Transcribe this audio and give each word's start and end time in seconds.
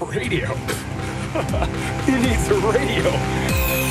Radio? 0.00 0.46
Who 2.06 2.18
needs 2.18 2.48
a 2.48 2.54
radio? 2.54 3.10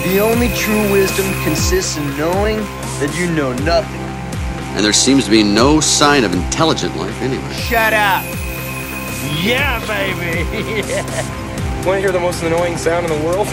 The 0.08 0.20
only 0.22 0.48
true 0.56 0.92
wisdom 0.92 1.26
consists 1.44 1.98
in 1.98 2.18
knowing 2.18 2.58
that 3.00 3.14
you 3.20 3.30
know 3.32 3.52
nothing. 3.66 4.00
And 4.76 4.86
there 4.86 4.94
seems 4.94 5.26
to 5.26 5.32
be 5.32 5.44
no 5.44 5.82
sign 5.82 6.24
of 6.24 6.34
intelligent 6.34 6.96
life 6.96 7.22
anywhere. 7.22 7.54
Shut 7.54 7.94
up! 7.94 8.24
Yeah, 9.44 9.84
baby! 9.86 10.44
Want 11.86 11.98
to 11.98 12.00
hear 12.00 12.12
the 12.12 12.20
most 12.20 12.42
annoying 12.42 12.78
sound 12.78 13.06
in 13.06 13.12
the 13.12 13.26
world? 13.26 13.48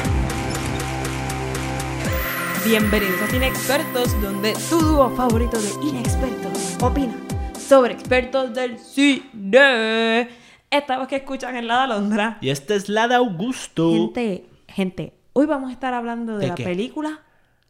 Bienvenidos 2.65 3.21
a 3.21 3.37
Inexpertos, 3.37 4.13
donde 4.23 4.55
tu 4.71 4.81
dúo 4.81 5.11
favorito 5.17 5.59
de 5.61 5.71
inexpertos 5.87 6.77
opina 6.81 7.15
sobre 7.59 7.95
expertos 7.95 8.55
del 8.55 8.79
cine. 8.79 10.44
Esta 10.75 10.99
voz 10.99 11.07
que 11.07 11.15
escuchan 11.15 11.55
en 11.55 11.69
la 11.69 11.77
de 11.77 11.81
Alondra. 11.85 12.39
Y 12.41 12.51
esta 12.51 12.75
es 12.75 12.89
la 12.89 13.07
de 13.07 13.15
Augusto. 13.15 13.93
Gente, 13.93 14.45
gente, 14.67 15.15
hoy 15.33 15.47
vamos 15.47 15.71
a 15.71 15.73
estar 15.73 15.95
hablando 15.95 16.33
de, 16.33 16.41
¿De 16.41 16.49
la 16.49 16.55
qué? 16.57 16.65
película 16.65 17.21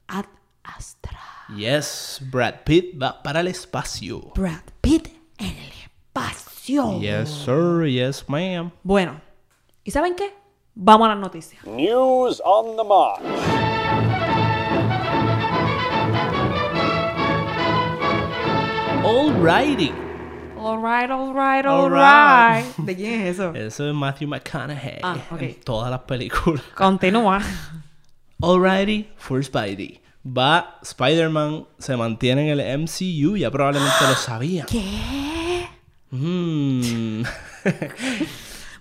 Ad 0.08 0.24
Astra. 0.62 1.20
Yes, 1.54 2.22
Brad 2.32 2.62
Pitt 2.64 3.00
va 3.00 3.22
para 3.22 3.40
el 3.40 3.48
espacio. 3.48 4.32
Brad 4.34 4.62
Pitt 4.80 5.08
en 5.36 5.48
el 5.54 5.72
espacio. 5.82 6.98
Yes, 6.98 7.28
sir. 7.28 7.86
Yes, 7.86 8.24
ma'am. 8.26 8.70
Bueno, 8.82 9.20
¿y 9.84 9.90
saben 9.90 10.14
qué? 10.16 10.32
Vamos 10.74 11.04
a 11.04 11.10
las 11.10 11.18
noticias. 11.18 11.62
News 11.66 12.40
on 12.42 12.74
the 12.74 12.84
march. 12.84 13.20
Alrighty. 19.04 20.03
Alright, 20.64 21.10
alright, 21.10 21.66
Alright. 21.66 22.64
alright. 22.64 22.76
¿De 22.78 22.96
quién 22.96 23.20
es 23.22 23.34
eso? 23.38 23.54
Eso 23.54 23.88
es 23.88 23.94
Matthew 23.94 24.28
McConaughey. 24.28 24.98
Ah, 25.02 25.16
ok. 25.30 25.42
En 25.42 25.60
todas 25.60 25.90
las 25.90 26.00
películas. 26.00 26.62
Continúa. 26.74 27.40
Alrighty 28.42 29.08
for 29.16 29.42
Spidey. 29.44 30.00
Va, 30.26 30.78
Spider-Man 30.82 31.66
se 31.78 31.96
mantiene 31.96 32.50
en 32.50 32.58
el 32.58 32.78
MCU, 32.80 33.36
ya 33.36 33.50
probablemente 33.50 33.94
lo 34.08 34.14
sabían. 34.14 34.66
¿Qué? 34.66 35.68
Mm. 36.10 37.22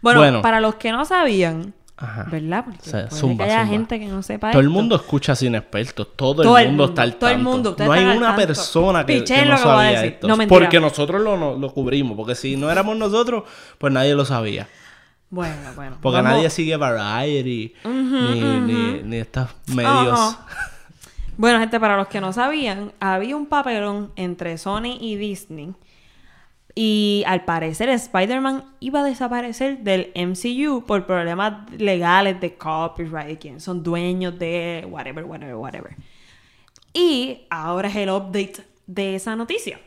Bueno, 0.02 0.20
Bueno. 0.20 0.42
para 0.42 0.60
los 0.60 0.76
que 0.76 0.92
no 0.92 1.06
sabían, 1.06 1.74
Ajá. 1.96 2.24
¿verdad? 2.32 2.66
Porque 2.66 2.80
O 2.82 2.84
sea, 2.84 3.10
zumba, 3.12 3.46
que 3.46 3.52
haya 3.52 3.62
zumba. 3.64 3.74
gente 3.78 4.00
que 4.00 4.08
no 4.08 4.24
sepa 4.24 4.52
Todo 4.52 4.62
el 4.62 4.70
mundo 4.70 4.96
escucha 4.96 5.36
sin 5.36 5.54
expertos. 5.56 6.08
Todo, 6.16 6.42
Todo 6.44 6.58
el 6.58 6.70
mundo 6.70 6.86
está 6.86 7.04
al 7.04 7.16
todo 7.16 7.30
el 7.30 7.36
tanto. 7.38 7.50
mundo, 7.52 7.76
no 7.78 7.92
hay 7.92 8.04
una 8.06 8.28
tanto. 8.28 8.48
persona 8.48 9.06
que, 9.06 9.20
no 9.20 9.26
que 9.26 9.58
sabía 9.58 10.04
esto. 10.06 10.28
No, 10.28 10.38
porque 10.48 10.80
nosotros 10.80 11.22
lo, 11.22 11.38
no- 11.38 11.56
lo 11.56 11.72
cubrimos. 11.72 12.18
Porque 12.18 12.36
si 12.36 12.58
no 12.58 12.70
éramos 12.72 12.98
nosotros, 12.98 13.44
pues 13.78 13.94
nadie 13.94 14.16
lo 14.16 14.26
sabía. 14.26 14.68
Bueno, 15.30 15.56
bueno. 15.76 15.98
Porque 16.02 16.18
vamos- 16.22 16.34
nadie 16.34 16.50
sigue 16.50 16.76
Variety 16.78 17.74
ni, 17.86 18.42
ni, 18.42 19.02
ni 19.04 19.18
estos 19.18 19.50
medios. 19.68 20.38
Bueno, 21.36 21.60
gente, 21.60 21.80
para 21.80 21.98
los 21.98 22.08
que 22.10 22.22
no 22.22 22.32
sabían, 22.32 22.92
había 23.00 23.36
un 23.36 23.48
papelón 23.48 24.12
entre 24.16 24.56
Sony 24.60 24.98
y 25.02 25.16
Disney. 25.16 25.74
Y 26.76 27.24
al 27.28 27.46
parecer 27.46 27.90
Spider-Man 27.90 28.64
iba 28.80 29.02
a 29.02 29.04
desaparecer 29.04 29.80
del 29.80 30.12
MCU 30.16 30.86
por 30.86 31.06
problemas 31.06 31.72
legales 31.78 32.42
de 32.42 32.56
copyright, 32.56 33.28
de 33.28 33.38
quién 33.38 33.60
son 33.60 33.84
dueños 33.84 34.40
de 34.40 34.88
whatever, 34.90 35.24
whatever, 35.26 35.56
whatever. 35.56 35.96
Y 36.94 37.42
ahora 37.50 37.90
es 37.90 37.96
el 37.96 38.10
update 38.10 38.56
de 38.88 39.16
esa 39.16 39.36
noticia. 39.36 39.80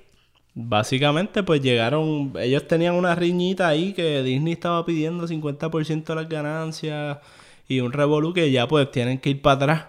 Básicamente, 0.55 1.42
pues 1.42 1.61
llegaron. 1.61 2.33
Ellos 2.41 2.67
tenían 2.67 2.95
una 2.95 3.14
riñita 3.14 3.69
ahí 3.69 3.92
que 3.92 4.23
Disney 4.23 4.55
estaba 4.55 4.84
pidiendo 4.87 5.27
50% 5.27 6.05
de 6.05 6.14
las 6.14 6.29
ganancias 6.29 7.19
y 7.69 7.81
un 7.81 7.92
revolú 7.92 8.33
que 8.33 8.51
ya 8.51 8.67
pues 8.67 8.91
tienen 8.91 9.19
que 9.19 9.31
ir 9.31 9.42
para 9.42 9.57
atrás 9.57 9.84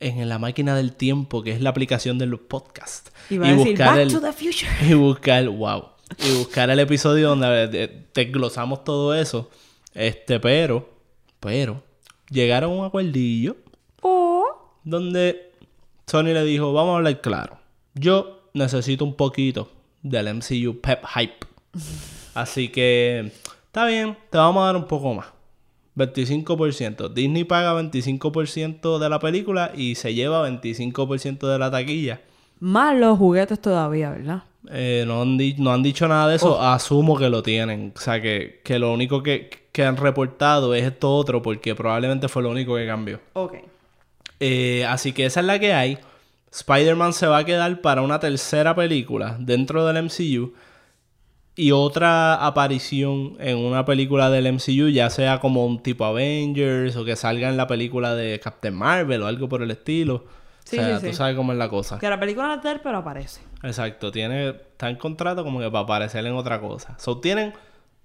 en 0.00 0.28
la 0.28 0.38
máquina 0.38 0.74
del 0.76 0.94
tiempo, 0.94 1.42
que 1.42 1.50
es 1.50 1.60
la 1.60 1.70
aplicación 1.70 2.16
de 2.18 2.26
los 2.26 2.40
podcasts. 2.40 3.12
Y 3.28 3.38
va 3.38 3.48
a 3.48 3.52
decir, 3.52 3.72
buscar 3.72 3.88
Back 3.88 3.98
el- 3.98 4.12
to 4.12 4.20
the 4.20 4.32
Future. 4.32 4.70
Y 4.88 4.94
buscar, 4.94 5.48
wow. 5.48 5.84
Y 6.16 6.38
buscar 6.38 6.70
el 6.70 6.78
episodio 6.78 7.28
donde 7.28 8.06
desglosamos 8.14 8.84
todo 8.84 9.14
eso. 9.14 9.50
Este, 9.94 10.40
pero, 10.40 10.88
pero, 11.40 11.82
llegaron 12.30 12.72
a 12.72 12.74
un 12.74 12.86
acuerdillo 12.86 13.56
Oh, 14.02 14.44
donde 14.84 15.52
Sony 16.06 16.32
le 16.32 16.44
dijo, 16.44 16.72
vamos 16.72 16.94
a 16.94 16.96
hablar 16.98 17.20
claro. 17.20 17.58
Yo 17.94 18.50
necesito 18.54 19.04
un 19.04 19.14
poquito 19.14 19.70
del 20.02 20.34
MCU 20.34 20.80
Pep 20.80 21.04
Hype. 21.14 21.46
Así 22.34 22.68
que, 22.68 23.32
está 23.66 23.86
bien, 23.86 24.16
te 24.30 24.38
vamos 24.38 24.62
a 24.62 24.66
dar 24.66 24.76
un 24.76 24.86
poco 24.86 25.14
más. 25.14 25.26
25%. 25.96 27.12
Disney 27.12 27.44
paga 27.44 27.74
25% 27.74 28.98
de 28.98 29.08
la 29.08 29.18
película 29.18 29.72
y 29.74 29.96
se 29.96 30.14
lleva 30.14 30.48
25% 30.48 31.48
de 31.48 31.58
la 31.58 31.70
taquilla. 31.70 32.20
más 32.60 32.96
los 32.96 33.18
juguetes 33.18 33.60
todavía, 33.60 34.10
¿verdad? 34.10 34.44
Eh, 34.70 35.04
no, 35.06 35.22
han 35.22 35.38
di- 35.38 35.54
no 35.58 35.72
han 35.72 35.82
dicho 35.82 36.06
nada 36.08 36.28
de 36.28 36.36
eso, 36.36 36.60
asumo 36.60 37.16
que 37.18 37.28
lo 37.30 37.42
tienen. 37.42 37.92
O 37.96 38.00
sea, 38.00 38.20
que, 38.20 38.60
que 38.64 38.78
lo 38.78 38.92
único 38.92 39.22
que, 39.22 39.48
que 39.72 39.84
han 39.84 39.96
reportado 39.96 40.74
es 40.74 40.84
esto 40.84 41.14
otro, 41.14 41.40
porque 41.42 41.74
probablemente 41.74 42.28
fue 42.28 42.42
lo 42.42 42.50
único 42.50 42.76
que 42.76 42.86
cambió. 42.86 43.20
Ok. 43.32 43.54
Eh, 44.40 44.84
así 44.86 45.12
que 45.12 45.26
esa 45.26 45.40
es 45.40 45.46
la 45.46 45.58
que 45.58 45.72
hay. 45.72 45.98
Spider-Man 46.52 47.12
se 47.12 47.26
va 47.26 47.38
a 47.38 47.44
quedar 47.44 47.80
para 47.80 48.02
una 48.02 48.20
tercera 48.20 48.74
película 48.74 49.36
dentro 49.40 49.86
del 49.86 50.02
MCU. 50.04 50.52
Y 51.56 51.72
otra 51.72 52.34
aparición 52.46 53.36
en 53.40 53.58
una 53.58 53.84
película 53.84 54.30
del 54.30 54.46
MCU, 54.52 54.90
ya 54.90 55.10
sea 55.10 55.40
como 55.40 55.66
un 55.66 55.82
tipo 55.82 56.04
Avengers 56.04 56.94
o 56.94 57.04
que 57.04 57.16
salga 57.16 57.48
en 57.48 57.56
la 57.56 57.66
película 57.66 58.14
de 58.14 58.38
Captain 58.38 58.74
Marvel 58.76 59.22
o 59.22 59.26
algo 59.26 59.48
por 59.48 59.62
el 59.62 59.70
estilo. 59.72 60.24
Sí, 60.68 60.78
o 60.78 60.82
sea, 60.82 60.96
sí, 61.00 61.06
sí. 61.06 61.10
tú 61.12 61.16
sabes 61.16 61.34
cómo 61.34 61.52
es 61.52 61.58
la 61.58 61.68
cosa. 61.70 61.98
Que 61.98 62.10
la 62.10 62.20
película 62.20 62.54
es 62.54 62.62
de 62.62 62.72
él, 62.72 62.80
pero 62.82 62.98
aparece. 62.98 63.40
Exacto, 63.62 64.10
tiene, 64.12 64.48
está 64.50 64.90
en 64.90 64.96
contrato 64.96 65.42
como 65.42 65.60
que 65.60 65.70
para 65.70 65.84
aparecer 65.84 66.26
en 66.26 66.34
otra 66.34 66.60
cosa. 66.60 66.94
So, 66.98 67.18
tienen 67.18 67.54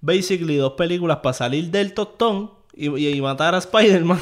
basically 0.00 0.56
dos 0.56 0.72
películas 0.72 1.18
para 1.18 1.34
salir 1.34 1.70
del 1.70 1.92
tostón 1.92 2.50
y, 2.74 2.88
y- 2.96 3.20
matar 3.20 3.54
a 3.54 3.58
Spider-Man. 3.58 4.18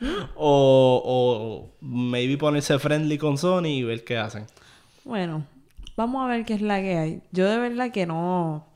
o, 0.34 1.02
o 1.04 1.76
maybe 1.80 2.36
ponerse 2.36 2.76
friendly 2.80 3.18
con 3.18 3.38
Sony 3.38 3.66
y 3.66 3.82
ver 3.84 4.02
qué 4.04 4.18
hacen. 4.18 4.46
Bueno, 5.04 5.44
vamos 5.96 6.24
a 6.24 6.28
ver 6.28 6.44
qué 6.44 6.54
es 6.54 6.62
la 6.62 6.80
que 6.80 6.98
hay. 6.98 7.22
Yo 7.30 7.48
de 7.48 7.58
verdad 7.58 7.92
que 7.92 8.04
no... 8.06 8.66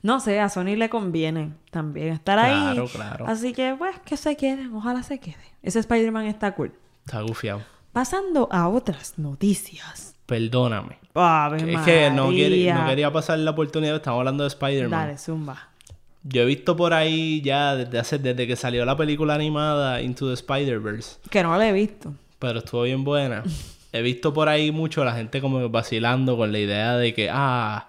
No 0.00 0.20
sé, 0.20 0.38
a 0.38 0.48
Sony 0.48 0.76
le 0.76 0.88
conviene 0.88 1.54
también 1.72 2.12
estar 2.12 2.38
ahí. 2.38 2.52
Claro, 2.74 2.86
claro. 2.86 3.26
Así 3.26 3.52
que, 3.52 3.74
pues, 3.76 3.98
que 4.04 4.16
se 4.16 4.36
queden. 4.36 4.72
Ojalá 4.72 5.02
se 5.02 5.18
quede. 5.18 5.34
Ese 5.60 5.80
Spider-Man 5.80 6.26
está 6.26 6.54
cool. 6.54 6.72
Está 7.04 7.20
gufiado. 7.22 7.62
Pasando 7.98 8.46
a 8.52 8.68
otras 8.68 9.18
noticias. 9.18 10.14
Perdóname. 10.24 10.98
Ave 11.14 11.74
Es 11.74 11.80
que 11.80 12.10
no, 12.12 12.30
quería 12.30 13.12
pasar 13.12 13.40
la 13.40 13.50
oportunidad. 13.50 13.96
Estamos 13.96 14.20
hablando 14.20 14.44
de 14.44 14.48
Spider-Man. 14.50 14.90
Dale, 14.90 15.18
zumba. 15.18 15.70
Yo 16.22 16.42
he 16.42 16.44
visto 16.44 16.76
por 16.76 16.94
ahí 16.94 17.40
ya 17.40 17.74
desde, 17.74 17.98
hace, 17.98 18.20
desde 18.20 18.46
que 18.46 18.54
salió 18.54 18.84
la 18.84 18.96
película 18.96 19.34
animada 19.34 20.00
Into 20.00 20.28
the 20.28 20.34
Spider-Verse. 20.34 21.16
Que 21.28 21.42
no 21.42 21.56
lo 21.56 21.60
he 21.60 21.72
visto. 21.72 22.14
pero 22.38 22.60
estuvo 22.60 22.82
bien 22.82 23.02
buena. 23.02 23.42
He 23.92 24.00
visto 24.00 24.32
por 24.32 24.48
ahí 24.48 24.70
mucho 24.70 25.02
a 25.02 25.04
la 25.04 25.14
gente 25.14 25.40
como 25.40 25.68
vacilando 25.68 26.36
con 26.36 26.52
la 26.52 26.60
idea 26.60 26.96
de 26.96 27.12
que, 27.14 27.28
ah, 27.32 27.88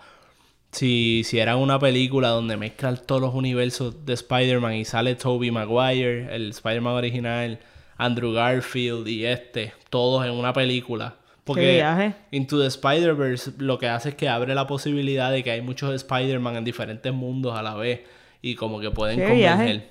si, 0.72 1.22
si 1.24 1.38
era 1.38 1.56
una 1.56 1.78
película 1.78 2.30
donde 2.30 2.58
mezclan 2.58 3.00
todos 3.06 3.22
los 3.22 3.36
universos 3.36 4.08
de 4.08 4.14
Spider-Man 4.14 4.74
y 4.74 4.86
sale 4.86 5.14
Tobey 5.14 5.52
Maguire, 5.52 6.34
el 6.36 6.50
Spider-Man 6.50 6.96
original, 6.96 7.59
Andrew 7.99 8.31
Garfield 8.31 9.07
y 9.07 9.25
este, 9.25 9.73
todos 9.89 10.25
en 10.25 10.31
una 10.31 10.53
película. 10.53 11.17
Porque 11.43 11.75
viaje. 11.75 12.15
Into 12.31 12.59
the 12.59 12.67
Spider-Verse 12.67 13.53
lo 13.57 13.77
que 13.77 13.87
hace 13.87 14.09
es 14.09 14.15
que 14.15 14.29
abre 14.29 14.55
la 14.55 14.67
posibilidad 14.67 15.31
de 15.31 15.43
que 15.43 15.51
hay 15.51 15.61
muchos 15.61 15.93
Spider-Man 15.93 16.55
en 16.55 16.63
diferentes 16.63 17.13
mundos 17.13 17.57
a 17.57 17.61
la 17.61 17.75
vez 17.75 18.01
y 18.41 18.55
como 18.55 18.79
que 18.79 18.89
pueden 18.89 19.19
converger. 19.19 19.89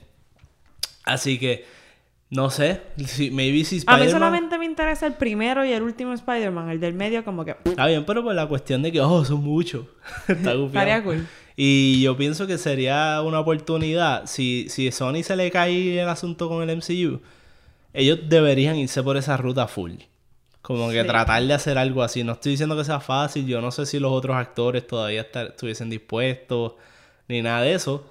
Así 1.05 1.39
que, 1.39 1.67
no 2.31 2.49
sé, 2.49 2.81
si, 3.05 3.31
maybe 3.31 3.65
si 3.65 3.77
A 3.87 3.97
mí 3.97 4.05
Spider-Man... 4.05 4.11
solamente 4.11 4.59
me 4.59 4.65
interesa 4.65 5.07
el 5.07 5.15
primero 5.15 5.65
y 5.65 5.73
el 5.73 5.83
último 5.83 6.15
Spider-Man. 6.15 6.71
El 6.71 6.81
del 6.81 6.95
medio 6.95 7.25
como 7.25 7.45
que... 7.45 7.57
Está 7.65 7.87
bien, 7.87 8.07
pero 8.07 8.25
por 8.25 8.35
la 8.35 8.47
cuestión 8.47 8.81
de 8.83 8.91
que, 8.91 9.03
oh, 9.03 9.25
son 9.25 9.43
muchos. 9.43 9.85
Está. 10.29 10.55
Estaría 10.55 11.05
cool. 11.05 11.27
Y 11.57 12.01
yo 12.01 12.17
pienso 12.17 12.47
que 12.47 12.57
sería 12.57 13.21
una 13.21 13.41
oportunidad. 13.41 14.25
Si, 14.27 14.69
si 14.71 14.91
Sony 14.93 15.23
se 15.23 15.37
le 15.37 15.51
cae 15.51 16.01
el 16.01 16.09
asunto 16.09 16.49
con 16.49 16.63
el 16.63 16.75
MCU, 16.77 17.21
ellos 18.01 18.21
deberían 18.29 18.77
irse 18.77 19.03
por 19.03 19.17
esa 19.17 19.37
ruta 19.37 19.67
full. 19.69 19.93
Como 20.63 20.91
que 20.91 21.01
Sí. 21.03 21.07
tratar 21.07 21.43
de 21.43 21.55
hacer 21.55 21.79
algo 21.79 22.03
así. 22.03 22.25
No 22.25 22.33
estoy 22.33 22.53
diciendo 22.53 22.77
que 22.77 22.85
sea 22.85 23.01
fácil. 23.01 23.47
Yo 23.47 23.61
no 23.61 23.71
sé 23.71 23.87
si 23.87 23.99
los 23.99 24.13
otros 24.13 24.37
actores 24.37 24.87
todavía 24.87 25.23
estuviesen 25.33 25.89
dispuestos. 25.91 26.75
Ni 27.29 27.43
nada 27.43 27.63
de 27.63 27.75
eso. 27.75 28.05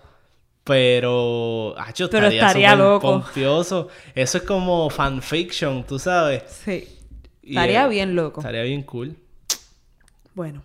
Pero. 0.63 1.75
ah, 1.77 1.93
yo 1.93 2.09
Pero 2.09 2.27
estaría, 2.27 2.41
estaría 2.47 2.75
loco. 2.75 3.11
Confioso. 3.11 3.87
Eso 4.15 4.37
es 4.39 4.43
como 4.43 4.89
fanfiction, 4.89 5.85
tú 5.85 5.97
sabes. 5.99 6.43
Sí. 6.65 6.87
Estaría 7.43 7.87
bien 7.87 8.15
loco. 8.15 8.41
Estaría 8.41 8.63
bien 8.63 8.83
cool. 8.83 9.15
Bueno, 10.33 10.61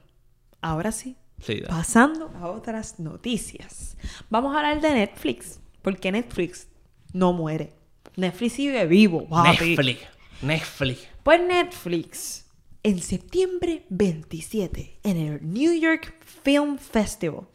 ahora 0.60 0.92
sí. 0.92 1.16
Sí. 1.40 1.62
Pasando 1.68 2.30
a 2.40 2.48
otras 2.50 2.98
noticias. 3.00 3.96
Vamos 4.30 4.54
a 4.54 4.58
hablar 4.58 4.80
de 4.80 4.92
Netflix. 4.92 5.60
Porque 5.82 6.10
Netflix 6.12 6.68
no 7.12 7.32
muere. 7.32 7.72
Netflix 8.16 8.52
sigue 8.54 8.86
vivo, 8.86 9.26
papi. 9.28 9.70
Netflix. 9.70 10.00
Netflix. 10.42 11.08
Pues 11.22 11.40
Netflix, 11.40 12.46
en 12.82 13.00
septiembre 13.00 13.86
27, 13.90 14.98
en 15.02 15.16
el 15.16 15.40
New 15.52 15.72
York 15.72 16.14
Film 16.42 16.78
Festival, 16.78 17.46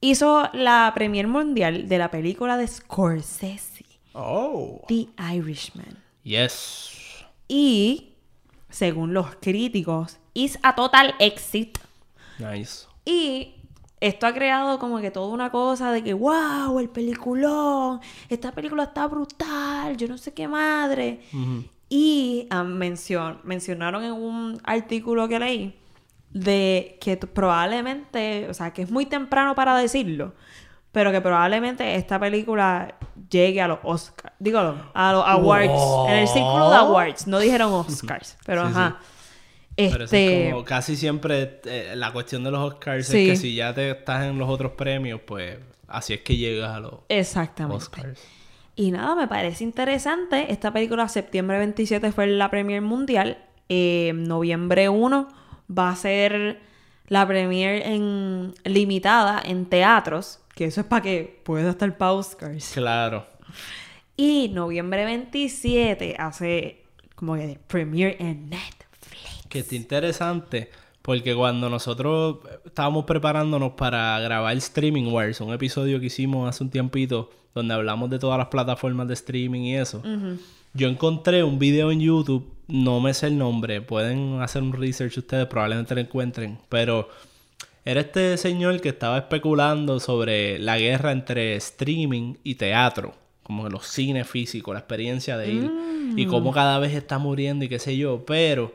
hizo 0.00 0.48
la 0.52 0.90
premier 0.94 1.26
mundial 1.26 1.88
de 1.88 1.98
la 1.98 2.10
película 2.10 2.56
de 2.56 2.66
Scorsese, 2.66 3.84
Oh. 4.14 4.84
The 4.88 5.06
Irishman. 5.34 6.02
Yes. 6.24 6.90
Y, 7.46 8.14
según 8.68 9.14
los 9.14 9.36
críticos, 9.36 10.18
is 10.34 10.58
a 10.62 10.74
total 10.74 11.14
exit. 11.20 11.78
Nice. 12.38 12.86
Y 13.04 13.54
esto 14.00 14.26
ha 14.26 14.32
creado 14.32 14.78
como 14.78 14.98
que 15.00 15.10
toda 15.10 15.28
una 15.28 15.50
cosa 15.50 15.90
de 15.92 16.02
que, 16.04 16.14
wow, 16.14 16.78
el 16.78 16.88
peliculón, 16.88 18.00
esta 18.28 18.52
película 18.52 18.84
está 18.84 19.06
brutal, 19.06 19.96
yo 19.96 20.06
no 20.08 20.18
sé 20.18 20.32
qué 20.34 20.46
madre. 20.48 21.22
Y 21.88 22.46
ah, 22.50 22.64
mencion- 22.64 23.40
mencionaron 23.44 24.04
en 24.04 24.12
un 24.12 24.60
artículo 24.64 25.26
que 25.28 25.38
leí 25.38 25.78
de 26.30 26.98
que 27.00 27.16
probablemente, 27.16 28.46
o 28.50 28.54
sea, 28.54 28.72
que 28.72 28.82
es 28.82 28.90
muy 28.90 29.06
temprano 29.06 29.54
para 29.54 29.76
decirlo, 29.76 30.34
pero 30.92 31.10
que 31.12 31.20
probablemente 31.20 31.94
esta 31.96 32.18
película 32.18 32.94
llegue 33.30 33.60
a 33.60 33.68
los 33.68 33.78
Oscars, 33.82 34.34
digo, 34.38 34.58
a 34.94 35.12
los 35.12 35.24
awards, 35.26 35.70
en 36.08 36.14
el 36.16 36.28
círculo 36.28 36.70
de 36.70 36.76
awards, 36.76 37.26
no 37.26 37.38
dijeron 37.38 37.72
Oscars, 37.72 38.36
pero 38.44 38.62
Sí, 38.68 38.74
sí. 38.74 38.78
Ajá. 39.86 39.92
Pero 39.92 40.04
eso 40.04 40.14
Este, 40.16 40.46
es 40.48 40.52
como 40.52 40.64
casi 40.64 40.96
siempre 40.96 41.60
eh, 41.64 41.92
la 41.96 42.12
cuestión 42.12 42.44
de 42.44 42.50
los 42.50 42.60
Oscars 42.72 43.06
Sí. 43.06 43.28
es 43.28 43.30
que 43.30 43.36
si 43.36 43.54
ya 43.54 43.72
te 43.74 43.90
estás 43.90 44.24
en 44.24 44.38
los 44.38 44.48
otros 44.48 44.72
premios, 44.72 45.20
pues 45.26 45.58
así 45.86 46.14
es 46.14 46.20
que 46.20 46.36
llegas 46.36 46.70
a 46.76 46.80
los 46.80 46.94
exactamente. 47.08 47.76
Oscars. 47.76 48.20
Y 48.76 48.90
nada, 48.92 49.14
me 49.16 49.26
parece 49.26 49.64
interesante. 49.64 50.52
Esta 50.52 50.72
película, 50.72 51.08
septiembre 51.08 51.58
27, 51.58 52.12
fue 52.12 52.26
la 52.28 52.48
premier 52.50 52.80
mundial. 52.80 53.38
Eh, 53.68 54.12
noviembre 54.14 54.88
1 54.88 55.28
va 55.76 55.90
a 55.90 55.96
ser 55.96 56.60
la 57.08 57.26
premier 57.26 57.82
en 57.86 58.54
limitada 58.64 59.42
en 59.44 59.66
teatros. 59.66 60.40
Que 60.54 60.66
eso 60.66 60.80
es 60.82 60.86
para 60.86 61.02
que 61.02 61.40
pueda 61.44 61.70
estar 61.70 61.96
para 61.96 62.12
Oscars. 62.12 62.70
Claro. 62.74 63.26
Y 64.16 64.48
noviembre 64.52 65.04
27 65.04 66.16
hace 66.18 66.84
como 67.14 67.34
que 67.34 67.58
premier 67.66 68.16
en 68.20 68.48
Netflix. 68.50 68.77
Que 69.48 69.60
está 69.60 69.74
interesante 69.74 70.70
porque 71.08 71.34
cuando 71.34 71.70
nosotros 71.70 72.38
estábamos 72.66 73.06
preparándonos 73.06 73.72
para 73.72 74.20
grabar 74.20 74.54
Streaming 74.58 75.10
Wars, 75.10 75.40
un 75.40 75.54
episodio 75.54 75.98
que 76.00 76.06
hicimos 76.06 76.46
hace 76.46 76.62
un 76.62 76.68
tiempito 76.68 77.30
donde 77.54 77.72
hablamos 77.72 78.10
de 78.10 78.18
todas 78.18 78.36
las 78.36 78.48
plataformas 78.48 79.08
de 79.08 79.14
streaming 79.14 79.62
y 79.62 79.76
eso, 79.76 80.02
yo 80.74 80.88
encontré 80.88 81.42
un 81.42 81.58
video 81.58 81.90
en 81.90 82.00
YouTube, 82.00 82.52
no 82.66 83.00
me 83.00 83.14
sé 83.14 83.28
el 83.28 83.38
nombre, 83.38 83.80
pueden 83.80 84.42
hacer 84.42 84.62
un 84.62 84.74
research 84.74 85.16
ustedes, 85.16 85.46
probablemente 85.46 85.94
lo 85.94 86.02
encuentren, 86.02 86.58
pero 86.68 87.08
era 87.86 88.02
este 88.02 88.36
señor 88.36 88.78
que 88.82 88.90
estaba 88.90 89.16
especulando 89.16 90.00
sobre 90.00 90.58
la 90.58 90.78
guerra 90.78 91.12
entre 91.12 91.56
streaming 91.56 92.34
y 92.44 92.56
teatro, 92.56 93.14
como 93.42 93.68
los 93.70 93.86
cines 93.86 94.28
físicos, 94.28 94.74
la 94.74 94.80
experiencia 94.80 95.38
de 95.38 95.50
ir 95.50 95.72
y 96.16 96.26
cómo 96.26 96.52
cada 96.52 96.78
vez 96.78 96.92
está 96.92 97.18
muriendo 97.18 97.64
y 97.64 97.68
qué 97.70 97.78
sé 97.78 97.96
yo, 97.96 98.26
pero 98.26 98.74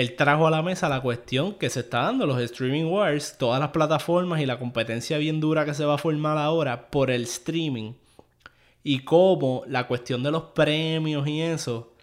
él 0.00 0.14
trajo 0.16 0.46
a 0.46 0.50
la 0.50 0.62
mesa 0.62 0.88
la 0.88 1.00
cuestión 1.00 1.54
que 1.54 1.70
se 1.70 1.80
está 1.80 2.02
dando 2.02 2.26
los 2.26 2.40
streaming 2.40 2.84
wars, 2.84 3.36
todas 3.38 3.58
las 3.58 3.70
plataformas 3.70 4.40
y 4.40 4.46
la 4.46 4.58
competencia 4.58 5.18
bien 5.18 5.40
dura 5.40 5.64
que 5.64 5.74
se 5.74 5.84
va 5.84 5.94
a 5.94 5.98
formar 5.98 6.38
ahora 6.38 6.88
por 6.90 7.10
el 7.10 7.22
streaming 7.22 7.94
y 8.84 9.00
cómo 9.00 9.64
la 9.66 9.86
cuestión 9.86 10.22
de 10.22 10.30
los 10.30 10.44
premios 10.44 11.26
y 11.26 11.40
eso 11.40 11.94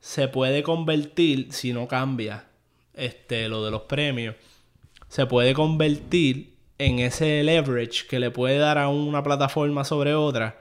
se 0.00 0.28
puede 0.28 0.62
convertir 0.62 1.52
si 1.52 1.72
no 1.72 1.88
cambia 1.88 2.44
este 2.94 3.48
lo 3.48 3.64
de 3.64 3.70
los 3.70 3.82
premios 3.82 4.34
se 5.08 5.26
puede 5.26 5.54
convertir 5.54 6.54
en 6.78 6.98
ese 6.98 7.42
leverage 7.42 8.06
que 8.08 8.20
le 8.20 8.30
puede 8.30 8.58
dar 8.58 8.78
a 8.78 8.88
una 8.88 9.22
plataforma 9.22 9.84
sobre 9.84 10.14
otra. 10.14 10.58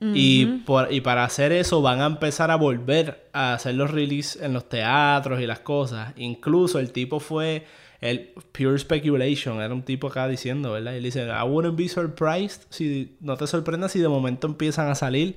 Y, 0.00 0.44
por- 0.66 0.92
y 0.92 1.00
para 1.00 1.24
hacer 1.24 1.52
eso 1.52 1.80
van 1.80 2.00
a 2.00 2.06
empezar 2.06 2.50
a 2.50 2.56
volver 2.56 3.28
a 3.32 3.54
hacer 3.54 3.74
los 3.74 3.90
releases 3.90 4.42
en 4.42 4.52
los 4.52 4.68
teatros 4.68 5.40
y 5.40 5.46
las 5.46 5.60
cosas. 5.60 6.12
Incluso 6.16 6.78
el 6.78 6.92
tipo 6.92 7.18
fue 7.18 7.64
el 8.02 8.32
pure 8.52 8.78
speculation, 8.78 9.60
era 9.62 9.72
un 9.72 9.82
tipo 9.82 10.08
acá 10.08 10.28
diciendo, 10.28 10.72
¿verdad? 10.72 10.92
Y 10.92 10.96
él 10.98 11.02
dice, 11.04 11.26
I 11.26 11.42
wouldn't 11.48 11.76
be 11.78 11.88
surprised 11.88 12.62
si 12.68 13.16
no 13.20 13.36
te 13.38 13.46
sorprendas 13.46 13.92
si 13.92 14.00
de 14.00 14.08
momento 14.08 14.46
empiezan 14.46 14.88
a 14.88 14.94
salir 14.94 15.36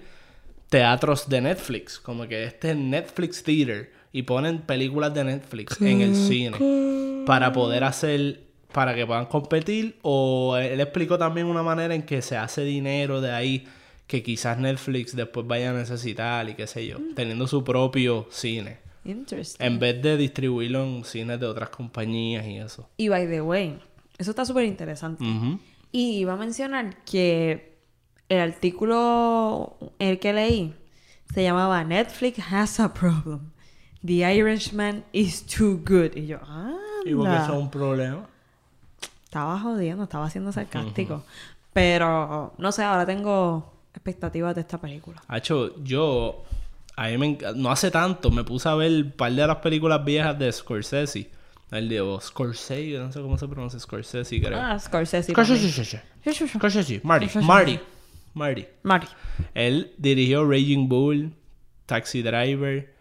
teatros 0.69 1.29
de 1.29 1.41
Netflix, 1.41 1.99
como 1.99 2.27
que 2.27 2.43
este 2.43 2.71
es 2.71 2.77
Netflix 2.77 3.43
Theater 3.43 3.91
y 4.11 4.23
ponen 4.23 4.59
películas 4.59 5.13
de 5.13 5.23
Netflix 5.23 5.81
en 5.81 6.01
el 6.01 6.15
cine 6.15 6.57
para 7.25 7.53
poder 7.53 7.83
hacer 7.83 8.41
para 8.71 8.93
que 8.93 9.05
puedan 9.05 9.25
competir 9.25 9.97
o 10.03 10.55
él 10.57 10.79
explicó 10.79 11.17
también 11.17 11.47
una 11.47 11.63
manera 11.63 11.95
en 11.95 12.03
que 12.03 12.21
se 12.21 12.37
hace 12.37 12.63
dinero 12.63 13.19
de 13.21 13.31
ahí 13.31 13.67
que 14.09 14.23
quizás 14.23 14.57
Netflix 14.57 15.15
después 15.15 15.45
vaya 15.45 15.69
a 15.69 15.73
necesitar 15.73 16.49
y 16.49 16.55
qué 16.55 16.65
sé 16.65 16.87
yo, 16.87 16.97
teniendo 17.15 17.45
su 17.45 17.63
propio 17.63 18.25
cine 18.31 18.79
Interesting. 19.05 19.63
en 19.63 19.77
vez 19.77 20.01
de 20.01 20.17
distribuirlo 20.17 20.83
en 20.83 21.05
cines 21.05 21.39
de 21.39 21.45
otras 21.45 21.69
compañías 21.69 22.43
y 22.47 22.57
eso. 22.57 22.89
Y 22.97 23.07
by 23.07 23.27
the 23.27 23.41
way, 23.41 23.79
eso 24.17 24.31
está 24.31 24.45
súper 24.45 24.65
interesante. 24.65 25.23
Y 25.91 26.17
iba 26.17 26.33
a 26.33 26.37
mencionar 26.37 27.03
que 27.05 27.77
el 28.29 28.39
artículo 28.39 29.77
el 29.99 30.17
que 30.17 30.33
leí 30.33 30.73
se 31.31 31.43
llamaba 31.43 31.83
Netflix 31.83 32.39
has 32.51 32.79
a 32.79 32.91
problem. 32.91 33.51
The 34.03 34.33
Irishman 34.35 35.03
is 35.13 35.45
too 35.45 35.81
good. 35.85 36.15
Y 36.15 36.25
yo, 36.25 36.39
ah, 36.41 36.75
Y 37.05 37.13
porque 37.13 37.35
eso 37.35 37.53
es 37.53 37.59
un 37.59 37.69
problema. 37.69 38.27
estaba 39.23 39.59
jodiendo, 39.59 40.05
estaba 40.05 40.29
siendo 40.31 40.51
sarcástico. 40.51 41.23
Pero 41.73 42.53
no 42.57 42.71
sé, 42.71 42.83
ahora 42.83 43.05
tengo 43.05 43.78
expectativas 43.99 44.55
de 44.55 44.61
esta 44.61 44.79
película. 44.79 45.21
Hacho, 45.27 45.83
yo 45.83 46.43
a 46.95 47.07
mí 47.07 47.17
me 47.17 47.37
no 47.55 47.69
hace 47.71 47.91
tanto 47.91 48.31
me 48.31 48.43
puse 48.43 48.67
a 48.67 48.75
ver 48.75 48.91
un 48.91 49.11
par 49.11 49.31
de 49.31 49.45
las 49.45 49.57
películas 49.57 50.03
viejas 50.03 50.37
de 50.39 50.51
Scorsese. 50.51 51.29
El 51.71 51.87
de 51.87 52.01
o 52.01 52.19
Scorsese, 52.19 52.97
no 52.97 53.11
sé 53.11 53.21
cómo 53.21 53.37
se 53.37 53.47
pronuncia 53.47 53.79
Scorsese, 53.79 54.41
creo. 54.41 54.59
Ah, 54.59 54.79
Scorsese. 54.79 55.31
Scorsese. 55.31 56.01
también. 56.23 56.47
Scorsese. 56.47 57.01
Marty. 57.03 57.29
Scorsese. 57.29 57.45
Marty. 57.45 57.79
Marty. 58.33 58.65
Marty. 58.83 59.07
Él 59.53 59.93
dirigió 59.97 60.49
Raging 60.49 60.89
Bull, 60.89 61.33
Taxi 61.85 62.23
Driver, 62.23 62.91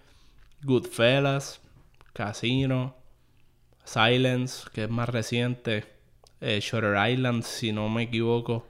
Goodfellas, 0.63 1.61
Casino, 2.13 2.95
Silence, 3.85 4.69
que 4.73 4.85
es 4.85 4.91
más 4.91 5.09
reciente, 5.09 5.85
eh, 6.41 6.61
Shutter 6.61 6.95
Island, 7.11 7.43
si 7.43 7.73
no 7.73 7.89
me 7.89 8.03
equivoco, 8.03 8.67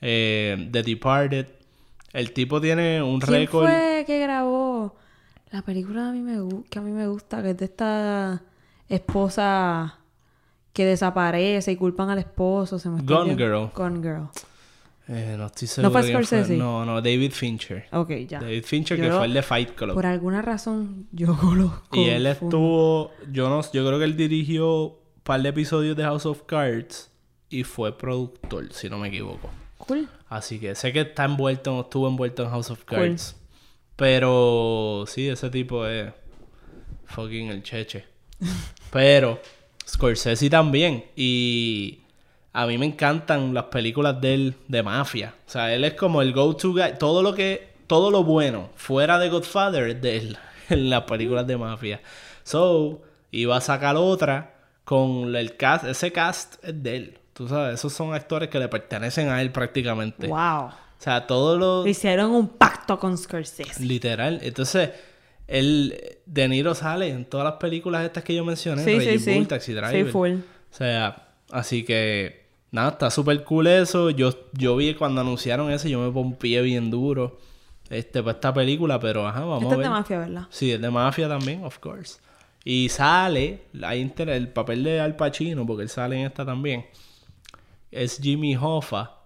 eh, 0.00 0.68
The 0.72 0.82
Departed. 0.82 1.46
El 2.16 2.32
tipo 2.32 2.60
tiene 2.60 3.02
un 3.02 3.20
¿Quién 3.20 3.40
récord. 3.42 3.66
fue 3.66 4.04
que 4.06 4.18
grabó 4.20 4.96
la 5.50 5.62
película 5.62 6.08
a 6.08 6.12
mí 6.12 6.20
me 6.22 6.38
que 6.70 6.78
a 6.78 6.82
mí 6.82 6.90
me 6.90 7.06
gusta, 7.06 7.42
que 7.42 7.50
es 7.50 7.56
de 7.58 7.66
esta 7.66 8.42
esposa 8.88 9.98
que 10.72 10.84
desaparece 10.84 11.72
y 11.72 11.76
culpan 11.76 12.10
al 12.10 12.18
esposo? 12.18 12.78
Se 12.78 12.88
me 12.88 13.02
Gone. 13.02 13.36
Girl. 13.36 13.70
Gone 13.74 14.00
Girl. 14.02 14.28
Eh, 15.08 15.36
no 15.38 15.46
estoy 15.46 15.68
seguro. 15.68 15.92
fue 15.92 16.02
quién 16.02 16.14
Scorsese? 16.14 16.56
No, 16.56 16.84
no, 16.84 16.96
David 17.00 17.32
Fincher. 17.32 17.86
Ok, 17.92 18.10
ya. 18.28 18.40
David 18.40 18.64
Fincher, 18.64 18.96
Yo 18.98 19.04
que 19.04 19.08
lo- 19.10 19.16
fue 19.18 19.26
el 19.26 19.34
de 19.34 19.42
Fight 19.42 19.70
Club. 19.74 19.94
Por 19.94 20.06
alguna 20.06 20.42
razón 20.42 21.06
yo 21.12 21.36
lo 21.54 21.82
Y 21.92 22.04
él 22.08 22.26
estuvo, 22.26 23.12
yo 23.30 23.48
no, 23.48 23.60
yo 23.72 23.86
creo 23.86 23.98
que 23.98 24.04
él 24.04 24.16
dirigió 24.16 24.84
un 24.86 24.94
par 25.22 25.42
de 25.42 25.50
episodios 25.50 25.96
de 25.96 26.02
House 26.02 26.26
of 26.26 26.42
Cards 26.44 27.10
y 27.50 27.62
fue 27.62 27.96
productor, 27.96 28.72
si 28.72 28.88
no 28.90 28.98
me 28.98 29.08
equivoco. 29.08 29.48
Cool. 29.78 30.08
Así 30.28 30.58
que 30.58 30.74
sé 30.74 30.92
que 30.92 31.02
está 31.02 31.24
envuelto, 31.24 31.80
estuvo 31.80 32.08
envuelto 32.08 32.42
en 32.42 32.50
House 32.50 32.70
of 32.70 32.84
Cards. 32.84 33.36
Pero 33.94 35.04
sí, 35.06 35.28
ese 35.28 35.50
tipo 35.50 35.86
es 35.86 36.12
fucking 37.06 37.48
el 37.48 37.62
cheche. 37.62 38.04
Pero 38.90 39.40
Scorsese 39.88 40.50
también. 40.50 41.04
Y 41.14 42.00
a 42.52 42.66
mí 42.66 42.76
me 42.78 42.86
encantan 42.86 43.54
las 43.54 43.64
películas 43.64 44.20
de 44.20 44.34
él 44.34 44.54
de 44.68 44.82
mafia. 44.82 45.34
O 45.46 45.50
sea, 45.50 45.72
él 45.72 45.84
es 45.84 45.94
como 45.94 46.22
el 46.22 46.32
go-to 46.32 46.72
guy. 46.72 46.98
Todo 46.98 47.22
lo 47.22 47.34
que, 47.34 47.74
todo 47.86 48.10
lo 48.10 48.24
bueno 48.24 48.70
fuera 48.74 49.18
de 49.18 49.28
Godfather 49.28 49.88
es 49.88 50.02
de 50.02 50.16
él 50.16 50.38
en 50.68 50.90
las 50.90 51.02
películas 51.02 51.46
de 51.46 51.56
mafia. 51.56 52.00
So, 52.42 53.02
iba 53.30 53.56
a 53.56 53.60
sacar 53.60 53.96
otra 53.96 54.54
con 54.84 55.34
el 55.34 55.56
cast, 55.56 55.84
ese 55.84 56.12
cast 56.12 56.62
es 56.64 56.82
de 56.82 56.96
él. 56.96 57.18
Tú 57.36 57.46
sabes, 57.48 57.74
esos 57.74 57.92
son 57.92 58.14
actores 58.14 58.48
que 58.48 58.58
le 58.58 58.66
pertenecen 58.68 59.28
a 59.28 59.42
él 59.42 59.52
prácticamente. 59.52 60.26
Wow. 60.26 60.66
O 60.68 60.72
sea, 60.98 61.26
todos 61.26 61.58
los... 61.58 61.86
Hicieron 61.86 62.30
un 62.30 62.48
pacto 62.48 62.98
con 62.98 63.18
Scorsese. 63.18 63.84
Literal. 63.84 64.40
Entonces, 64.42 64.90
el 65.46 65.94
De 66.24 66.48
Niro 66.48 66.74
sale 66.74 67.08
en 67.10 67.26
todas 67.26 67.44
las 67.44 67.54
películas 67.54 68.04
estas 68.06 68.24
que 68.24 68.34
yo 68.34 68.42
mencioné. 68.44 68.82
Sí, 68.82 68.92
sí, 68.92 68.96
Raging 69.06 69.18
sí. 69.20 69.34
Bull, 69.34 69.48
Taxi 69.48 69.72
Driver. 69.74 70.06
Sí, 70.06 70.10
full. 70.10 70.32
O 70.32 70.74
sea, 70.74 71.28
así 71.50 71.84
que... 71.84 72.46
Nada, 72.70 72.88
está 72.90 73.10
súper 73.10 73.44
cool 73.44 73.66
eso. 73.66 74.08
Yo, 74.10 74.30
yo 74.54 74.74
vi 74.76 74.94
cuando 74.94 75.20
anunciaron 75.20 75.70
eso, 75.70 75.88
yo 75.88 76.00
me 76.00 76.10
pompié 76.10 76.62
bien 76.62 76.90
duro. 76.90 77.38
este, 77.90 78.22
para 78.22 78.32
esta 78.32 78.52
película, 78.54 78.98
pero 78.98 79.26
ajá, 79.26 79.40
vamos 79.40 79.62
Este 79.62 79.68
a 79.68 79.72
es 79.74 79.78
ver. 79.78 79.86
de 79.86 79.90
mafia, 79.90 80.18
¿verdad? 80.18 80.46
Sí, 80.50 80.72
es 80.72 80.80
de 80.80 80.90
mafia 80.90 81.28
también, 81.28 81.64
of 81.64 81.78
course. 81.78 82.18
Y 82.64 82.88
sale, 82.88 83.62
hay 83.82 84.00
inter- 84.00 84.28
el 84.30 84.48
papel 84.48 84.82
de 84.82 85.00
Al 85.00 85.14
Pacino, 85.14 85.64
porque 85.66 85.84
él 85.84 85.88
sale 85.88 86.18
en 86.18 86.26
esta 86.26 86.44
también. 86.44 86.86
Es 87.90 88.20
Jimmy 88.20 88.56
Hoffa, 88.56 89.22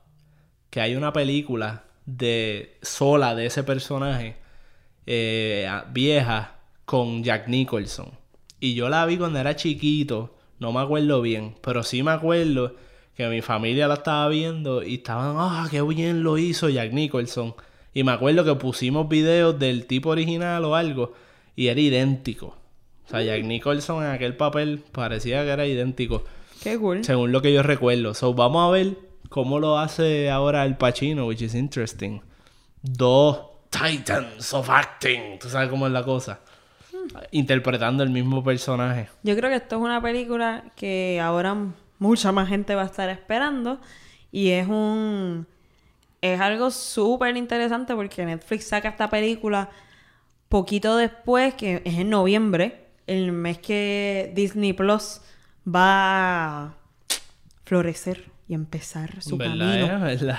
que 0.71 0.81
hay 0.81 0.95
una 0.95 1.12
película 1.12 1.85
de 2.07 2.79
sola 2.83 3.35
de 3.35 3.47
ese 3.47 3.62
personaje 3.62 4.37
eh, 5.07 5.69
vieja 5.93 6.57
con 6.85 7.23
Jack 7.25 7.49
Nicholson. 7.49 8.11
Y 8.61 8.75
yo 8.75 8.88
la 8.88 9.07
vi 9.07 9.17
cuando 9.17 9.38
era 9.38 9.57
chiquito, 9.57 10.37
no 10.59 10.73
me 10.73 10.81
acuerdo 10.81 11.23
bien, 11.23 11.57
pero 11.62 11.83
sí 11.83 12.02
me 12.02 12.11
acuerdo 12.11 12.76
que 13.17 13.29
mi 13.29 13.40
familia 13.43 13.88
la 13.88 13.95
estaba 13.95 14.29
viendo 14.29 14.83
y 14.83 14.95
estaban, 14.97 15.37
ah, 15.38 15.67
qué 15.71 15.83
bien 15.83 16.23
lo 16.23 16.38
hizo 16.38 16.69
Jack 16.69 16.93
Nicholson. 16.93 17.55
Y 17.93 18.05
me 18.05 18.12
acuerdo 18.12 18.45
que 18.45 18.55
pusimos 18.55 19.09
videos 19.09 19.59
del 19.59 19.87
tipo 19.87 20.11
original 20.11 20.64
o 20.64 20.75
algo 20.75 21.12
y 21.57 21.69
era 21.69 21.81
idéntico. 21.81 22.57
O 23.07 23.09
sea, 23.11 23.23
Jack 23.23 23.45
Nicholson 23.45 24.05
en 24.05 24.11
aquel 24.11 24.37
papel 24.37 24.83
parecía 24.93 25.43
que 25.43 25.50
era 25.50 25.67
idéntico, 25.67 26.25
Qué 26.62 26.79
cool. 26.79 27.05
según 27.05 27.33
lo 27.33 27.43
que 27.43 27.52
yo 27.52 27.62
recuerdo. 27.62 28.14
So, 28.14 28.35
vamos 28.35 28.69
a 28.69 28.71
ver 28.71 28.97
cómo 29.29 29.59
lo 29.59 29.79
hace 29.79 30.31
ahora 30.31 30.64
el 30.64 30.76
Pacino, 30.76 31.26
which 31.26 31.43
is 31.43 31.55
interesting. 31.55 32.21
Dos 32.83 33.40
titans 33.71 34.52
of 34.52 34.69
acting, 34.69 35.38
tú 35.38 35.49
sabes 35.49 35.69
cómo 35.69 35.87
es 35.87 35.93
la 35.93 36.05
cosa. 36.05 36.40
Interpretando 37.31 38.02
el 38.02 38.11
mismo 38.11 38.45
personaje. 38.45 39.09
Yo 39.23 39.35
creo 39.37 39.49
que 39.49 39.57
esto 39.57 39.76
es 39.76 39.83
una 39.83 40.02
película 40.02 40.64
que 40.76 41.19
ahora 41.23 41.57
mucha 41.99 42.33
más 42.33 42.49
gente 42.49 42.75
va 42.75 42.83
a 42.83 42.87
estar 42.87 43.09
esperando. 43.09 43.81
Y 44.33 44.50
es 44.50 44.69
un. 44.69 45.47
Es 46.21 46.38
algo 46.40 46.71
súper 46.71 47.37
interesante 47.37 47.95
porque 47.95 48.26
Netflix 48.26 48.69
saca 48.69 48.90
esta 48.90 49.09
película 49.09 49.71
poquito 50.50 50.97
después, 50.97 51.55
que 51.55 51.81
es 51.85 51.99
en 51.99 52.11
noviembre, 52.11 52.88
el 53.07 53.33
mes 53.33 53.59
que 53.59 54.31
Disney 54.35 54.75
Plus 54.75 55.23
va 55.67 56.64
a 56.67 56.75
florecer 57.64 58.31
y 58.49 58.55
empezar 58.55 59.23
su 59.23 59.37
¿Verdad? 59.37 59.57
camino. 59.59 59.87
eh? 60.09 60.17
¿Verdad? 60.17 60.38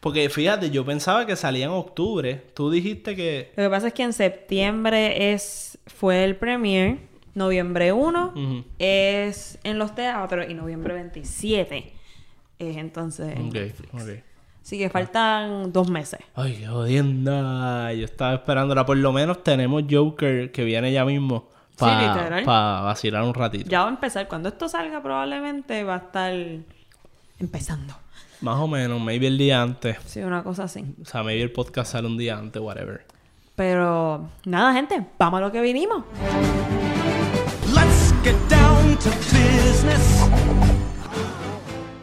Porque 0.00 0.28
fíjate, 0.28 0.70
yo 0.70 0.84
pensaba 0.84 1.24
que 1.26 1.36
salía 1.36 1.64
en 1.66 1.70
octubre. 1.70 2.42
Tú 2.54 2.70
dijiste 2.70 3.16
que. 3.16 3.52
Lo 3.56 3.62
que 3.64 3.70
pasa 3.70 3.86
es 3.88 3.94
que 3.94 4.02
en 4.02 4.12
septiembre 4.12 5.32
es 5.32 5.78
fue 5.86 6.24
el 6.24 6.36
premiere, 6.36 6.98
noviembre 7.34 7.92
1 7.92 8.32
Ujú. 8.34 8.64
es 8.78 9.58
en 9.64 9.78
los 9.78 9.94
teatros 9.94 10.46
y 10.48 10.54
noviembre 10.54 10.94
27 10.94 11.92
es 12.58 12.76
entonces 12.76 13.34
en 13.36 13.48
Ok, 13.48 13.54
Netflix. 13.54 13.94
ok. 13.94 14.10
Así 14.62 14.78
que 14.78 14.88
faltan 14.88 15.72
dos 15.72 15.90
meses. 15.90 16.20
Ay, 16.34 16.56
qué 16.60 16.66
jodienda. 16.66 17.92
Yo 17.92 18.04
estaba 18.06 18.34
esperándola. 18.34 18.86
Por 18.86 18.96
lo 18.96 19.12
menos 19.12 19.42
tenemos 19.44 19.84
Joker 19.90 20.52
que 20.52 20.64
viene 20.64 20.90
ya 20.92 21.04
mismo. 21.04 21.48
Sí. 21.76 22.44
Para 22.44 22.80
vacilar 22.82 23.22
un 23.24 23.34
ratito. 23.34 23.68
Ya 23.68 23.80
va 23.80 23.86
a 23.86 23.90
empezar. 23.90 24.28
Cuando 24.28 24.48
esto 24.48 24.68
salga 24.68 25.02
probablemente 25.02 25.82
va 25.82 25.94
a 25.94 25.98
estar 25.98 26.32
empezando. 27.38 27.94
Más 28.40 28.58
o 28.58 28.68
menos, 28.68 29.00
maybe 29.00 29.26
el 29.26 29.38
día 29.38 29.62
antes. 29.62 29.96
Sí, 30.06 30.20
una 30.20 30.44
cosa 30.44 30.64
así. 30.64 30.84
O 31.00 31.04
sea, 31.04 31.22
maybe 31.22 31.42
el 31.42 31.50
podcast 31.52 31.92
sale 31.92 32.06
un 32.06 32.16
día 32.16 32.36
antes, 32.36 32.60
whatever. 32.62 33.06
Pero 33.56 34.28
nada, 34.44 34.72
gente, 34.72 35.06
vamos 35.18 35.38
a 35.38 35.40
lo 35.40 35.52
que 35.52 35.60
vinimos. 35.60 36.04
Let's 37.74 38.14
get 38.22 38.36
down 38.48 38.96
to 38.98 39.10
business. 39.32 40.28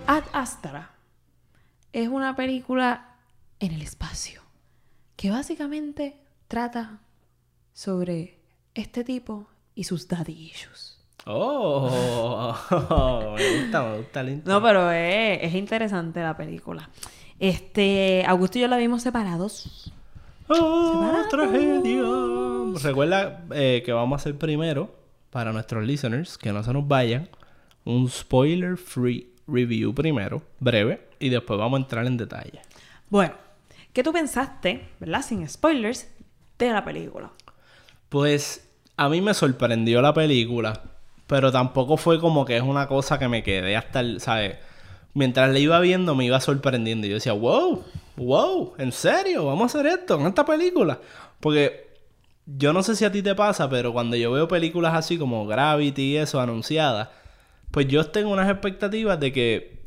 Ad 0.07 0.23
Astra 0.33 0.91
es 1.93 2.07
una 2.09 2.35
película 2.35 3.15
en 3.59 3.73
el 3.73 3.81
espacio 3.81 4.41
que 5.15 5.29
básicamente 5.29 6.17
trata 6.47 6.99
sobre 7.73 8.39
este 8.73 9.03
tipo 9.03 9.47
y 9.75 9.83
sus 9.83 10.07
daddy 10.07 10.33
issues. 10.33 10.99
Oh, 11.25 12.55
me 13.37 13.61
gusta, 13.61 13.83
me 13.83 13.97
gusta 13.97 14.21
el. 14.21 14.43
No, 14.43 14.61
pero 14.61 14.91
es, 14.91 15.39
es 15.43 15.53
interesante 15.53 16.21
la 16.21 16.35
película. 16.35 16.89
Este, 17.39 18.23
Augusto 18.27 18.57
y 18.57 18.61
yo 18.61 18.67
la 18.67 18.77
vimos 18.77 19.03
separados. 19.03 19.91
Oh, 20.47 21.15
tragedia. 21.29 22.03
Recuerda 22.83 23.45
eh, 23.53 23.81
que 23.85 23.91
vamos 23.91 24.17
a 24.17 24.21
hacer 24.21 24.37
primero, 24.37 24.93
para 25.29 25.51
nuestros 25.53 25.85
listeners, 25.85 26.37
que 26.37 26.51
no 26.51 26.63
se 26.63 26.73
nos 26.73 26.87
vayan, 26.87 27.29
un 27.85 28.09
spoiler 28.09 28.77
free 28.77 29.33
review 29.47 29.93
primero, 29.93 30.41
breve, 30.59 31.07
y 31.19 31.29
después 31.29 31.57
vamos 31.57 31.79
a 31.79 31.83
entrar 31.83 32.05
en 32.05 32.17
detalle. 32.17 32.61
Bueno, 33.09 33.33
¿qué 33.93 34.03
tú 34.03 34.11
pensaste, 34.11 34.89
verdad? 34.99 35.21
Sin 35.21 35.47
spoilers, 35.47 36.09
de 36.57 36.69
la 36.71 36.83
película. 36.85 37.31
Pues 38.09 38.70
a 39.01 39.09
mí 39.09 39.19
me 39.19 39.33
sorprendió 39.33 39.99
la 39.99 40.13
película, 40.13 40.79
pero 41.25 41.51
tampoco 41.51 41.97
fue 41.97 42.19
como 42.19 42.45
que 42.45 42.57
es 42.57 42.61
una 42.61 42.85
cosa 42.87 43.17
que 43.17 43.27
me 43.27 43.41
quedé 43.41 43.75
hasta 43.75 44.01
el, 44.01 44.21
¿sabes? 44.21 44.57
Mientras 45.15 45.49
la 45.49 45.57
iba 45.57 45.79
viendo 45.79 46.13
me 46.13 46.25
iba 46.25 46.39
sorprendiendo 46.39 47.07
yo 47.07 47.15
decía, 47.15 47.33
wow, 47.33 47.83
wow, 48.15 48.73
¿en 48.77 48.91
serio? 48.91 49.47
¿Vamos 49.47 49.63
a 49.63 49.79
hacer 49.79 49.91
esto 49.91 50.19
en 50.19 50.27
esta 50.27 50.45
película? 50.45 50.99
Porque 51.39 51.89
yo 52.45 52.73
no 52.73 52.83
sé 52.83 52.95
si 52.95 53.03
a 53.03 53.11
ti 53.11 53.23
te 53.23 53.33
pasa, 53.33 53.67
pero 53.71 53.91
cuando 53.91 54.15
yo 54.17 54.31
veo 54.31 54.47
películas 54.47 54.93
así 54.93 55.17
como 55.17 55.47
Gravity 55.47 56.13
y 56.13 56.17
eso 56.17 56.39
anunciadas, 56.39 57.09
pues 57.71 57.87
yo 57.87 58.05
tengo 58.05 58.29
unas 58.29 58.51
expectativas 58.51 59.19
de 59.19 59.31
que, 59.31 59.79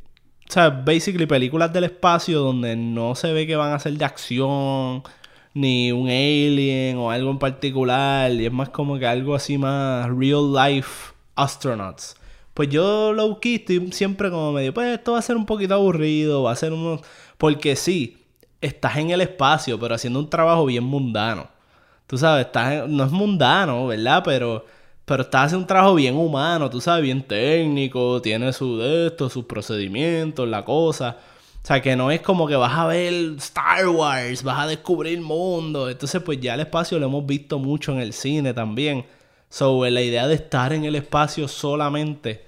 sea, 0.48 0.70
basically 0.70 1.26
películas 1.26 1.72
del 1.72 1.84
espacio 1.84 2.40
donde 2.40 2.74
no 2.74 3.14
se 3.14 3.32
ve 3.32 3.46
que 3.46 3.54
van 3.54 3.74
a 3.74 3.78
ser 3.78 3.92
de 3.92 4.04
acción, 4.04 5.04
ni 5.54 5.92
un 5.92 6.08
alien 6.08 6.98
o 6.98 7.10
algo 7.10 7.30
en 7.30 7.38
particular, 7.38 8.30
y 8.32 8.46
es 8.46 8.52
más 8.52 8.68
como 8.70 8.98
que 8.98 9.06
algo 9.06 9.34
así 9.34 9.56
más 9.56 10.08
real 10.10 10.52
life 10.52 11.12
astronauts. 11.36 12.16
Pues 12.54 12.68
yo 12.68 13.12
low 13.12 13.40
key 13.40 13.56
estoy 13.56 13.90
siempre 13.92 14.30
como 14.30 14.52
medio, 14.52 14.74
pues 14.74 14.98
esto 14.98 15.12
va 15.12 15.18
a 15.18 15.22
ser 15.22 15.36
un 15.36 15.46
poquito 15.46 15.74
aburrido, 15.74 16.42
va 16.44 16.52
a 16.52 16.56
ser 16.56 16.72
uno... 16.72 17.00
Porque 17.38 17.76
sí, 17.76 18.18
estás 18.60 18.96
en 18.96 19.10
el 19.10 19.20
espacio, 19.20 19.78
pero 19.78 19.94
haciendo 19.94 20.20
un 20.20 20.30
trabajo 20.30 20.66
bien 20.66 20.84
mundano. 20.84 21.48
Tú 22.06 22.18
sabes, 22.18 22.46
estás 22.46 22.88
no 22.88 23.04
es 23.04 23.10
mundano, 23.10 23.86
¿verdad? 23.86 24.22
Pero, 24.24 24.64
pero 25.04 25.22
estás 25.22 25.46
haciendo 25.46 25.64
un 25.64 25.66
trabajo 25.66 25.94
bien 25.94 26.16
humano, 26.16 26.70
tú 26.70 26.80
sabes, 26.80 27.02
bien 27.02 27.22
técnico, 27.22 28.20
tiene 28.22 28.52
su 28.52 28.78
de 28.78 29.08
esto, 29.08 29.28
sus 29.30 29.44
procedimientos, 29.46 30.48
la 30.48 30.64
cosa. 30.64 31.16
O 31.64 31.66
sea, 31.66 31.80
que 31.80 31.96
no 31.96 32.10
es 32.10 32.20
como 32.20 32.46
que 32.46 32.56
vas 32.56 32.76
a 32.76 32.86
ver 32.86 33.36
Star 33.38 33.88
Wars, 33.88 34.42
vas 34.42 34.58
a 34.58 34.66
descubrir 34.66 35.18
mundo. 35.22 35.88
Entonces, 35.88 36.20
pues 36.22 36.38
ya 36.38 36.52
el 36.52 36.60
espacio 36.60 36.98
lo 36.98 37.06
hemos 37.06 37.24
visto 37.24 37.58
mucho 37.58 37.92
en 37.92 38.00
el 38.00 38.12
cine 38.12 38.52
también. 38.52 39.06
So, 39.48 39.82
la 39.88 40.02
idea 40.02 40.26
de 40.26 40.34
estar 40.34 40.74
en 40.74 40.84
el 40.84 40.94
espacio 40.94 41.48
solamente 41.48 42.44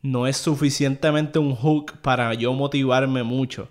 no 0.00 0.26
es 0.26 0.38
suficientemente 0.38 1.38
un 1.38 1.54
hook 1.54 1.98
para 2.00 2.32
yo 2.32 2.54
motivarme 2.54 3.22
mucho. 3.22 3.68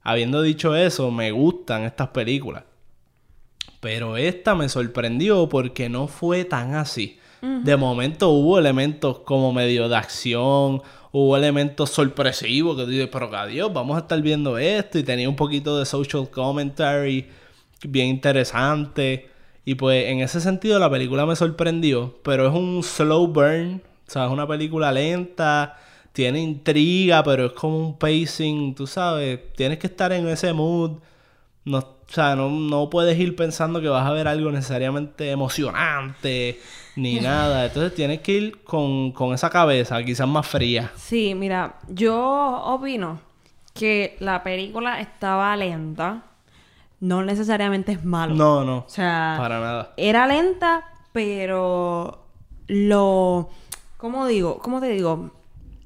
Habiendo 0.00 0.40
dicho 0.40 0.74
eso, 0.74 1.10
me 1.10 1.30
gustan 1.30 1.82
estas 1.84 2.08
películas. 2.08 2.64
Pero 3.80 4.16
esta 4.16 4.54
me 4.54 4.70
sorprendió 4.70 5.50
porque 5.50 5.90
no 5.90 6.08
fue 6.08 6.46
tan 6.46 6.76
así. 6.76 7.18
De 7.42 7.76
momento 7.76 8.30
hubo 8.30 8.58
elementos 8.58 9.18
como 9.18 9.52
medio 9.52 9.88
de 9.90 9.96
acción, 9.96 10.82
hubo 11.12 11.36
elementos 11.36 11.90
sorpresivos 11.90 12.76
que 12.76 12.84
tú 12.84 12.90
dices, 12.90 13.08
pero 13.10 13.30
que 13.30 13.62
vamos 13.72 13.96
a 13.96 14.00
estar 14.00 14.20
viendo 14.20 14.58
esto. 14.58 14.98
Y 14.98 15.02
tenía 15.02 15.28
un 15.28 15.36
poquito 15.36 15.78
de 15.78 15.86
social 15.86 16.30
commentary 16.30 17.28
bien 17.82 18.08
interesante. 18.08 19.30
Y 19.64 19.74
pues 19.74 20.06
en 20.06 20.20
ese 20.20 20.40
sentido 20.40 20.78
la 20.78 20.90
película 20.90 21.26
me 21.26 21.36
sorprendió, 21.36 22.18
pero 22.22 22.48
es 22.48 22.54
un 22.54 22.82
slow 22.82 23.28
burn, 23.28 23.82
o 24.06 24.10
sea, 24.10 24.24
es 24.24 24.30
una 24.30 24.46
película 24.46 24.90
lenta, 24.90 25.76
tiene 26.12 26.40
intriga, 26.40 27.22
pero 27.22 27.46
es 27.46 27.52
como 27.52 27.78
un 27.78 27.98
pacing, 27.98 28.74
tú 28.74 28.86
sabes, 28.86 29.52
tienes 29.54 29.78
que 29.78 29.88
estar 29.88 30.10
en 30.12 30.26
ese 30.28 30.52
mood. 30.54 30.92
No, 31.64 31.97
o 32.08 32.12
sea, 32.12 32.34
no, 32.34 32.48
no 32.48 32.88
puedes 32.88 33.18
ir 33.18 33.36
pensando 33.36 33.80
que 33.80 33.88
vas 33.88 34.06
a 34.06 34.12
ver 34.12 34.28
algo 34.28 34.50
necesariamente 34.50 35.30
emocionante 35.30 36.58
ni 36.96 37.20
nada. 37.20 37.66
Entonces 37.66 37.94
tienes 37.94 38.20
que 38.20 38.32
ir 38.32 38.62
con, 38.62 39.12
con 39.12 39.34
esa 39.34 39.50
cabeza, 39.50 40.02
quizás 40.02 40.26
más 40.26 40.46
fría. 40.46 40.90
Sí, 40.96 41.34
mira, 41.34 41.74
yo 41.88 42.16
opino 42.64 43.20
que 43.74 44.16
la 44.20 44.42
película 44.42 45.00
estaba 45.00 45.54
lenta. 45.56 46.22
No 47.00 47.22
necesariamente 47.22 47.92
es 47.92 48.04
malo. 48.04 48.34
No, 48.34 48.64
no. 48.64 48.78
O 48.78 48.88
sea, 48.88 49.36
Para 49.38 49.60
nada. 49.60 49.92
era 49.96 50.26
lenta, 50.26 50.84
pero 51.12 52.24
lo... 52.66 53.50
¿Cómo 53.98 54.26
digo? 54.26 54.58
¿Cómo 54.58 54.80
te 54.80 54.88
digo? 54.88 55.30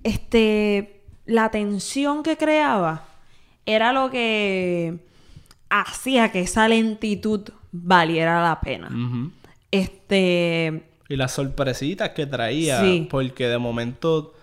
Este... 0.05 1.01
La 1.27 1.51
tensión 1.51 2.23
que 2.25 2.37
creaba 2.37 3.05
era 3.65 3.93
lo 3.93 4.11
que 4.11 4.99
hacía 5.75 6.31
que 6.31 6.41
esa 6.41 6.69
lentitud 6.69 7.49
valiera 7.73 8.43
la 8.43 8.61
pena. 8.61 8.91
Este... 9.71 10.85
Y 11.09 11.17
las 11.17 11.33
sorpresitas 11.33 12.11
que 12.11 12.27
traía, 12.27 12.81
Sí. 12.81 13.07
porque 13.11 13.49
de 13.49 13.59
momento 13.59 14.35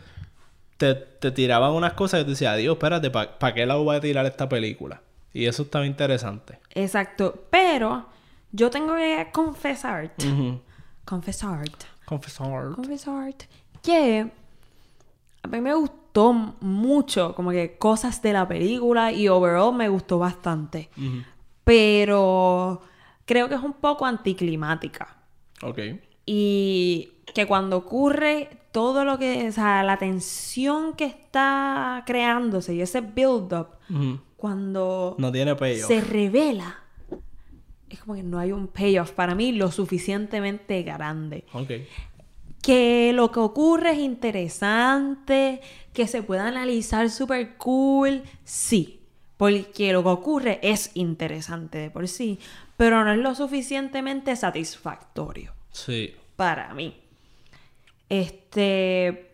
te, 0.78 0.96
te 0.96 1.32
tiraban 1.32 1.72
unas 1.74 1.94
cosas 1.94 2.20
que 2.20 2.24
te 2.26 2.30
decía, 2.32 2.56
Dios, 2.56 2.74
espérate, 2.76 3.10
¿para 3.12 3.54
qué 3.54 3.66
la 3.66 3.76
voy 3.76 3.96
a 3.96 4.00
tirar 4.00 4.26
esta 4.26 4.48
película? 4.50 5.02
Y 5.34 5.46
eso 5.46 5.64
estaba 5.64 5.86
interesante. 5.86 6.60
Exacto. 6.74 7.46
Pero 7.50 8.06
yo 8.52 8.70
tengo 8.70 8.96
que 8.96 9.28
confesar, 9.32 10.12
Ujú. 10.20 10.60
confesar, 11.06 11.64
Confesar. 12.06 12.72
confesar, 12.76 13.34
que 13.84 14.28
a 15.44 15.48
mí 15.48 15.62
me 15.62 15.74
gustó 15.76 15.99
mucho, 16.62 17.36
como 17.36 17.51
que 17.51 17.78
cosas 17.78 18.22
de 18.22 18.34
la 18.34 18.48
película 18.48 19.12
y 19.12 19.28
overall 19.28 19.74
me 19.74 19.89
gustó 19.89 20.20
bastante. 20.20 20.89
Pero 21.63 22.82
creo 23.25 23.48
que 23.48 23.56
es 23.56 23.62
un 23.62 23.74
poco 23.74 24.06
anticlimática. 24.06 25.18
Ok. 25.62 25.80
Y 26.25 27.12
que 27.34 27.46
cuando 27.46 27.78
ocurre 27.78 28.50
todo 28.72 29.06
lo 29.06 29.18
que, 29.18 29.48
o 29.48 29.51
sea, 29.51 29.84
la 29.84 29.98
tensión 29.98 30.94
que 30.94 31.06
está 31.06 32.04
creándose 32.06 32.74
y 32.75 32.82
ese 32.82 33.01
build-up, 33.01 33.68
cuando 34.38 35.16
No 35.18 35.32
tiene 35.32 35.56
payoff. 35.56 35.88
se 35.88 36.01
revela, 36.01 36.80
es 37.89 38.00
como 38.00 38.16
que 38.16 38.24
no 38.24 38.38
hay 38.39 38.51
un 38.51 38.68
payoff 38.68 39.12
para 39.12 39.36
mí 39.36 39.51
lo 39.51 39.72
suficientemente 39.72 40.84
grande. 40.84 41.46
Ok. 41.54 41.72
Que 42.70 43.14
lo 43.16 43.32
que 43.32 43.40
ocurre 43.40 43.94
es 43.94 43.98
interesante, 43.98 45.60
que 45.92 46.06
se 46.06 46.22
pueda 46.22 46.48
analizar 46.48 47.10
súper 47.10 47.58
cool, 47.58 48.22
sí. 48.44 49.02
Porque 49.38 49.92
lo 49.92 50.04
que 50.04 50.10
ocurre 50.10 50.60
es 50.62 50.92
interesante 50.94 51.80
de 51.80 51.90
por 51.90 52.08
sí, 52.08 52.38
pero 52.78 53.04
no 53.04 53.12
es 53.12 53.18
lo 53.18 53.34
suficientemente 53.34 54.36
satisfactorio 54.36 55.54
Sí. 55.72 56.14
para 56.36 56.72
mí. 56.76 56.96
Este, 58.08 59.34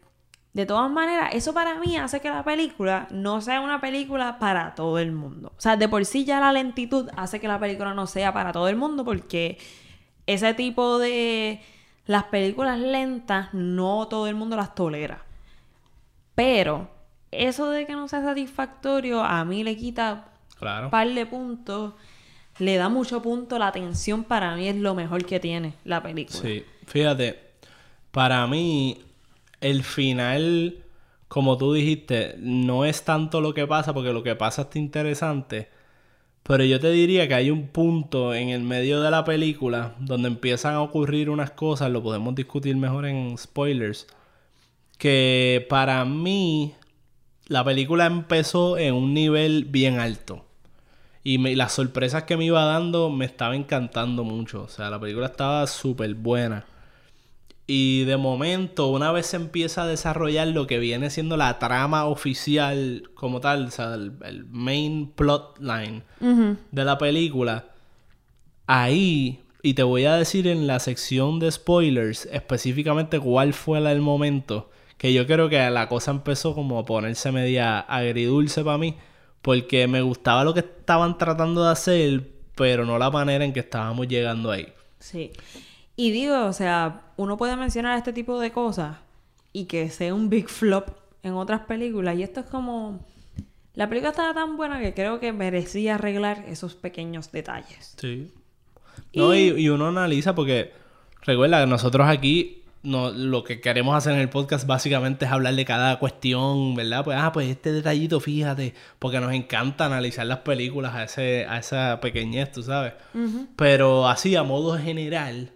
de 0.54 0.66
todas 0.66 0.90
maneras, 0.90 1.32
eso 1.34 1.54
para 1.54 1.78
mí 1.80 1.98
hace 1.98 2.22
que 2.22 2.30
la 2.30 2.46
película 2.46 3.08
no 3.12 3.42
sea 3.42 3.60
una 3.60 3.82
película 3.82 4.40
para 4.40 4.76
todo 4.76 4.98
el 4.98 5.12
mundo. 5.12 5.52
O 5.58 5.62
sea, 5.62 5.76
de 5.76 5.90
por 5.90 6.06
sí 6.06 6.24
ya 6.24 6.40
la 6.40 6.54
lentitud 6.54 7.10
hace 7.18 7.42
que 7.42 7.50
la 7.50 7.60
película 7.60 7.94
no 7.94 8.08
sea 8.08 8.32
para 8.34 8.54
todo 8.54 8.70
el 8.70 8.78
mundo 8.78 9.04
porque 9.04 9.58
ese 10.26 10.54
tipo 10.54 11.00
de 11.00 11.62
las 12.06 12.26
películas 12.26 12.80
lentas 12.80 13.54
no 13.54 14.08
todo 14.08 14.28
el 14.28 14.36
mundo 14.36 14.56
las 14.56 14.76
tolera. 14.76 15.24
Pero 16.36 16.90
eso 17.32 17.70
de 17.70 17.86
que 17.86 17.94
no 17.94 18.08
sea 18.08 18.22
satisfactorio 18.24 19.24
a 19.24 19.44
mí 19.46 19.64
le 19.64 19.76
quita 19.78 20.30
Claro. 20.60 20.86
un 20.86 20.92
par 20.92 21.08
de 21.10 21.26
puntos. 21.26 21.94
Le 22.60 22.78
da 22.78 22.88
mucho 22.88 23.22
punto, 23.22 23.60
la 23.60 23.72
tensión 23.74 24.24
para 24.24 24.56
mí 24.56 24.70
es 24.70 24.76
lo 24.78 24.96
mejor 24.96 25.26
que 25.26 25.40
tiene 25.42 25.74
la 25.84 26.02
película. 26.02 26.40
Sí, 26.40 26.64
fíjate, 26.88 27.38
para 28.12 28.48
mí 28.48 29.02
el 29.60 29.84
final, 29.84 30.78
como 31.28 31.58
tú 31.58 31.74
dijiste, 31.74 32.36
no 32.40 32.86
es 32.86 33.04
tanto 33.04 33.42
lo 33.42 33.54
que 33.54 33.68
pasa, 33.68 33.94
porque 33.94 34.14
lo 34.14 34.24
que 34.24 34.36
pasa 34.38 34.62
está 34.64 34.80
interesante, 34.80 35.68
pero 36.48 36.64
yo 36.64 36.80
te 36.80 36.92
diría 36.92 37.28
que 37.28 37.34
hay 37.36 37.52
un 37.52 37.68
punto 37.68 38.34
en 38.34 38.50
el 38.50 38.62
medio 38.62 39.02
de 39.02 39.12
la 39.12 39.26
película 39.26 39.96
donde 40.00 40.28
empiezan 40.30 40.76
a 40.76 40.82
ocurrir 40.82 41.30
unas 41.30 41.52
cosas, 41.52 41.92
lo 41.92 42.04
podemos 42.04 42.36
discutir 42.36 42.76
mejor 42.78 43.06
en 43.08 43.38
spoilers, 43.38 44.08
que 44.98 45.66
para 45.70 46.06
mí 46.06 46.74
la 47.48 47.64
película 47.66 48.06
empezó 48.08 48.78
en 48.78 48.96
un 48.96 49.14
nivel 49.14 49.66
bien 49.66 50.00
alto. 50.00 50.46
Y 51.24 51.38
me- 51.40 51.56
las 51.56 51.74
sorpresas 51.74 52.24
que 52.24 52.38
me 52.38 52.46
iba 52.46 52.64
dando 52.66 53.10
me 53.10 53.26
estaba 53.26 53.56
encantando 53.56 54.24
mucho. 54.24 54.64
O 54.64 54.70
sea, 54.70 54.90
la 54.90 55.00
película 55.00 55.28
estaba 55.28 55.68
súper 55.68 56.16
buena. 56.16 56.66
Y 57.68 58.04
de 58.04 58.18
momento, 58.18 58.88
una 58.88 59.12
vez 59.12 59.26
se 59.28 59.38
empieza 59.38 59.84
a 59.84 59.88
desarrollar 59.88 60.48
lo 60.50 60.68
que 60.68 60.78
viene 60.78 61.10
siendo 61.10 61.36
la 61.36 61.58
trama 61.58 62.06
oficial 62.06 63.10
como 63.16 63.42
tal, 63.42 63.66
o 63.66 63.72
sea, 63.72 63.96
el, 63.96 64.14
el 64.24 64.46
main 64.46 65.12
plot 65.16 65.60
line 65.60 66.04
de 66.20 66.86
la 66.86 67.00
película, 67.00 67.70
ahí, 68.68 69.42
y 69.64 69.74
te 69.74 69.82
voy 69.82 70.06
a 70.06 70.16
decir 70.16 70.48
en 70.48 70.68
la 70.68 70.80
sección 70.80 71.40
de 71.40 71.52
spoilers 71.52 72.28
específicamente 72.32 73.20
cuál 73.20 73.54
fue 73.54 73.80
el 73.80 74.02
momento, 74.02 74.70
que 75.00 75.12
yo 75.12 75.26
creo 75.26 75.50
que 75.50 75.68
la 75.72 75.90
cosa 75.90 76.12
empezó 76.12 76.54
como 76.54 76.78
a 76.78 76.86
ponerse 76.86 77.32
media 77.32 77.80
agridulce 77.80 78.64
para 78.64 78.78
mí, 78.78 78.96
porque 79.42 79.88
me 79.88 80.04
gustaba 80.04 80.44
lo 80.44 80.54
que 80.54 80.60
estaban 80.60 81.18
tratando 81.18 81.64
de 81.64 81.72
hacer, 81.72 82.30
pero 82.54 82.86
no 82.86 83.00
la 83.00 83.10
manera 83.10 83.44
en 83.44 83.54
que 83.54 83.62
estábamos 83.62 84.08
llegando 84.08 84.52
ahí. 84.52 84.68
Sí. 85.00 85.32
Y 85.96 86.12
digo, 86.12 86.46
o 86.46 86.54
sea, 86.54 87.02
uno 87.18 87.38
puede 87.38 87.56
mencionar 87.56 87.98
este 87.98 88.14
tipo 88.14 88.40
de 88.40 88.52
cosas 88.52 88.98
y 89.54 89.66
que 89.66 89.90
sea 89.90 90.14
un 90.14 90.30
big 90.30 90.50
flop 90.50 90.90
en 91.24 91.34
otras 91.34 91.62
películas. 91.62 92.18
Y 92.18 92.24
esto 92.24 92.42
es 92.42 92.46
como. 92.48 93.06
La 93.74 93.90
película 93.90 94.12
estaba 94.12 94.34
tan 94.34 94.56
buena 94.56 94.80
que 94.80 94.94
creo 94.94 95.20
que 95.20 95.34
merecía 95.34 95.96
arreglar 95.96 96.46
esos 96.48 96.76
pequeños 96.76 97.32
detalles. 97.32 97.96
Sí. 97.98 98.32
No, 99.14 99.36
y, 99.36 99.50
y 99.50 99.70
uno 99.70 99.90
analiza 99.90 100.34
porque, 100.34 100.72
recuerda 101.22 101.62
que 101.62 101.68
nosotros 101.68 102.08
aquí 102.08 102.64
no, 102.86 103.12
lo 103.12 103.44
que 103.44 103.60
queremos 103.60 103.96
hacer 103.96 104.14
en 104.14 104.20
el 104.20 104.30
podcast 104.30 104.68
básicamente 104.68 105.26
es 105.26 105.32
hablar 105.32 105.56
de 105.56 105.66
cada 105.66 106.00
cuestión, 106.00 106.76
¿verdad? 106.76 107.04
Pues, 107.04 107.18
ah, 107.20 107.32
pues 107.32 107.50
este 107.50 107.72
detallito, 107.72 108.20
fíjate, 108.20 108.74
porque 109.00 109.20
nos 109.20 109.34
encanta 109.34 109.88
analizar 109.88 110.26
las 110.26 110.40
películas 110.40 110.94
a, 110.94 111.04
ese, 111.04 111.46
a 111.50 111.58
esa 111.58 112.00
pequeñez, 112.00 112.52
tú 112.52 112.64
sabes. 112.64 112.94
Pero 113.56 114.08
así, 114.08 114.36
a 114.36 114.44
modo 114.44 114.78
general, 114.78 115.52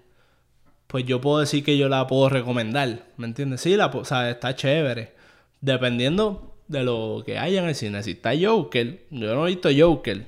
pues 0.90 1.06
yo 1.06 1.22
puedo 1.22 1.40
decir 1.40 1.64
que 1.64 1.78
yo 1.78 1.88
la 1.88 2.06
puedo 2.08 2.28
recomendar, 2.30 3.06
¿me 3.16 3.28
entiendes? 3.28 3.62
Sí, 3.62 3.78
la, 3.78 3.86
o 3.86 4.04
sea, 4.04 4.30
está 4.30 4.56
chévere. 4.56 5.14
Dependiendo 5.62 6.56
de 6.68 6.84
lo 6.84 7.22
que 7.26 7.38
haya 7.38 7.62
en 7.62 7.70
el 7.70 7.76
cine. 7.76 8.02
Si 8.04 8.12
está 8.12 8.32
Joker, 8.40 9.06
yo 9.12 9.36
no 9.36 9.46
he 9.46 9.52
visto 9.52 9.70
Joker. 9.78 10.28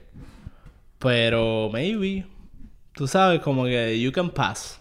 Pero 0.99 1.69
maybe. 1.71 2.25
Tú 2.93 3.07
sabes, 3.07 3.39
como 3.41 3.65
que 3.65 3.99
you 3.99 4.11
can 4.11 4.29
pass. 4.29 4.79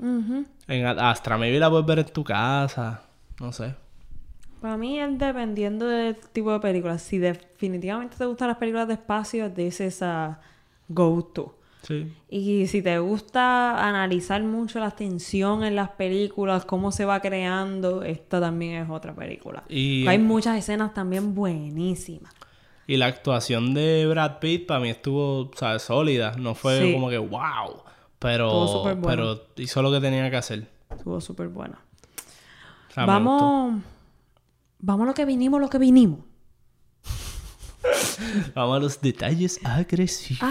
En 0.00 0.86
A- 0.86 1.10
Astra, 1.10 1.36
maybe 1.38 1.58
la 1.58 1.70
puedes 1.70 1.86
ver 1.86 1.98
en 2.00 2.06
tu 2.06 2.24
casa. 2.24 3.02
No 3.38 3.52
sé. 3.52 3.74
Para 4.60 4.76
mí 4.76 4.98
es 4.98 5.18
dependiendo 5.18 5.86
del 5.86 6.16
tipo 6.16 6.52
de 6.52 6.60
películas. 6.60 7.02
Si 7.02 7.18
definitivamente 7.18 8.16
te 8.16 8.24
gustan 8.26 8.48
las 8.48 8.56
películas 8.56 8.88
de 8.88 8.94
espacio, 8.94 9.50
this 9.52 9.80
is 9.80 10.02
a 10.02 10.40
go-to. 10.88 11.56
Sí. 11.82 12.12
Y 12.28 12.66
si 12.66 12.82
te 12.82 12.98
gusta 12.98 13.86
analizar 13.88 14.42
mucho 14.42 14.78
la 14.80 14.90
tensión 14.90 15.64
en 15.64 15.76
las 15.76 15.90
películas, 15.90 16.64
cómo 16.64 16.92
se 16.92 17.04
va 17.04 17.20
creando, 17.20 18.02
esta 18.02 18.40
también 18.40 18.82
es 18.84 18.90
otra 18.90 19.14
película. 19.14 19.64
Y- 19.68 20.06
Hay 20.06 20.18
muchas 20.18 20.58
escenas 20.58 20.92
también 20.94 21.34
buenísimas. 21.34 22.32
Y 22.86 22.96
la 22.96 23.06
actuación 23.06 23.72
de 23.72 24.06
Brad 24.08 24.38
Pitt 24.40 24.66
para 24.66 24.80
mí 24.80 24.90
estuvo, 24.90 25.50
¿sabes? 25.56 25.82
Sólida. 25.82 26.32
No 26.38 26.54
fue 26.54 26.80
Sí. 26.80 26.92
como 26.92 27.08
que 27.08 27.18
wow. 27.18 27.82
Pero, 28.18 28.82
bueno. 28.82 29.00
pero 29.06 29.40
hizo 29.56 29.80
lo 29.80 29.90
que 29.92 30.00
tenía 30.00 30.28
que 30.30 30.36
hacer. 30.36 30.68
Estuvo 30.90 31.20
súper 31.20 31.48
buena. 31.48 31.78
O 32.90 32.92
sea. 32.92 33.06
Vamos. 33.06 33.80
Vamos 34.80 35.04
a 35.04 35.06
lo 35.08 35.14
que 35.14 35.24
vinimos, 35.24 35.60
lo 35.60 35.68
que 35.70 35.78
vinimos. 35.78 36.18
Vamos 38.54 38.76
a 38.76 38.80
los 38.80 39.00
detalles 39.00 39.58
agresivos. 39.64 40.42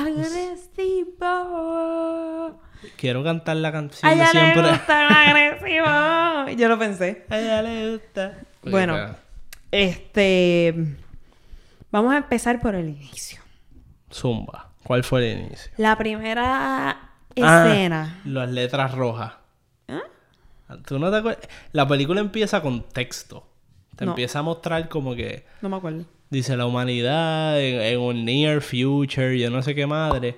Agresivo. 1.20 2.62
Quiero 2.98 3.24
cantar 3.24 3.58
la 3.58 3.72
canción 3.72 4.10
A 4.12 4.16
de 4.16 4.22
ella 4.22 4.26
le 4.34 4.40
siempre. 4.40 4.70
gusta 4.72 5.10
lo 5.10 5.16
agresivo. 5.16 6.58
Yo 6.60 6.70
lo 6.70 6.80
pensé. 6.80 7.26
A 7.30 7.38
ella 7.40 7.62
le 7.62 7.92
gusta. 7.98 8.40
Bueno. 8.64 9.16
Este. 9.72 10.96
Vamos 11.92 12.14
a 12.14 12.18
empezar 12.18 12.60
por 12.62 12.76
el 12.76 12.90
inicio. 12.90 13.42
Zumba. 14.12 14.70
¿Cuál 14.84 15.04
fue 15.04 15.32
el 15.32 15.40
inicio? 15.42 15.72
La 15.78 15.98
primera 15.98 16.90
Ah, 17.42 17.66
escena. 17.68 18.22
las 18.26 18.50
letras 18.50 18.94
rojas. 18.96 19.34
¿Ah? 19.88 20.02
¿Tú 20.86 20.98
no 21.00 21.12
te 21.12 21.18
acuerdas? 21.18 21.48
La 21.74 21.88
película 21.88 22.20
empieza 22.22 22.62
con 22.62 22.84
texto. 22.84 23.46
Te 23.96 24.06
No. 24.06 24.12
empieza 24.12 24.40
a 24.40 24.42
mostrar 24.42 24.88
como 24.90 25.14
que 25.16 25.46
No 25.62 25.70
me 25.70 25.76
acuerdo. 25.78 26.06
Dice 26.30 26.56
la 26.58 26.66
humanidad 26.66 27.60
en, 27.62 27.82
en 27.82 28.00
un 28.00 28.26
near 28.26 28.62
future, 28.62 29.38
yo 29.40 29.50
no 29.50 29.62
sé 29.62 29.74
qué 29.76 29.86
madre. 29.88 30.38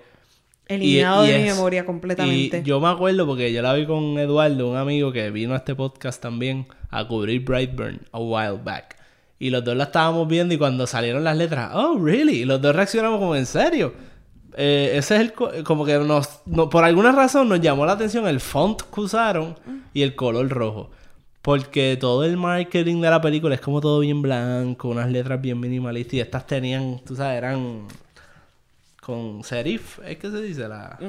Eliminado 0.68 1.26
Y- 1.26 1.30
y 1.30 1.32
de 1.34 1.38
mi 1.40 1.44
memoria 1.46 1.86
completamente. 1.86 2.60
Y 2.60 2.64
yo 2.64 2.80
me 2.80 2.88
acuerdo 2.88 3.26
porque 3.26 3.52
yo 3.52 3.62
la 3.62 3.74
vi 3.74 3.86
con 3.86 4.18
Eduardo, 4.20 4.70
un 4.70 4.78
amigo 4.78 5.12
que 5.12 5.30
vino 5.32 5.54
a 5.54 5.58
este 5.58 5.76
podcast 5.76 6.22
también 6.22 6.66
a 6.90 7.06
cubrir 7.08 7.44
Brightburn 7.44 8.02
a 8.12 8.20
while 8.20 8.60
back. 8.64 8.96
Y 9.38 9.50
los 9.50 9.64
dos 9.66 9.76
la 9.76 9.86
estábamos 9.86 10.28
viendo 10.28 10.54
y 10.54 10.58
cuando 10.58 10.86
salieron 10.88 11.24
las 11.24 11.36
letras, 11.36 11.72
oh, 11.74 11.98
really? 12.00 12.42
Y 12.42 12.46
los 12.46 12.62
dos 12.62 12.76
reaccionamos 12.76 13.20
como, 13.20 13.36
¿en 13.36 13.46
serio? 13.48 13.94
Eh, 14.56 14.92
ese 14.96 15.16
es 15.16 15.22
el... 15.22 15.34
co- 15.34 15.50
Como 15.66 15.84
que 15.86 15.98
nos, 15.98 16.42
no- 16.46 16.70
Por 16.70 16.84
alguna 16.84 17.12
razón 17.12 17.50
nos 17.50 17.60
llamó 17.60 17.86
la 17.86 17.94
atención 17.94 18.28
el 18.28 18.40
font 18.40 18.82
que 18.94 19.02
usaron 19.02 19.56
y 19.94 20.04
el 20.04 20.16
color 20.16 20.48
rojo. 20.50 20.92
Porque 21.42 21.98
todo 22.00 22.24
el 22.24 22.38
marketing 22.38 23.02
de 23.02 23.10
la 23.10 23.20
película 23.20 23.56
es 23.56 23.62
como 23.62 23.82
todo 23.82 24.00
bien 24.00 24.22
blanco, 24.22 24.90
unas 24.90 25.10
letras 25.10 25.42
bien 25.42 25.60
minimalistas. 25.60 26.14
Y 26.14 26.20
estas 26.20 26.46
tenían, 26.46 27.00
tú 27.06 27.16
sabes, 27.16 27.38
eran 27.38 27.88
con 29.02 29.44
serif, 29.44 30.00
es 30.06 30.18
que 30.18 30.30
se 30.30 30.42
dice 30.42 30.68
la... 30.68 31.00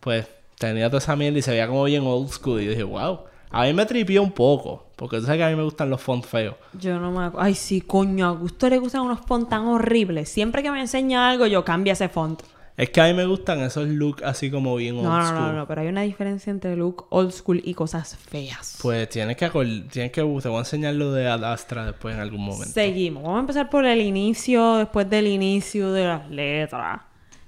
Pues 0.00 0.28
tenía 0.58 0.88
toda 0.88 0.98
esa 0.98 1.16
mierda 1.16 1.38
y 1.38 1.42
se 1.42 1.50
veía 1.52 1.66
como 1.66 1.84
bien 1.84 2.04
old 2.04 2.28
school. 2.30 2.60
Y 2.60 2.66
yo 2.66 2.70
dije, 2.70 2.82
wow, 2.82 3.20
A 3.50 3.64
mí 3.64 3.72
me 3.72 3.86
tripió 3.86 4.22
un 4.22 4.32
poco, 4.32 4.84
porque 4.96 5.18
tú 5.18 5.24
sabes 5.24 5.38
que 5.38 5.44
a 5.44 5.48
mí 5.48 5.56
me 5.56 5.62
gustan 5.62 5.88
los 5.88 6.00
fonts 6.00 6.28
feos. 6.28 6.54
Yo 6.78 6.98
no 6.98 7.10
me 7.10 7.24
acuerdo. 7.24 7.46
Ay, 7.46 7.54
sí, 7.54 7.80
coño, 7.80 8.26
a 8.28 8.32
Gusto 8.32 8.68
le 8.68 8.78
gustan 8.78 9.00
unos 9.02 9.20
fonts 9.20 9.48
tan 9.48 9.66
horribles. 9.66 10.28
Siempre 10.28 10.62
que 10.62 10.70
me 10.70 10.80
enseña 10.80 11.30
algo, 11.30 11.46
yo 11.46 11.64
cambio 11.64 11.94
ese 11.94 12.08
font. 12.10 12.42
Es 12.78 12.90
que 12.90 13.00
a 13.00 13.06
mí 13.06 13.12
me 13.12 13.26
gustan 13.26 13.60
esos 13.62 13.88
looks 13.88 14.22
así 14.22 14.52
como 14.52 14.76
bien 14.76 14.94
old 14.98 15.04
No, 15.04 15.18
no, 15.18 15.26
school. 15.26 15.40
no, 15.40 15.52
no, 15.52 15.66
pero 15.66 15.80
hay 15.80 15.88
una 15.88 16.02
diferencia 16.02 16.52
entre 16.52 16.76
look 16.76 17.06
old 17.10 17.32
school 17.32 17.60
y 17.64 17.74
cosas 17.74 18.16
feas. 18.16 18.78
Pues 18.80 19.08
tienes 19.08 19.36
que 19.36 19.48
tienes 19.90 20.12
que 20.12 20.20
te 20.20 20.22
voy 20.22 20.40
a 20.54 20.58
enseñar 20.60 20.94
lo 20.94 21.12
de 21.12 21.26
Ad 21.28 21.42
Astra 21.42 21.84
después 21.84 22.14
en 22.14 22.20
algún 22.20 22.40
momento. 22.40 22.72
Seguimos. 22.72 23.24
Vamos 23.24 23.36
a 23.36 23.40
empezar 23.40 23.68
por 23.68 23.84
el 23.84 24.00
inicio, 24.00 24.76
después 24.76 25.10
del 25.10 25.26
inicio 25.26 25.90
de 25.90 26.04
las 26.04 26.30
letras. 26.30 27.00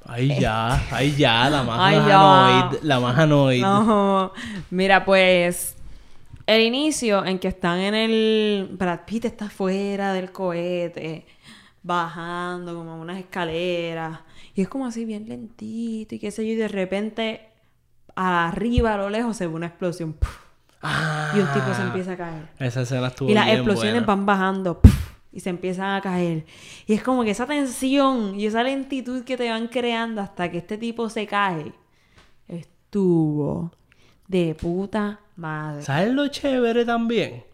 Ay 0.05 0.37
ya, 0.41 0.83
ay 0.91 1.15
ya, 1.15 1.49
la 1.49 1.63
más 1.63 1.79
Ay, 1.81 1.97
anoid, 1.97 2.83
la 2.83 2.99
más 2.99 3.17
anoid. 3.17 3.63
No, 3.63 4.33
mira, 4.71 5.05
pues 5.05 5.77
el 6.45 6.63
inicio 6.63 7.25
en 7.25 7.39
que 7.39 7.47
están 7.47 7.79
en 7.79 7.95
el. 7.95 8.69
Brad 8.73 9.03
Pitt 9.07 9.27
está 9.27 9.49
fuera 9.49 10.13
del 10.13 10.33
cohete, 10.33 11.25
bajando 11.85 12.75
como 12.75 13.01
unas 13.01 13.19
escaleras. 13.19 14.19
Y 14.55 14.63
es 14.63 14.69
como 14.69 14.87
así, 14.87 15.05
bien 15.05 15.29
lentito 15.29 16.15
y 16.15 16.19
qué 16.19 16.31
sé 16.31 16.47
yo. 16.47 16.53
Y 16.53 16.57
de 16.57 16.69
repente, 16.69 17.49
arriba 18.15 18.95
a 18.95 18.97
lo 18.99 19.11
lejos 19.11 19.37
se 19.37 19.47
ve 19.47 19.55
una 19.55 19.67
explosión. 19.67 20.17
Ah, 20.83 21.33
Y 21.37 21.41
un 21.41 21.47
tipo 21.53 21.75
se 21.75 21.83
empieza 21.83 22.13
a 22.13 22.17
caer. 22.17 22.49
Esa 22.59 22.83
escena 22.83 23.09
estuvo 23.09 23.29
Y 23.31 23.35
las 23.35 23.45
bien 23.47 23.59
explosiones 23.59 23.93
buena. 23.95 24.07
van 24.07 24.27
bajando 24.27 24.81
y 25.33 25.41
se 25.41 25.51
empiezan 25.51 25.95
a 25.95 26.01
caer. 26.01 26.47
Y 26.87 26.95
es 26.95 27.03
como 27.03 27.23
que 27.23 27.31
esa 27.31 27.47
tensión 27.47 28.39
y 28.41 28.47
esa 28.47 28.63
lentitud 28.63 29.23
que 29.25 29.37
te 29.37 29.49
van 29.51 29.69
creando 29.69 30.21
hasta 30.23 30.51
que 30.51 30.59
este 30.59 30.79
tipo 30.79 31.09
se 31.11 31.27
cae 31.27 31.73
estuvo 32.49 33.71
de 34.27 34.55
puta 34.55 35.21
madre. 35.37 35.83
¿Sabes 35.83 36.13
lo 36.13 36.29
chévere 36.29 36.85
también? 36.85 37.45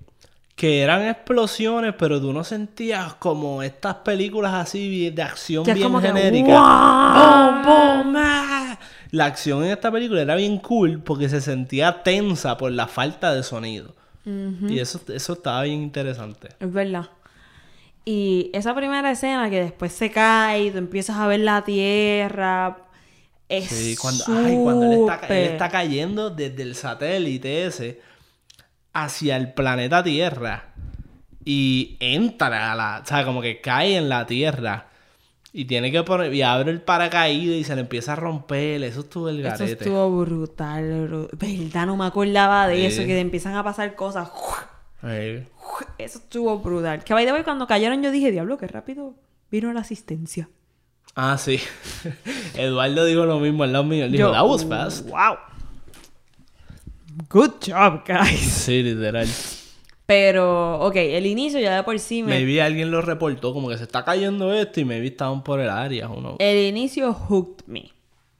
Que 0.57 0.81
eran 0.81 1.07
explosiones, 1.07 1.95
pero 1.97 2.21
tú 2.21 2.33
no 2.33 2.42
sentías 2.42 3.14
como 3.14 3.62
estas 3.62 3.97
películas 3.97 4.55
así 4.55 5.11
de 5.11 5.23
acción 5.23 5.64
Que 5.64 5.75
bien 5.75 5.87
como 5.87 6.01
que, 6.01 6.09
genéricas. 6.09 6.49
¡guau! 6.49 7.53
¡Bum, 7.53 7.62
bum, 7.62 8.14
ah! 8.16 8.79
La 9.11 9.27
acción 9.27 9.62
en 9.64 9.71
esta 9.71 9.92
película 9.92 10.23
era 10.23 10.35
bien 10.35 10.59
cool 10.59 11.01
porque 11.01 11.29
se 11.29 11.40
sentía 11.40 12.03
tensa 12.03 12.57
por 12.57 12.73
la 12.73 12.88
falta 12.88 13.35
de 13.35 13.42
sonido. 13.42 13.95
Y 14.25 14.81
eso, 14.81 15.01
eso 15.14 15.35
estaba 15.35 15.62
bien 15.62 15.83
interesante. 15.83 16.49
Es 16.59 16.73
verdad. 16.73 17.11
Y 18.05 18.51
esa 18.53 18.75
primera 18.75 19.11
escena 19.11 19.49
que 19.51 19.61
después 19.61 19.92
se 19.92 20.11
cae 20.11 20.64
y 20.64 20.71
tú 20.71 20.79
empiezas 20.79 21.16
a 21.16 21.27
ver 21.29 21.40
la 21.40 21.62
tierra. 21.62 22.79
Es 23.49 23.69
Sí, 23.69 23.97
cuando, 23.97 24.25
ay, 24.29 24.59
cuando 24.62 24.92
él, 24.92 25.09
está 25.29 25.69
cayendo 25.69 26.31
desde 26.31 26.62
el 26.62 26.75
satélite 26.75 27.66
ese 27.66 28.01
hacia 29.05 29.37
el 29.37 29.53
planeta 29.53 30.03
Tierra 30.03 30.65
y 31.45 31.97
entra 32.01 32.73
a 32.73 32.75
la, 32.75 33.01
o 33.05 33.07
sea, 33.07 33.25
como 33.25 33.41
que 33.43 33.61
cae 33.61 33.97
en 33.97 34.09
la 34.09 34.27
Tierra 34.27 34.87
y 35.53 35.65
tiene 35.67 35.91
que 35.93 36.03
poner 36.03 36.35
y 36.35 36.43
abre 36.43 36.71
el 36.71 36.81
paracaídas 36.83 37.57
y 37.57 37.65
se 37.65 37.75
le 37.75 37.83
empieza 37.83 38.13
a 38.13 38.17
romper, 38.17 38.83
eso 38.83 39.01
estuvo 39.01 39.29
el 39.29 39.41
Eso 39.41 39.51
garete. 39.51 39.73
estuvo 39.85 40.21
brutal. 40.21 41.09
bru- 41.09 41.29
Verdad, 41.33 41.87
no 41.87 41.97
me 41.97 42.05
acordaba 42.07 42.67
de 42.67 42.87
eso, 42.87 43.01
que 43.03 43.07
te 43.09 43.21
empiezan 43.21 43.55
a 43.55 43.63
pasar 43.65 43.95
cosas. 43.95 44.29
Eso 45.99 46.19
estuvo 46.19 46.59
brutal. 46.59 47.05
Que 47.05 47.15
by 47.15 47.25
the 47.25 47.33
way, 47.33 47.43
cuando 47.43 47.67
cayeron 47.67 48.03
yo 48.03 48.11
dije, 48.11 48.31
diablo, 48.33 48.59
qué 48.59 48.67
rápido 48.67 49.15
vino 49.51 49.73
la 49.73 49.81
asistencia. 49.81 50.49
Ah, 51.15 51.39
sí. 51.39 51.59
Eduardo 52.57 53.05
dijo 53.05 53.25
lo 53.25 53.39
mismo 53.41 53.63
al 53.65 53.73
lado 53.73 53.85
mío. 53.85 54.05
Él 54.05 54.13
dijo, 54.13 54.29
Yo, 54.29 54.33
that 54.33 54.45
was 54.45 54.65
fast. 54.67 55.09
Wow. 55.09 55.37
Good 57.31 57.53
job, 57.67 58.03
guys. 58.07 58.41
Sí, 58.41 58.83
literal. 58.83 59.27
Pero, 60.05 60.81
ok, 60.81 60.97
el 60.97 61.27
inicio 61.27 61.59
ya 61.59 61.75
de 61.77 61.83
por 61.83 61.99
sí 61.99 62.23
me... 62.23 62.29
Maybe 62.31 62.63
alguien 62.63 62.91
lo 62.91 63.03
reportó 63.03 63.53
como 63.53 63.69
que 63.69 63.77
se 63.79 63.85
está 63.85 64.05
cayendo 64.05 64.53
esto 64.53 64.81
y 64.81 64.85
maybe 64.85 65.09
estaban 65.09 65.43
por 65.43 65.59
el 65.61 65.69
área 65.71 66.09
o 66.09 66.21
no. 66.21 66.37
El 66.39 66.59
inicio 66.69 67.13
hooked 67.13 67.65
me. 67.67 67.91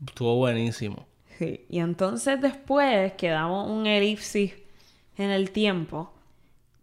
Estuvo 0.07 0.37
buenísimo. 0.37 1.07
Sí. 1.39 1.65
Y 1.69 1.79
entonces 1.81 2.41
después 2.41 3.15
quedamos 3.15 3.69
un 3.71 3.87
elipsis 3.87 4.53
en 5.19 5.31
el 5.31 5.51
tiempo. 5.51 6.13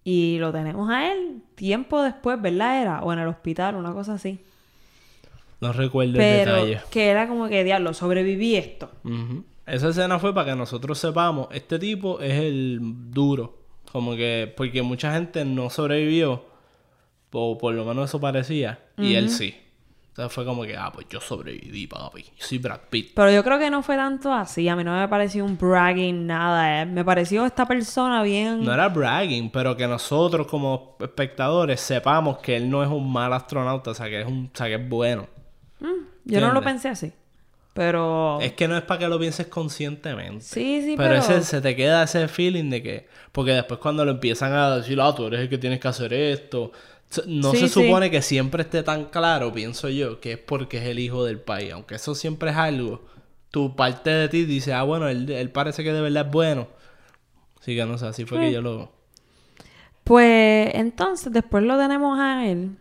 Y 0.04 0.38
lo 0.40 0.52
tenemos 0.52 0.90
a 0.90 1.14
él 1.14 1.42
tiempo 1.56 2.02
después, 2.02 2.42
¿verdad? 2.42 2.82
Era, 2.82 3.02
o 3.04 3.14
en 3.14 3.20
el 3.20 3.28
hospital, 3.28 3.76
una 3.76 3.94
cosa 3.94 4.16
así. 4.16 4.40
No 5.62 5.72
recuerdo 5.72 6.12
el 6.14 6.18
Pero 6.18 6.56
detalle. 6.56 6.82
que 6.92 7.08
era 7.08 7.30
como 7.30 7.48
que, 7.48 7.64
diablo, 7.64 7.94
sobreviví 7.94 8.56
esto. 8.58 8.92
Ujú. 9.06 9.46
Esa 9.66 9.90
escena 9.90 10.20
fue 10.20 10.34
para 10.34 10.52
que 10.52 10.56
nosotros 10.58 10.98
sepamos, 11.00 11.48
este 11.52 11.80
tipo 11.80 12.20
es 12.20 12.34
el 12.34 12.80
duro. 13.12 13.60
Como 13.92 14.16
que, 14.16 14.52
porque 14.58 14.82
mucha 14.82 15.14
gente 15.14 15.46
no 15.46 15.70
sobrevivió, 15.70 16.46
o 17.32 17.58
por 17.58 17.74
lo 17.74 17.86
menos 17.86 18.10
eso 18.10 18.20
parecía, 18.20 18.80
y 18.98 19.16
él 19.16 19.30
sí. 19.30 19.56
Entonces 20.10 20.32
fue 20.32 20.46
como 20.46 20.62
que, 20.62 20.78
ah, 20.78 20.92
pues 20.94 21.08
yo 21.10 21.20
sobreviví, 21.20 21.88
papi. 21.88 22.22
Yo 22.22 22.46
soy 22.46 22.60
Brad 22.60 22.82
Pitt. 22.88 23.14
Pero 23.16 23.32
yo 23.32 23.44
creo 23.44 23.58
que 23.58 23.72
no 23.72 23.82
fue 23.82 23.96
tanto 23.96 24.32
así. 24.32 24.70
A 24.70 24.76
mí 24.76 24.84
no 24.84 24.96
me 24.96 25.08
pareció 25.08 25.44
un 25.44 25.58
bragging, 25.58 26.28
nada. 26.28 26.84
eh. 26.84 26.86
Me 26.86 27.04
pareció 27.04 27.48
esta 27.48 27.66
persona 27.66 28.22
bien... 28.22 28.64
No 28.64 28.72
era 28.72 28.90
bragging, 28.90 29.50
pero 29.50 29.76
que 29.76 29.88
nosotros 29.88 30.46
como 30.46 30.98
espectadores 31.00 31.82
sepamos 31.82 32.38
que 32.38 32.56
él 32.56 32.70
no 32.70 32.84
es 32.84 32.90
un 32.90 33.12
mal 33.12 33.34
astronauta, 33.34 33.90
o 33.90 33.94
sea, 33.96 34.08
que 34.08 34.22
es, 34.22 34.28
un, 34.28 34.52
o 34.54 34.56
sea, 34.56 34.68
que 34.68 34.76
es 34.76 34.88
bueno. 34.88 35.28
Yo 36.26 36.42
no 36.42 36.54
lo 36.54 36.62
pensé 36.62 36.90
así. 36.90 37.12
Pero... 37.74 38.40
Es 38.42 38.54
que 38.54 38.68
no 38.68 38.78
es 38.78 38.84
para 38.84 39.00
que 39.00 39.08
lo 39.08 39.20
pienses 39.20 39.48
conscientemente. 39.48 40.44
Sí, 40.46 40.82
sí, 40.84 40.96
Pero, 40.96 41.22
pero... 41.22 41.38
ese, 41.38 41.44
se 41.44 41.60
te 41.62 41.76
queda 41.76 42.04
ese 42.04 42.28
feeling 42.28 42.70
de 42.70 42.84
que... 42.84 43.08
Porque 43.32 43.52
después 43.52 43.80
cuando 43.80 44.06
lo 44.06 44.12
empiezan 44.12 44.54
a 44.54 44.78
decir, 44.78 45.00
ah, 45.02 45.14
tú 45.16 45.26
eres 45.28 45.42
el 45.42 45.50
que 45.50 45.58
tienes 45.58 45.80
que 45.80 45.88
hacer 45.88 46.14
esto. 46.14 46.72
No 47.28 47.52
Sí, 47.52 47.58
se 47.62 47.70
sí. 47.70 47.86
supone 47.86 48.12
que 48.12 48.22
siempre 48.22 48.64
esté 48.64 48.84
tan 48.84 49.06
claro, 49.06 49.52
pienso 49.54 49.90
yo, 49.90 50.20
que 50.20 50.34
es 50.34 50.38
porque 50.38 50.78
es 50.78 50.84
el 50.86 51.00
hijo 51.00 51.26
del 51.26 51.40
país. 51.40 51.72
Aunque 51.74 51.96
eso 51.96 52.14
siempre 52.16 52.52
es 52.52 52.58
algo. 52.58 53.06
Tu 53.52 53.76
parte 53.76 54.10
de 54.10 54.30
ti 54.30 54.46
dice, 54.46 54.74
ah, 54.74 54.84
bueno, 54.84 55.08
él, 55.10 55.30
él 55.30 55.50
parece 55.52 55.84
que 55.84 55.94
de 55.94 56.02
verdad 56.02 56.26
es 56.28 56.32
bueno. 56.32 56.68
Así 57.60 57.76
que 57.76 57.86
no 57.86 57.98
sé, 57.98 58.06
así 58.08 58.26
fue 58.26 58.40
que 58.40 58.52
yo 58.52 58.62
lo... 58.62 58.92
Pues 60.04 60.70
entonces 60.76 61.32
después 61.32 61.64
lo 61.64 61.78
tenemos 61.78 62.20
a 62.20 62.46
él. 62.46 62.78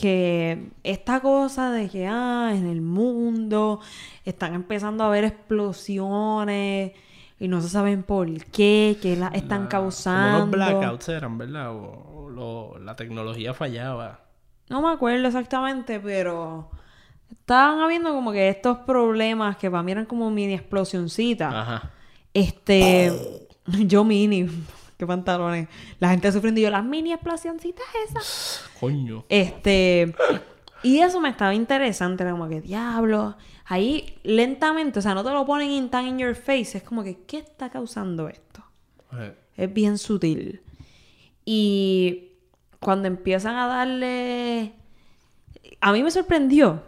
Que 0.00 0.70
esta 0.84 1.20
cosa 1.20 1.72
de 1.72 1.88
que 1.88 2.06
ah, 2.06 2.52
en 2.54 2.66
el 2.68 2.80
mundo 2.82 3.80
están 4.24 4.54
empezando 4.54 5.02
a 5.02 5.08
haber 5.08 5.24
explosiones 5.24 6.92
y 7.40 7.48
no 7.48 7.60
se 7.60 7.68
saben 7.68 8.02
por 8.04 8.28
qué, 8.46 8.96
que 9.02 9.16
las 9.16 9.34
están 9.34 9.60
Como 9.62 9.68
causando. 9.70 10.38
unos 10.44 10.50
blackouts 10.50 11.08
eran, 11.08 11.38
¿verdad? 11.38 11.72
O, 11.72 12.24
o 12.26 12.30
lo- 12.30 12.78
la 12.78 12.94
tecnología 12.96 13.54
fallaba. 13.54 14.20
No 14.68 14.82
me 14.82 14.90
acuerdo 14.92 15.26
exactamente, 15.26 15.98
pero 16.00 16.70
estaban 17.30 17.80
habiendo 17.80 18.12
como 18.12 18.32
que 18.32 18.48
estos 18.48 18.78
problemas 18.78 19.56
que 19.56 19.70
para 19.70 19.82
mí 19.82 19.92
eran 19.92 20.06
como 20.06 20.30
mini 20.30 20.54
explosioncitas. 20.54 21.52
Ajá. 21.54 21.90
Este, 22.34 23.12
yo 23.66 24.04
mini, 24.04 24.48
qué 24.98 25.06
pantalones. 25.06 25.68
La 26.00 26.10
gente 26.10 26.30
sufriendo 26.30 26.60
y 26.60 26.64
yo 26.64 26.70
las 26.70 26.84
mini 26.84 27.12
explosioncitas 27.14 27.86
esas. 28.08 28.64
Coño. 28.78 29.24
Este, 29.30 30.14
y 30.82 30.98
eso 30.98 31.20
me 31.20 31.30
estaba 31.30 31.54
interesante, 31.54 32.22
era 32.24 32.32
como 32.32 32.48
que 32.48 32.60
diablo. 32.60 33.36
Ahí 33.64 34.18
lentamente, 34.24 34.98
o 34.98 35.02
sea, 35.02 35.14
no 35.14 35.24
te 35.24 35.30
lo 35.30 35.46
ponen 35.46 35.70
in 35.70 35.88
tan 35.90 36.06
in 36.06 36.18
your 36.18 36.34
face, 36.34 36.76
es 36.78 36.82
como 36.82 37.02
que, 37.02 37.20
¿qué 37.24 37.38
está 37.38 37.70
causando 37.70 38.28
esto? 38.28 38.62
Eh, 39.14 39.34
Es 39.56 39.72
bien 39.72 39.96
sutil. 39.98 40.62
Y 41.44 42.32
cuando 42.80 43.08
empiezan 43.08 43.56
a 43.56 43.66
darle. 43.66 44.74
A 45.80 45.92
mí 45.92 46.02
me 46.02 46.10
sorprendió 46.10 46.82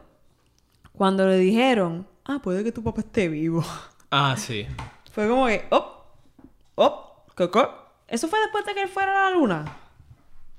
cuando 0.92 1.27
le 1.27 1.37
dijeron, 1.38 2.07
ah, 2.25 2.40
puede 2.42 2.64
que 2.64 2.73
tu 2.73 2.83
papá 2.83 3.01
esté 3.01 3.29
vivo. 3.29 3.64
Ah, 4.11 4.35
sí. 4.37 4.66
Fue 5.12 5.29
como 5.29 5.46
que, 5.46 5.64
oh, 5.70 6.05
oh, 6.75 7.25
coco. 7.37 7.79
Eso 8.11 8.29
fue 8.29 8.38
después 8.40 8.66
de 8.66 8.75
que 8.75 8.83
él 8.83 8.88
fuera 8.88 9.29
a 9.29 9.31
la 9.31 9.37
luna. 9.37 9.77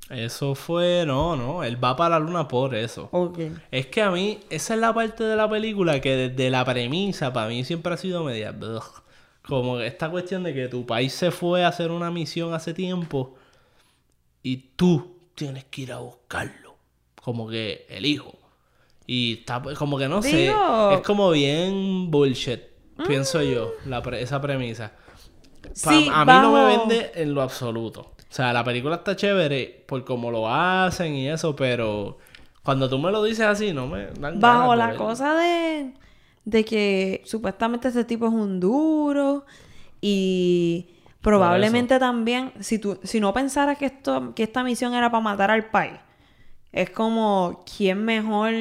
Eso 0.09 0.55
fue... 0.55 1.03
No, 1.05 1.35
no. 1.35 1.63
Él 1.63 1.81
va 1.81 1.95
para 1.95 2.17
la 2.17 2.25
luna 2.25 2.47
por 2.47 2.73
eso. 2.73 3.09
Ok. 3.11 3.39
Es 3.69 3.85
que 3.87 4.01
a 4.01 4.09
mí, 4.09 4.39
esa 4.49 4.73
es 4.73 4.79
la 4.79 4.93
parte 4.93 5.23
de 5.23 5.35
la 5.35 5.47
película 5.49 6.01
que 6.01 6.15
desde 6.15 6.49
la 6.49 6.65
premisa 6.65 7.31
para 7.31 7.47
mí 7.47 7.63
siempre 7.63 7.93
ha 7.93 7.97
sido 7.97 8.23
media... 8.23 8.55
ugh. 8.59 8.83
Como 9.43 9.79
esta 9.79 10.09
cuestión 10.11 10.43
de 10.43 10.53
que 10.53 10.67
tu 10.67 10.85
país 10.85 11.13
se 11.13 11.31
fue 11.31 11.63
a 11.65 11.69
hacer 11.69 11.89
una 11.89 12.11
misión 12.11 12.53
hace 12.53 12.75
tiempo 12.75 13.35
y 14.43 14.57
tú 14.75 15.15
tienes 15.33 15.65
que 15.65 15.81
ir 15.81 15.93
a 15.93 15.97
buscarlo. 15.97 16.75
Como 17.23 17.49
que 17.49 17.87
el 17.89 18.05
hijo. 18.05 18.35
Y 19.07 19.39
está 19.39 19.59
como 19.79 19.97
que 19.97 20.07
no 20.07 20.21
sé. 20.21 20.53
Es 20.91 21.01
como 21.03 21.31
bien 21.31 22.11
bullshit, 22.11 22.61
pienso 23.07 23.41
yo, 23.41 23.71
la 23.87 24.03
pre- 24.03 24.21
esa 24.21 24.39
premisa. 24.39 24.91
Sí, 25.73 26.09
a 26.11 26.25
mí 26.25 26.33
no 26.33 26.53
me 26.53 26.77
vende 26.77 27.11
en 27.15 27.33
lo 27.33 27.41
absoluto. 27.41 28.01
O 28.01 28.33
sea, 28.33 28.53
la 28.53 28.63
película 28.63 28.95
está 28.95 29.15
chévere 29.15 29.83
por 29.87 30.03
cómo 30.05 30.31
lo 30.31 30.49
hacen 30.49 31.15
y 31.15 31.29
eso, 31.29 31.55
pero 31.55 32.17
cuando 32.63 32.89
tú 32.89 32.97
me 32.97 33.11
lo 33.11 33.23
dices 33.23 33.45
así, 33.45 33.73
no 33.73 33.87
me 33.87 34.07
dan 34.19 34.39
Bajo 34.39 34.69
ganas 34.69 34.87
de 34.87 34.93
la 34.93 34.97
cosa 34.97 35.35
de, 35.35 35.93
de 36.45 36.65
que 36.65 37.21
supuestamente 37.25 37.89
este 37.89 38.05
tipo 38.05 38.27
es 38.27 38.33
un 38.33 38.59
duro 38.59 39.45
y 39.99 40.87
Probablemente 41.21 41.99
también, 41.99 42.51
si 42.59 42.79
tú, 42.79 42.99
si 43.03 43.19
no 43.19 43.31
pensaras 43.33 43.77
que 43.77 43.85
esto, 43.85 44.33
que 44.33 44.43
esta 44.43 44.63
misión 44.63 44.95
era 44.95 45.11
para 45.11 45.21
matar 45.21 45.51
al 45.51 45.69
país, 45.69 45.93
es 46.71 46.89
como 46.89 47.63
quién 47.77 48.03
mejor 48.03 48.53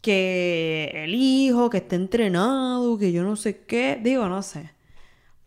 que 0.00 0.92
el 0.94 1.14
hijo, 1.14 1.70
que 1.70 1.78
esté 1.78 1.96
entrenado, 1.96 2.98
que 2.98 3.10
yo 3.10 3.24
no 3.24 3.34
sé 3.34 3.64
qué, 3.64 3.98
digo, 4.00 4.28
no 4.28 4.42
sé. 4.42 4.70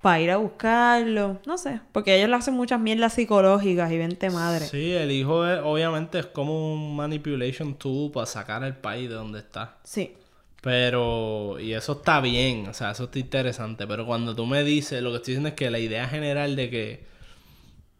Para 0.05 0.19
ir 0.21 0.29
a 0.29 0.37
buscarlo, 0.37 1.39
no 1.47 1.57
sé, 1.57 1.79
porque 1.91 2.15
ellos 2.15 2.29
le 2.29 2.35
hacen 2.35 2.53
muchas 2.53 2.79
mierdas 2.79 3.13
psicológicas 3.13 3.91
y 3.91 3.97
vente 3.97 4.29
madre. 4.29 4.63
Sí, 4.67 4.91
el 4.91 5.09
hijo 5.11 5.47
es- 5.47 5.59
obviamente 5.63 6.19
es 6.19 6.27
como 6.27 6.75
un 6.75 6.95
manipulation 6.95 7.73
tool 7.73 8.11
para 8.11 8.27
sacar 8.27 8.63
al 8.63 8.77
país 8.77 9.09
de 9.09 9.15
donde 9.15 9.39
está. 9.39 9.77
Sí. 9.83 10.13
Pero, 10.61 11.59
y 11.59 11.73
eso 11.73 11.93
está 11.93 12.21
bien, 12.21 12.67
o 12.67 12.73
sea, 12.75 12.91
eso 12.91 13.05
está 13.05 13.17
interesante. 13.17 13.87
Pero 13.87 14.05
cuando 14.05 14.35
tú 14.35 14.45
me 14.45 14.63
dices, 14.63 15.01
lo 15.01 15.09
que 15.09 15.15
estoy 15.15 15.31
diciendo 15.31 15.49
es 15.49 15.55
que 15.55 15.71
la 15.71 15.79
idea 15.79 16.07
general 16.07 16.55
de 16.55 16.69
que, 16.69 17.03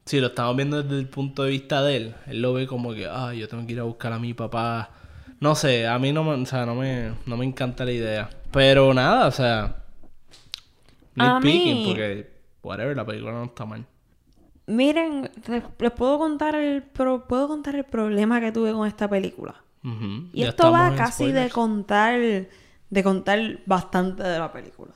si 0.06 0.20
lo 0.20 0.28
estamos 0.28 0.56
viendo 0.56 0.84
desde 0.84 1.00
el 1.00 1.10
punto 1.10 1.42
de 1.42 1.50
vista 1.50 1.82
de 1.82 1.98
él, 1.98 2.16
él 2.28 2.40
lo 2.40 2.54
ve 2.54 2.68
como 2.68 2.94
que, 2.94 3.08
ah, 3.08 3.34
yo 3.34 3.48
tengo 3.48 3.66
que 3.66 3.74
ir 3.74 3.80
a 3.80 3.84
buscar 3.84 4.14
a 4.14 4.20
mi 4.20 4.36
papá. 4.36 4.92
No 5.40 5.56
sé, 5.56 5.88
a 5.88 5.98
mí 5.98 6.12
no 6.12 6.24
me, 6.24 6.34
o 6.40 6.46
sea, 6.46 6.68
no 6.68 6.76
me, 6.76 7.14
no 7.26 7.36
me 7.36 7.46
encanta 7.46 7.84
la 7.84 7.94
idea. 7.94 8.30
Pero 8.52 8.94
nada, 8.94 9.26
o 9.26 9.32
sea, 9.32 9.78
A 11.24 11.40
mí- 11.40 11.84
porque, 11.88 12.32
whatever, 12.64 12.96
la 12.96 13.06
película 13.06 13.32
no 13.32 13.46
está 13.46 13.66
mal. 13.66 13.86
Miren, 14.68 15.30
les, 15.48 15.92
puedo 15.92 16.18
contar 16.18 16.56
el 16.56 16.82
pro- 16.84 17.28
puedo 17.28 17.48
contar 17.48 17.76
el 17.76 17.84
problema 17.86 18.42
que 18.42 18.52
tuve 18.52 18.72
con 18.74 18.88
esta 18.88 19.08
película. 19.08 19.56
Y 20.34 20.40
ya 20.42 20.50
esto 20.50 20.64
va 20.72 20.90
casi 20.98 21.26
de 21.32 21.50
contar, 21.52 22.20
de 22.90 23.04
contar 23.04 23.60
bastante 23.68 24.24
de 24.24 24.40
la 24.40 24.52
película. 24.52 24.94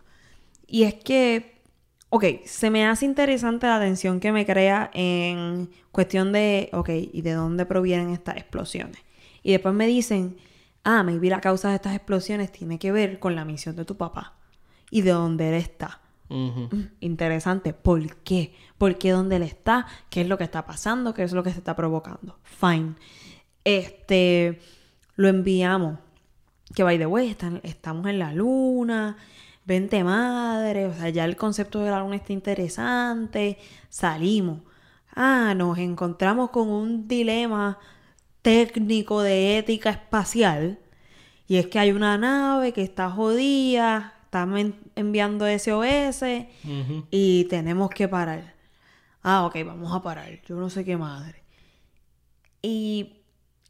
Y 0.66 0.84
es 0.84 0.96
que, 0.96 1.62
ok, 2.10 2.24
se 2.46 2.72
me 2.72 2.88
hace 2.88 3.06
interesante 3.06 3.68
la 3.68 3.80
tensión 3.80 4.20
que 4.20 4.32
me 4.32 4.48
crea 4.48 4.90
en 4.94 5.70
cuestión 5.92 6.32
de, 6.32 6.70
ok, 6.74 6.90
¿y 7.14 7.22
de 7.22 7.34
dónde 7.34 7.68
provienen 7.68 8.10
estas 8.10 8.38
explosiones? 8.38 8.98
Y 9.44 9.52
después 9.52 9.76
me 9.76 9.86
dicen, 9.86 10.38
ah, 10.84 11.04
maybe 11.04 11.30
la 11.30 11.40
causa 11.42 11.70
de 11.70 11.76
estas 11.76 11.96
explosiones 11.96 12.52
tiene 12.52 12.80
que 12.80 12.92
ver 12.92 13.20
con 13.20 13.36
la 13.36 13.46
misión 13.46 13.76
de 13.76 13.86
tu 13.86 13.96
papá 13.96 14.34
y 14.90 15.02
de 15.04 15.12
dónde 15.12 15.50
él 15.50 15.56
está. 15.56 16.02
Interesante. 17.00 17.74
¿Por 17.74 18.16
qué? 18.18 18.54
¿Por 18.78 18.98
qué 18.98 19.12
dónde 19.12 19.38
él 19.38 19.44
está? 19.44 19.88
¿Qué 20.10 20.22
es 20.22 20.28
lo 20.28 20.38
que 20.38 20.44
está 20.44 20.66
pasando? 20.66 21.14
¿Qué 21.14 21.24
es 21.24 21.32
lo 21.34 21.44
que 21.44 21.52
se 21.52 21.58
está 21.60 21.76
provocando? 21.76 22.38
Fine. 22.44 22.94
Este, 23.64 24.60
lo 25.16 25.28
enviamos. 25.28 26.00
Que 26.76 26.84
by 26.84 26.98
the 27.00 27.06
way, 27.08 27.30
están- 27.30 27.62
estamos 27.64 28.06
en 28.08 28.20
la 28.20 28.34
luna. 28.34 29.18
Vente 29.66 30.04
madre. 30.04 30.86
O 30.88 30.94
sea, 30.94 31.10
ya 31.10 31.26
el 31.26 31.36
concepto 31.36 31.80
de 31.82 31.92
la 31.92 32.00
luna 32.02 32.16
está 32.18 32.34
interesante. 32.34 33.58
Salimos. 33.90 34.60
Ah, 35.16 35.54
nos 35.56 35.78
encontramos 35.80 36.52
con 36.52 36.70
un 36.70 37.08
dilema 37.08 37.80
técnico 38.42 39.22
de 39.22 39.58
ética 39.58 39.90
espacial. 39.90 40.80
Y 41.48 41.58
es 41.58 41.68
que 41.68 41.80
hay 41.80 41.92
una 41.92 42.18
nave 42.18 42.72
que 42.74 42.84
está 42.84 43.10
jodida, 43.10 44.14
en- 44.32 44.76
enviando 44.96 45.46
SOS 45.48 46.22
Ujú. 46.64 47.06
y 47.12 47.46
tenemos 47.46 47.90
que 47.90 48.08
parar. 48.08 48.54
Ah, 49.24 49.46
ok, 49.46 49.58
vamos 49.66 49.94
a 49.94 50.02
parar. 50.02 50.40
Yo 50.48 50.56
no 50.56 50.70
sé 50.70 50.86
qué 50.86 50.96
madre. 50.98 51.44
Y 52.62 53.14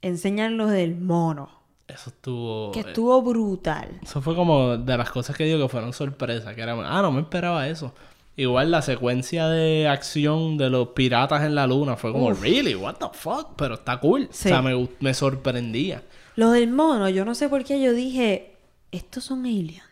enseñan 0.01 0.57
lo 0.57 0.67
del 0.67 0.95
mono, 0.99 1.49
Eso 1.87 2.09
estuvo... 2.09 2.71
que 2.71 2.79
eh, 2.81 2.83
estuvo 2.87 3.21
brutal. 3.21 3.99
Eso 4.01 4.21
fue 4.21 4.35
como 4.35 4.77
de 4.77 4.97
las 4.97 5.09
cosas 5.11 5.35
que 5.35 5.45
digo 5.45 5.59
que 5.59 5.69
fueron 5.69 5.93
sorpresas. 5.93 6.53
Que 6.55 6.61
era, 6.61 6.73
ah, 6.73 7.01
no 7.01 7.11
me 7.11 7.21
esperaba 7.21 7.67
eso. 7.67 7.93
Igual 8.35 8.71
la 8.71 8.81
secuencia 8.81 9.47
de 9.49 9.87
acción 9.87 10.57
de 10.57 10.69
los 10.69 10.89
piratas 10.89 11.43
en 11.43 11.55
la 11.55 11.67
luna 11.67 11.97
fue 11.97 12.11
como, 12.13 12.31
really, 12.33 12.73
what 12.73 12.95
the 12.95 13.07
fuck, 13.11 13.49
pero 13.57 13.75
está 13.75 13.99
cool. 13.99 14.29
Sí. 14.31 14.47
O 14.47 14.51
sea, 14.51 14.61
me, 14.61 14.87
me 15.01 15.13
sorprendía. 15.13 16.03
Lo 16.35 16.51
del 16.51 16.71
mono, 16.71 17.09
yo 17.09 17.25
no 17.25 17.35
sé 17.35 17.49
por 17.49 17.65
qué 17.65 17.81
yo 17.81 17.91
dije, 17.91 18.55
estos 18.91 19.25
son 19.25 19.45
aliens. 19.45 19.83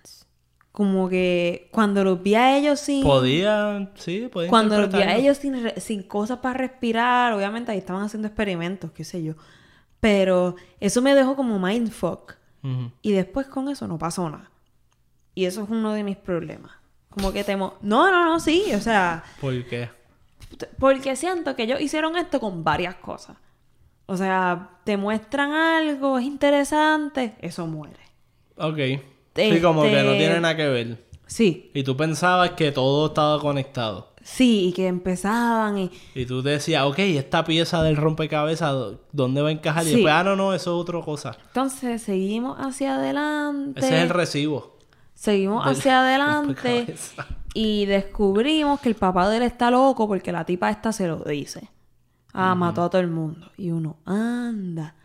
Como 0.77 1.09
que 1.09 1.69
cuando 1.71 2.03
los 2.03 2.21
vi 2.21 2.35
a 2.35 2.55
ellos 2.55 2.79
sin... 2.79 3.01
Podía, 3.03 3.89
sí, 3.95 4.29
podía 4.31 4.47
Cuando 4.47 4.79
los 4.79 4.93
vi 4.93 5.01
a 5.01 5.15
ellos 5.15 5.37
sin, 5.37 5.63
re- 5.63 5.81
sin 5.81 6.03
cosas 6.03 6.37
para 6.37 6.53
respirar, 6.53 7.33
obviamente 7.33 7.71
ahí 7.71 7.79
estaban 7.79 8.03
haciendo 8.03 8.27
experimentos, 8.27 8.91
qué 8.91 9.03
sé 9.03 9.23
yo. 9.23 9.33
Pero 9.99 10.55
eso 10.79 11.01
me 11.01 11.15
dejó 11.15 11.35
como 11.35 11.57
mindfuck. 11.57 12.35
Ujú. 12.61 12.91
Y 13.01 13.11
después 13.11 13.47
con 13.47 13.69
eso 13.69 13.87
no 13.87 13.97
pasó 13.97 14.29
nada. 14.29 14.51
Y 15.33 15.45
eso 15.45 15.63
es 15.63 15.69
uno 15.71 15.93
de 15.93 16.03
mis 16.03 16.17
problemas. 16.17 16.73
Como 17.09 17.33
que 17.33 17.43
temo... 17.43 17.73
No, 17.81 18.11
no, 18.11 18.23
no, 18.25 18.39
sí. 18.39 18.65
O 18.75 18.79
sea, 18.79 19.23
¿Por 19.41 19.65
qué? 19.65 19.89
porque 20.77 21.15
siento 21.15 21.55
que 21.55 21.63
ellos 21.63 21.81
hicieron 21.81 22.15
esto 22.17 22.39
con 22.39 22.63
varias 22.63 22.93
cosas. 22.97 23.35
O 24.05 24.15
sea, 24.15 24.69
te 24.83 24.95
muestran 24.95 25.53
algo, 25.53 26.19
es 26.19 26.25
interesante, 26.25 27.33
eso 27.41 27.65
muere. 27.65 27.99
Ok. 28.57 29.16
Sí, 29.37 29.61
como 29.61 29.83
que 29.83 29.91
no 29.91 30.11
Este- 30.11 30.17
tiene 30.17 30.39
nada 30.39 30.55
que 30.55 30.67
ver. 30.67 31.05
Sí, 31.27 31.71
Y 31.73 31.83
tú 31.83 31.97
pensabas 31.97 32.51
que 32.51 32.71
todo 32.71 33.07
estaba 33.07 33.39
conectado. 33.39 34.13
sí, 34.23 34.67
y 34.69 34.73
que 34.73 34.87
empezaban 34.87 35.77
y... 35.77 35.91
Y 36.15 36.25
tú 36.25 36.41
decías, 36.41 36.83
ok, 36.85 36.99
esta 36.99 37.43
pieza 37.43 37.83
del 37.83 37.97
rompecabezas, 37.97 38.75
¿dónde 39.11 39.41
va 39.41 39.49
a 39.49 39.51
encajar? 39.51 39.83
Y 39.83 39.87
Sí. 39.87 39.93
después, 39.95 40.13
ah, 40.13 40.23
no, 40.23 40.35
no, 40.37 40.53
eso 40.53 40.75
es 40.77 40.81
otra 40.81 41.01
cosa. 41.01 41.37
Entonces 41.47 42.01
seguimos 42.01 42.57
hacia 42.59 42.95
adelante. 42.95 43.79
Ese 43.79 43.97
es 43.97 44.03
el 44.03 44.09
recibo. 44.09 44.77
Seguimos 45.15 45.65
del 45.65 45.73
hacia 45.75 45.99
adelante 46.01 46.95
y 47.53 47.85
descubrimos 47.85 48.79
que 48.79 48.89
el 48.89 48.95
papá 48.95 49.29
de 49.29 49.37
él 49.37 49.43
está 49.43 49.69
loco 49.71 50.07
porque 50.07 50.31
la 50.31 50.45
tipa 50.45 50.69
esta 50.69 50.91
se 50.93 51.07
lo 51.07 51.17
dice. 51.23 51.69
Ah, 52.33 52.53
mató 52.55 52.83
a 52.83 52.89
todo 52.89 53.01
el 53.01 53.07
mundo. 53.09 53.51
Y 53.57 53.71
uno, 53.71 53.97
anda, 54.05 54.95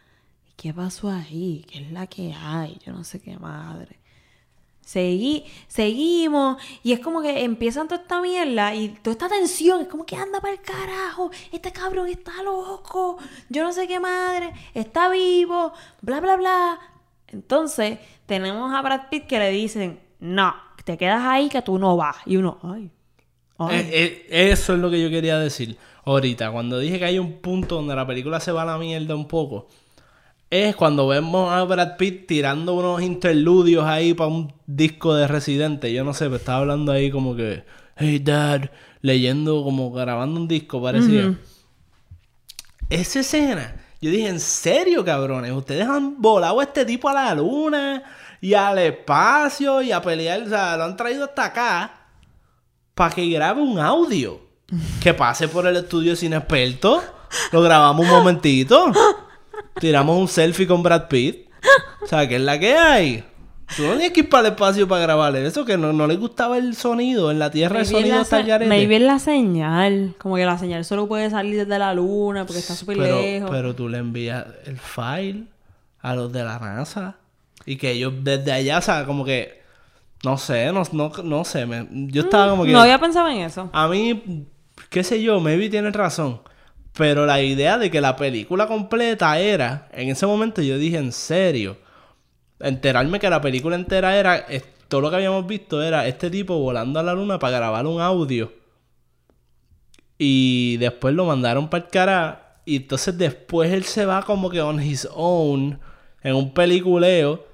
¿y 0.47 0.53
¿qué 0.57 0.75
pasó 0.75 1.11
ahí? 1.11 1.65
¿Qué 1.71 1.81
es 1.87 1.93
la 1.93 2.07
que 2.07 2.33
hay? 2.35 2.79
Yo 2.85 2.93
no 2.93 3.05
sé 3.05 3.21
qué 3.23 3.39
madre. 3.39 3.99
Seguí, 4.85 5.45
seguimos 5.69 6.61
y 6.83 6.93
es 6.93 7.01
como 7.01 7.23
que 7.23 7.45
empiezan 7.45 7.89
toda 7.89 8.03
esta 8.03 8.21
mierda 8.21 8.75
y 8.75 8.89
toda 8.89 9.13
esta 9.13 9.29
tensión, 9.29 9.81
es 9.81 9.89
como 9.89 10.05
que 10.05 10.17
anda 10.17 10.41
para 10.41 10.53
el 10.53 10.61
carajo, 10.61 11.31
este 11.53 11.73
cabrón 11.73 12.09
está 12.09 12.43
loco, 12.43 13.17
yo 13.49 13.63
no 13.63 13.73
sé 13.73 13.87
qué 13.87 14.01
madre, 14.01 14.53
está 14.75 15.09
vivo, 15.09 15.73
bla, 16.01 16.21
bla, 16.21 16.37
bla. 16.37 16.81
Entonces 17.29 17.99
tenemos 18.27 18.75
a 18.75 18.83
Brad 18.83 19.09
Pitt 19.09 19.27
que 19.27 19.39
le 19.39 19.51
dicen, 19.51 20.01
no, 20.21 20.55
te 20.85 20.99
quedas 20.99 21.23
ahí 21.23 21.49
que 21.49 21.63
tú 21.63 21.79
no 21.79 21.97
vas. 21.97 22.17
Y 22.27 22.37
uno, 22.37 22.59
ay, 22.63 22.91
ay. 23.59 23.77
Eh, 23.77 24.27
eh, 24.29 24.51
eso 24.51 24.75
es 24.75 24.81
lo 24.81 24.91
que 24.91 25.01
yo 25.01 25.11
quería 25.11 25.39
decir 25.39 25.79
ahorita. 26.05 26.51
Cuando 26.51 26.79
dije 26.79 26.99
que 26.99 27.05
hay 27.05 27.19
un 27.19 27.41
punto 27.41 27.77
donde 27.77 27.95
la 27.95 28.07
película 28.07 28.41
se 28.41 28.53
va 28.53 28.63
a 28.63 28.67
la 28.67 28.79
mierda 28.79 29.15
un 29.15 29.29
poco, 29.29 29.69
es 30.53 30.77
cuando 30.77 31.09
vemos 31.09 31.51
a 31.51 31.65
Brad 31.65 31.97
Pitt 31.97 32.27
tirando 32.27 32.75
unos 32.75 33.01
interludios 33.01 33.87
ahí 33.87 34.13
para 34.13 34.29
un 34.29 34.53
disco 34.67 35.15
de 35.15 35.27
Residente. 35.27 35.91
Yo 35.95 36.05
no 36.05 36.13
sé, 36.13 36.27
pero 36.27 36.37
estaba 36.37 36.59
hablando 36.59 36.93
ahí 36.93 37.11
como 37.11 37.35
que, 37.35 37.65
hey 37.97 38.19
dad, 38.19 38.71
leyendo, 39.01 39.65
como 39.65 39.91
grabando 39.91 40.39
un 40.39 40.47
disco, 40.47 40.83
parecía. 40.83 41.35
Esa 42.91 43.21
escena, 43.21 43.77
yo 44.03 44.11
dije, 44.11 44.29
¿en 44.29 44.41
serio, 44.41 45.03
cabrones? 45.03 45.53
Ustedes 45.53 45.89
han 45.89 46.21
volado 46.21 46.61
a 46.61 46.65
este 46.65 46.85
tipo 46.85 47.09
a 47.09 47.15
la 47.15 47.35
luna 47.35 48.03
y 48.43 48.53
al 48.53 48.77
espacio 48.77 49.81
y 49.81 49.91
a 49.91 50.03
pelear, 50.03 50.43
o 50.43 50.49
sea, 50.51 50.77
lo 50.77 50.85
han 50.85 50.99
traído 50.99 51.25
hasta 51.25 51.47
acá 51.47 52.09
para 52.95 53.15
que 53.15 53.27
grabe 53.27 53.63
un 53.63 53.79
audio. 53.79 54.39
Que 55.03 55.15
pase 55.15 55.49
por 55.49 55.67
el 55.67 55.77
estudio 55.77 56.15
sin 56.15 56.35
experto. 56.35 57.03
Lo 57.53 57.63
grabamos 57.63 58.05
un 58.05 58.13
momentito. 58.13 58.93
Tiramos 59.81 60.19
un 60.19 60.29
selfie 60.29 60.67
con 60.67 60.83
Brad 60.83 61.09
Pitt. 61.09 61.49
O 62.03 62.07
sea, 62.07 62.29
¿qué 62.29 62.37
es 62.37 62.43
la 62.43 62.59
que 62.59 62.75
hay? 62.77 63.25
Tú 63.77 63.83
no 63.85 63.93
tienes 63.93 64.11
que 64.11 64.21
ir 64.21 64.29
para 64.29 64.49
el 64.49 64.53
espacio 64.55 64.87
para 64.87 65.01
grabarle 65.03 65.47
eso, 65.47 65.65
que 65.65 65.79
no, 65.79 65.93
no 65.95 66.07
le 66.07 66.17
gustaba 66.17 66.59
el 66.59 66.75
sonido. 66.77 67.31
En 67.31 67.39
la 67.39 67.51
Tierra 67.51 67.81
el 67.81 67.87
Maybe 67.87 67.99
es 67.99 68.03
sonido 68.03 68.23
está 68.23 68.37
al 68.57 68.67
maybe 68.69 68.97
es 68.97 69.03
la 69.03 69.19
señal. 69.19 70.15
Como 70.19 70.37
que 70.37 70.45
la 70.45 70.59
señal 70.59 70.85
solo 70.85 71.07
puede 71.09 71.31
salir 71.31 71.57
desde 71.57 71.79
la 71.79 71.95
luna 71.95 72.45
porque 72.45 72.59
está 72.61 72.75
súper 72.75 72.99
lejos. 72.99 73.51
pero 73.51 73.75
tú 73.75 73.89
le 73.89 73.99
envías 73.99 74.45
el 74.67 74.79
file 74.79 75.45
a 76.01 76.15
los 76.15 76.31
de 76.33 76.45
la 76.45 76.59
NASA. 76.59 77.17
Y 77.65 77.77
que 77.77 77.93
ellos 77.93 78.13
desde 78.23 78.53
allá, 78.53 78.79
o 78.79 78.83
sea, 78.83 79.07
como 79.07 79.25
que... 79.25 79.63
No 80.25 80.37
sé, 80.39 80.71
no, 80.73 80.83
no, 80.93 81.11
no 81.25 81.45
sé. 81.45 81.65
me- 81.67 81.87
yo 82.09 82.23
estaba 82.23 82.51
como 82.51 82.65
que... 82.65 82.71
Mm, 82.71 82.73
No 82.75 82.81
había 82.83 82.99
pensado 82.99 83.29
en 83.29 83.39
eso. 83.39 83.71
A 83.73 83.89
mí, 83.89 84.45
qué 84.91 85.03
sé 85.03 85.23
yo, 85.23 85.41
maybe 85.41 85.69
tienes 85.71 85.93
razón. 85.95 86.41
Pero 86.95 87.25
la 87.25 87.41
idea 87.41 87.79
de 87.79 87.91
que 87.91 88.01
la 88.01 88.17
película 88.17 88.67
completa 88.67 89.39
era, 89.39 89.89
en 89.93 90.11
ese 90.11 90.27
momento 90.27 90.61
yo 90.61 90.77
dije, 90.79 90.99
en 90.99 91.13
serio, 91.13 91.79
enterarme 92.61 93.19
que 93.19 93.31
la 93.31 93.41
película 93.41 93.77
entera 93.77 94.17
era, 94.17 94.47
todo 94.89 95.01
lo 95.01 95.11
que 95.11 95.17
habíamos 95.17 95.47
visto 95.47 95.83
era 95.83 96.07
este 96.07 96.31
tipo 96.31 96.59
volando 96.59 97.01
a 97.01 97.03
la 97.03 97.15
luna 97.15 97.39
para 97.39 97.57
grabar 97.57 97.87
un 97.87 98.01
audio. 98.01 98.53
Y 100.19 100.77
después 100.77 101.15
lo 101.15 101.25
mandaron 101.25 101.69
para 101.69 101.85
el 101.85 101.91
cara. 101.91 102.61
Y 102.65 102.77
entonces 102.77 103.17
después 103.17 103.73
él 103.73 103.85
se 103.85 104.05
va 104.05 104.23
como 104.23 104.51
que 104.51 104.61
on 104.61 104.81
his 104.81 105.09
own, 105.15 105.81
en 106.23 106.35
un 106.37 106.53
peliculeo, 106.53 107.45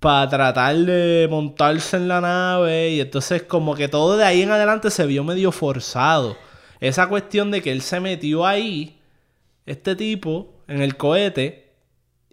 para 0.00 0.28
tratar 0.28 0.76
de 0.76 1.28
montarse 1.30 1.96
en 1.96 2.08
la 2.08 2.20
nave 2.20 2.90
y 2.90 3.00
entonces 3.00 3.42
como 3.42 3.74
que 3.74 3.88
todo 3.88 4.16
de 4.16 4.24
ahí 4.24 4.42
en 4.42 4.50
adelante 4.50 4.90
se 4.90 5.06
vio 5.06 5.22
medio 5.22 5.52
forzado. 5.52 6.36
Esa 6.84 7.08
cuestión 7.08 7.50
de 7.50 7.62
que 7.62 7.72
él 7.72 7.80
se 7.80 7.98
metió 7.98 8.44
ahí, 8.44 9.00
este 9.64 9.96
tipo, 9.96 10.52
en 10.68 10.82
el 10.82 10.98
cohete 10.98 11.72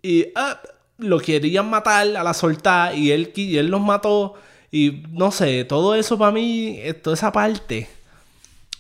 y 0.02 0.26
ah, 0.36 0.60
lo 0.98 1.20
querían 1.20 1.70
matar 1.70 2.18
a 2.18 2.24
la 2.24 2.34
soltada 2.34 2.94
y 2.94 3.12
él, 3.12 3.32
y 3.34 3.56
él 3.56 3.68
los 3.68 3.80
mató 3.80 4.34
y 4.70 5.04
no 5.10 5.32
sé, 5.32 5.64
todo 5.64 5.96
eso 5.96 6.18
para 6.18 6.34
mí, 6.34 6.80
eh, 6.80 6.94
toda 6.94 7.14
esa 7.14 7.32
parte 7.32 7.88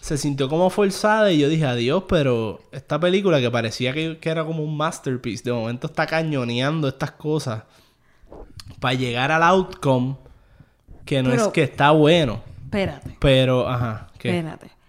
se 0.01 0.17
sintió 0.17 0.49
como 0.49 0.69
forzada 0.69 1.31
y 1.31 1.39
yo 1.39 1.47
dije 1.47 1.65
adiós, 1.65 2.03
pero 2.09 2.59
esta 2.73 2.99
película 2.99 3.39
que 3.39 3.49
parecía 3.49 3.93
que, 3.93 4.17
que 4.17 4.29
era 4.29 4.43
como 4.43 4.65
un 4.65 4.75
masterpiece, 4.75 5.45
de 5.45 5.53
momento 5.53 5.87
está 5.87 6.05
cañoneando 6.05 6.89
estas 6.89 7.11
cosas 7.11 7.63
para 8.81 8.93
llegar 8.95 9.31
al 9.31 9.43
outcome 9.43 10.17
que 11.05 11.23
no 11.23 11.29
Pero- 11.29 11.45
es 11.45 11.51
que 11.53 11.63
está 11.63 11.91
bueno, 11.91 12.43
Espérate, 12.65 13.15
pero 13.19 13.69
ajá, 13.69 14.09
que 14.17 14.29
espérate. 14.37 14.80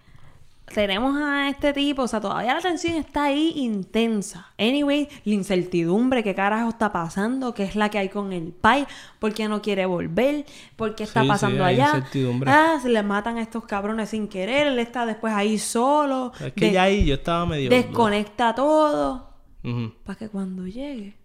Tenemos 0.75 1.17
a 1.21 1.49
este 1.49 1.73
tipo, 1.73 2.03
o 2.03 2.09
sea, 2.09 2.21
todavía 2.21 2.55
la 2.55 2.61
tensión 2.61 2.95
está 2.97 3.25
ahí 3.25 3.53
intensa. 3.57 4.47
Anyway, 4.59 5.09
la 5.25 5.35
incertidumbre, 5.35 6.23
qué 6.23 6.35
carajo 6.35 6.71
está 6.71 6.91
pasando, 6.93 7.53
qué 7.53 7.65
es 7.65 7.77
la 7.77 7.91
que 7.91 7.99
hay 7.99 8.09
con 8.09 8.33
el 8.33 8.53
pai, 8.53 8.87
por 9.19 9.35
qué 9.35 9.49
no 9.49 9.61
quiere 9.61 9.85
volver, 9.87 10.47
por 10.77 10.95
qué 10.95 11.05
está 11.05 11.23
Sí, 11.23 11.29
pasando 11.29 11.65
allá. 11.65 11.89
incertidumbre. 11.97 12.51
Ah, 12.51 12.79
se 12.81 12.89
le 12.89 13.03
matan 13.03 13.37
a 13.37 13.43
estos 13.43 13.65
cabrones 13.65 14.09
sin 14.11 14.29
querer, 14.29 14.67
él 14.69 14.79
está 14.79 15.05
después 15.05 15.35
ahí 15.35 15.59
solo. 15.59 16.33
es 16.41 16.53
que 16.55 16.73
ya 16.73 16.85
ahí 16.85 17.05
yo 17.05 17.15
estaba 17.15 17.45
medio 17.47 17.69
desconecta 17.71 18.55
todo. 18.55 19.31
Ujú. 19.65 19.93
Para 20.05 20.19
que 20.19 20.29
cuando 20.29 20.67
llegue, 20.67 21.17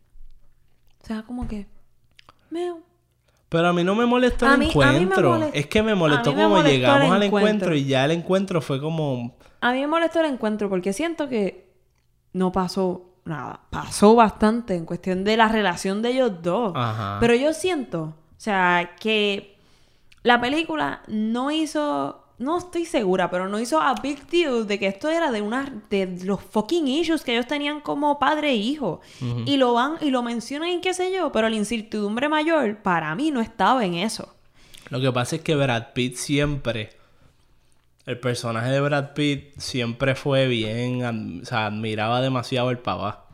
sea 1.03 1.23
como 1.23 1.47
que. 1.47 1.67
Meo. 2.49 2.81
Pero 3.49 3.67
a 3.69 3.73
mí 3.73 3.83
no 3.83 3.95
me 3.95 4.05
molestó 4.05 4.45
el 4.51 4.59
mí- 4.59 4.67
encuentro. 4.67 5.37
molest- 5.37 5.51
Es 5.53 5.67
que 5.67 5.81
me 5.81 5.95
molestó 5.95 6.33
como 6.33 6.49
molestó 6.49 6.69
llegamos 6.69 7.11
al 7.11 7.23
encuentro. 7.23 7.25
encuentro 7.47 7.75
y 7.75 7.85
ya 7.85 8.05
el 8.05 8.11
encuentro 8.11 8.61
fue 8.61 8.81
como 8.81 9.35
A 9.61 9.71
mí 9.71 9.79
me 9.81 9.87
molestó 9.87 10.19
el 10.19 10.25
encuentro 10.27 10.69
porque 10.69 10.91
siento 10.93 11.29
que 11.29 11.69
no 12.33 12.51
pasó 12.51 13.05
nada. 13.25 13.61
Pasó 13.69 14.15
bastante 14.15 14.75
en 14.75 14.85
cuestión 14.85 15.23
de 15.23 15.37
la 15.37 15.47
relación 15.47 16.01
de 16.01 16.09
ellos 16.09 16.31
dos. 16.43 16.73
Ajá. 16.75 17.17
Pero 17.21 17.33
yo 17.35 17.53
siento, 17.53 18.01
o 18.01 18.13
sea, 18.39 18.91
que 18.99 19.57
la 20.23 20.39
película 20.41 21.01
no 21.07 21.49
hizo. 21.51 22.23
No 22.39 22.59
estoy 22.59 22.85
segura, 22.85 23.31
pero 23.31 23.49
no 23.49 23.59
hizo 23.59 23.81
a 23.81 23.95
big 23.95 24.27
deal 24.27 24.67
de 24.67 24.77
que 24.77 24.87
esto 24.87 25.09
era 25.09 25.31
de 25.31 25.41
una 25.41 25.81
de 25.89 26.19
los 26.23 26.39
fucking 26.41 26.87
issues 26.87 27.23
que 27.23 27.33
ellos 27.33 27.47
tenían 27.47 27.81
como 27.81 28.19
padre 28.19 28.51
e 28.51 28.55
hijo. 28.55 29.01
Y 29.45 29.57
lo 29.57 29.73
van 29.73 29.95
y 30.01 30.11
lo 30.11 30.21
mencionan 30.21 30.69
y 30.69 30.81
qué 30.81 30.93
sé 30.93 31.11
yo, 31.11 31.31
pero 31.31 31.49
la 31.49 31.55
incertidumbre 31.55 32.29
mayor 32.29 32.77
para 32.83 33.15
mí 33.15 33.31
no 33.31 33.41
estaba 33.41 33.83
en 33.85 33.95
eso. 33.95 34.35
Lo 34.89 35.01
que 35.01 35.11
pasa 35.11 35.37
es 35.37 35.41
que 35.41 35.55
Brad 35.55 35.93
Pitt 35.93 36.15
siempre. 36.15 36.91
El 38.05 38.19
personaje 38.19 38.69
de 38.69 38.81
Brad 38.81 39.13
Pitt 39.13 39.57
siempre 39.57 40.13
fue 40.13 40.47
bien. 40.47 41.41
O 41.41 41.45
sea, 41.45 41.65
admiraba 41.65 42.21
demasiado 42.21 42.69
al 42.69 42.79
papá. 42.79 43.25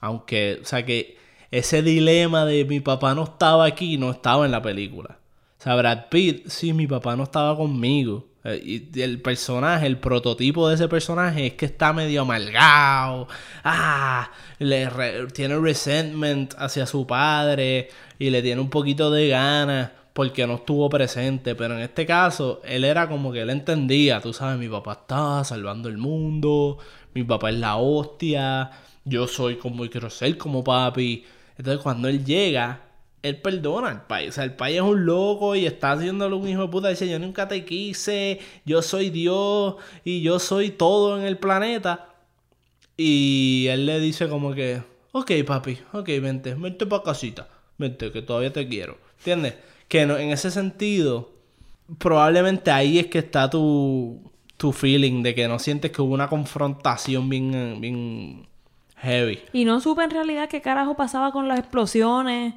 Aunque, 0.00 0.60
o 0.62 0.66
sea, 0.66 0.84
que 0.84 1.16
ese 1.50 1.82
dilema 1.82 2.44
de 2.44 2.64
mi 2.64 2.80
papá 2.80 3.14
no 3.14 3.24
estaba 3.24 3.64
aquí 3.64 3.96
no 3.96 4.10
estaba 4.10 4.44
en 4.44 4.52
la 4.52 4.62
película. 4.62 5.18
O 5.58 5.62
sea, 5.62 5.74
Brad 5.76 6.08
Pitt, 6.10 6.48
sí, 6.48 6.72
mi 6.72 6.86
papá 6.86 7.16
no 7.16 7.24
estaba 7.24 7.56
conmigo. 7.56 8.29
Eh, 8.44 8.88
el 8.96 9.20
personaje, 9.20 9.86
el 9.86 9.98
prototipo 9.98 10.68
de 10.68 10.76
ese 10.76 10.88
personaje 10.88 11.48
es 11.48 11.52
que 11.54 11.66
está 11.66 11.92
medio 11.92 12.22
amargado. 12.22 13.28
Ah, 13.64 14.30
le 14.58 14.88
tiene 15.32 15.58
resentment 15.58 16.54
hacia 16.58 16.86
su 16.86 17.06
padre 17.06 17.88
y 18.18 18.30
le 18.30 18.42
tiene 18.42 18.60
un 18.60 18.70
poquito 18.70 19.10
de 19.10 19.28
ganas 19.28 19.90
porque 20.12 20.46
no 20.46 20.56
estuvo 20.56 20.88
presente. 20.88 21.54
Pero 21.54 21.74
en 21.74 21.80
este 21.80 22.06
caso, 22.06 22.60
él 22.64 22.84
era 22.84 23.08
como 23.08 23.32
que 23.32 23.42
él 23.42 23.50
entendía, 23.50 24.20
tú 24.20 24.32
sabes, 24.32 24.58
mi 24.58 24.68
papá 24.68 24.92
está 24.92 25.44
salvando 25.44 25.88
el 25.88 25.98
mundo, 25.98 26.78
mi 27.14 27.24
papá 27.24 27.50
es 27.50 27.56
la 27.56 27.76
hostia, 27.76 28.70
yo 29.04 29.26
soy 29.26 29.56
como 29.56 29.84
y 29.84 29.88
quiero 29.88 30.10
ser 30.10 30.36
como 30.38 30.64
papi. 30.64 31.24
Entonces 31.58 31.82
cuando 31.82 32.08
él 32.08 32.24
llega, 32.24 32.89
él 33.22 33.40
perdona 33.40 33.88
al 33.88 34.06
país. 34.06 34.30
O 34.30 34.32
sea, 34.32 34.44
el 34.44 34.54
país 34.54 34.76
es 34.76 34.82
un 34.82 35.04
loco 35.04 35.54
y 35.54 35.66
está 35.66 35.92
haciéndole 35.92 36.34
un 36.34 36.48
hijo 36.48 36.62
de 36.62 36.68
puta. 36.68 36.88
Dice, 36.88 37.08
yo 37.08 37.18
nunca 37.18 37.48
te 37.48 37.64
quise, 37.64 38.40
yo 38.64 38.82
soy 38.82 39.10
Dios 39.10 39.76
y 40.04 40.22
yo 40.22 40.38
soy 40.38 40.70
todo 40.70 41.18
en 41.18 41.24
el 41.24 41.38
planeta. 41.38 42.14
Y 42.96 43.66
él 43.68 43.86
le 43.86 44.00
dice 44.00 44.28
como 44.28 44.54
que, 44.54 44.82
ok 45.12 45.30
papi, 45.46 45.78
ok, 45.92 46.06
vente, 46.20 46.54
vente 46.54 46.86
para 46.86 47.02
casita. 47.02 47.48
Vente, 47.78 48.12
que 48.12 48.22
todavía 48.22 48.52
te 48.52 48.68
quiero. 48.68 48.98
¿Entiendes? 49.18 49.54
Que 49.88 50.06
no, 50.06 50.18
en 50.18 50.30
ese 50.30 50.50
sentido, 50.50 51.32
probablemente 51.98 52.70
ahí 52.70 52.98
es 52.98 53.06
que 53.06 53.18
está 53.18 53.48
tu, 53.48 54.30
tu 54.56 54.72
feeling 54.72 55.22
de 55.22 55.34
que 55.34 55.48
no 55.48 55.58
sientes 55.58 55.90
que 55.90 56.02
hubo 56.02 56.12
una 56.12 56.28
confrontación 56.28 57.28
bien, 57.28 57.80
bien 57.80 58.46
heavy. 58.96 59.40
Y 59.52 59.64
no 59.64 59.80
supe 59.80 60.04
en 60.04 60.10
realidad 60.10 60.48
qué 60.48 60.60
carajo 60.60 60.94
pasaba 60.96 61.32
con 61.32 61.48
las 61.48 61.58
explosiones, 61.58 62.54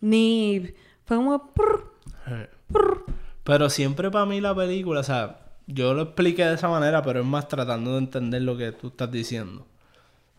ni... 0.00 0.72
Fue 1.04 1.16
como... 1.16 1.52
prr, 1.52 1.90
prr. 2.68 3.04
Pero 3.44 3.70
siempre 3.70 4.10
para 4.10 4.26
mí 4.26 4.40
la 4.40 4.54
película, 4.54 5.00
o 5.00 5.04
sea, 5.04 5.38
yo 5.66 5.94
lo 5.94 6.02
expliqué 6.02 6.44
de 6.44 6.54
esa 6.54 6.68
manera, 6.68 7.02
pero 7.02 7.20
es 7.20 7.26
más 7.26 7.46
tratando 7.48 7.92
de 7.92 7.98
entender 7.98 8.42
lo 8.42 8.56
que 8.56 8.72
tú 8.72 8.88
estás 8.88 9.10
diciendo. 9.10 9.66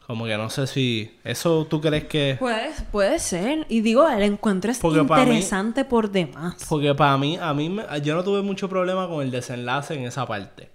Como 0.06 0.26
que 0.26 0.38
no 0.38 0.50
sé 0.50 0.68
si... 0.68 1.18
¿Eso 1.24 1.66
tú 1.70 1.82
crees 1.82 2.06
que...? 2.06 2.38
Puede, 2.40 2.72
puede 2.92 3.20
ser. 3.20 3.66
Y 3.70 3.82
digo, 3.82 4.08
el 4.08 4.24
encuentro 4.24 4.72
es 4.72 4.80
Porque 4.80 5.04
para 5.04 5.24
mí- 5.24 5.32
interesante 5.32 5.84
por 5.84 6.10
demás. 6.12 6.66
Porque 6.70 6.96
para 6.96 7.18
mí, 7.18 7.38
a 7.42 7.54
mí, 7.54 7.70
me- 7.70 7.84
yo 8.02 8.16
no 8.16 8.24
tuve 8.24 8.42
mucho 8.42 8.70
problema 8.70 9.08
con 9.10 9.22
el 9.22 9.32
desenlace 9.32 9.96
en 9.96 10.04
esa 10.06 10.26
parte. 10.26 10.70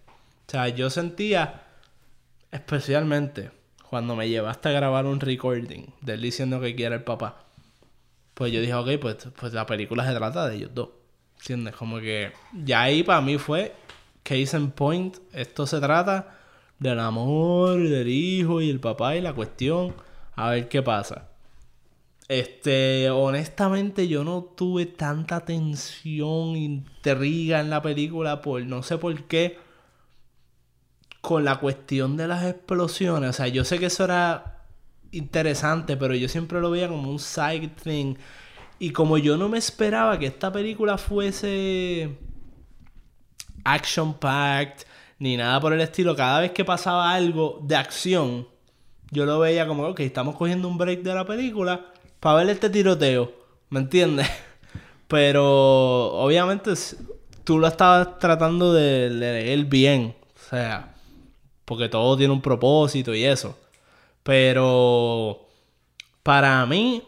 O 0.49 0.51
sea, 0.51 0.69
yo 0.69 0.91
sentía, 0.91 1.63
especialmente 2.51 3.51
cuando 3.89 4.17
me 4.17 4.29
llevaste 4.29 4.69
a 4.69 4.73
grabar 4.73 5.07
un 5.07 5.21
recording 5.21 5.87
de 6.01 6.15
él 6.15 6.21
diciendo 6.23 6.61
que 6.61 6.75
quiere 6.75 6.97
el 6.97 7.03
papá. 7.05 7.45
Pues 8.35 8.53
yo 8.53 8.61
dije, 8.61 8.75
ok, 8.75 8.89
pues, 9.01 9.29
pues 9.39 9.53
la 9.53 9.67
película 9.67 10.07
se 10.07 10.15
trata 10.15 10.49
de 10.49 10.57
ellos 10.57 10.71
dos. 10.75 10.89
¿Entiendes? 11.39 11.75
Como 11.75 11.99
que 12.01 12.33
ya 12.53 12.83
ahí 12.83 13.03
para 13.03 13.21
mí 13.21 13.39
fue 13.39 13.75
case 14.23 14.57
in 14.57 14.71
point. 14.71 15.17
Esto 15.33 15.67
se 15.67 15.81
trata 15.81 16.39
del 16.79 17.01
amor, 17.01 17.79
del 17.89 18.09
hijo 18.09 18.61
y 18.61 18.71
el 18.71 18.81
papá 18.81 19.17
y 19.17 19.21
la 19.21 19.33
cuestión. 19.33 19.95
A 20.35 20.51
ver 20.51 20.69
qué 20.69 20.83
pasa. 20.83 21.29
Este, 22.29 23.11
honestamente 23.11 24.09
yo 24.09 24.25
no 24.25 24.43
tuve 24.43 24.87
tanta 24.87 25.45
tensión, 25.45 26.57
intriga 26.57 27.61
en 27.61 27.69
la 27.69 27.83
película 27.83 28.41
por 28.41 28.65
no 28.65 28.83
sé 28.83 28.97
por 28.97 29.25
qué 29.25 29.59
con 31.21 31.45
la 31.45 31.61
cuestión 31.61 32.17
de 32.17 32.29
las 32.29 32.45
explosiones. 32.45 33.31
O 33.31 33.33
sea, 33.33 33.49
yo 33.49 33.65
sé 33.65 33.79
que 33.79 33.87
eso 33.87 34.05
era 34.05 34.52
interesante, 35.13 35.97
pero 35.97 36.15
yo 36.15 36.29
siempre 36.29 36.61
lo 36.61 36.71
veía 36.71 36.89
como 36.89 37.11
un 37.11 37.19
side 37.19 37.71
thing. 37.83 38.17
Y 38.79 38.91
como 38.91 39.19
yo 39.19 39.37
no 39.37 39.49
me 39.49 39.59
esperaba 39.59 40.19
que 40.19 40.27
esta 40.27 40.51
película 40.51 40.99
fuese 40.99 42.19
action 43.65 44.15
packed 44.15 44.87
ni 45.19 45.37
nada 45.37 45.61
por 45.61 45.73
el 45.73 45.81
estilo, 45.81 46.17
cada 46.17 46.41
vez 46.41 46.51
que 46.51 46.65
pasaba 46.65 47.15
algo 47.15 47.61
de 47.63 47.77
acción, 47.77 48.49
yo 49.13 49.25
lo 49.25 49.39
veía 49.39 49.69
como, 49.69 49.87
ok, 49.87 50.01
estamos 50.01 50.35
cogiendo 50.35 50.67
un 50.67 50.77
break 50.77 51.03
de 51.03 51.15
la 51.15 51.25
película 51.25 51.93
para 52.19 52.39
ver 52.39 52.51
este 52.51 52.71
tiroteo, 52.71 53.31
¿me 53.71 53.79
entiendes? 53.79 54.29
Pero 55.07 56.15
obviamente 56.15 56.73
tú 57.45 57.59
lo 57.59 57.69
estabas 57.69 58.19
tratando 58.19 58.73
de 58.73 59.11
leer 59.11 59.65
bien, 59.67 60.17
o 60.35 60.49
sea, 60.51 60.95
porque 61.65 61.89
todo 61.89 62.17
tiene 62.17 62.33
un 62.33 62.43
propósito 62.43 63.15
y 63.15 63.23
eso. 63.23 63.57
Pero 64.23 65.47
para 66.23 66.65
mí, 66.67 67.03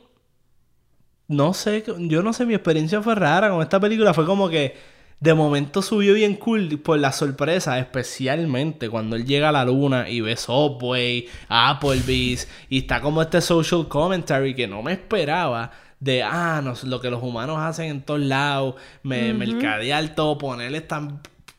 no 1.28 1.54
sé, 1.54 1.84
yo 1.98 2.22
no 2.22 2.32
sé, 2.32 2.46
mi 2.46 2.54
experiencia 2.54 3.02
fue 3.02 3.14
rara 3.14 3.50
con 3.50 3.62
esta 3.62 3.80
película. 3.80 4.14
Fue 4.14 4.26
como 4.26 4.48
que 4.48 4.74
de 5.20 5.32
momento 5.32 5.80
subió 5.80 6.14
bien 6.14 6.34
cool 6.34 6.78
por 6.80 6.98
la 6.98 7.12
sorpresa, 7.12 7.78
especialmente 7.78 8.90
cuando 8.90 9.16
él 9.16 9.24
llega 9.24 9.48
a 9.48 9.52
la 9.52 9.64
luna 9.64 10.08
y 10.08 10.20
ve 10.20 10.36
Subway, 10.36 11.26
Applebee's 11.48 12.48
y 12.68 12.80
está 12.80 13.00
como 13.00 13.22
este 13.22 13.40
social 13.40 13.88
commentary 13.88 14.54
que 14.54 14.66
no 14.66 14.82
me 14.82 14.92
esperaba. 14.92 15.70
De, 15.98 16.22
ah, 16.22 16.60
no, 16.62 16.74
lo 16.84 17.00
que 17.00 17.08
los 17.08 17.22
humanos 17.22 17.58
hacen 17.58 17.86
en 17.86 18.02
todos 18.02 18.20
lados, 18.20 18.74
me, 19.02 19.32
mercadear 19.32 20.14
todo, 20.14 20.36
ponerle 20.36 20.76
estas 20.76 21.04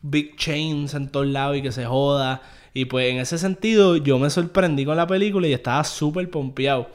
big 0.03 0.35
chains 0.35 0.93
en 0.93 1.09
todos 1.09 1.25
lados 1.25 1.57
y 1.57 1.63
que 1.63 1.71
se 1.71 1.85
joda. 1.85 2.43
Y 2.75 2.85
pues 2.85 3.09
en 3.09 3.17
ese 3.19 3.37
sentido 3.39 3.95
yo 3.95 4.19
me 4.19 4.29
sorprendí 4.29 4.83
con 4.85 4.97
la 4.97 5.07
película 5.07 5.47
y 5.47 5.53
estaba 5.53 5.83
súper 5.85 6.29
pompeado. 6.29 6.89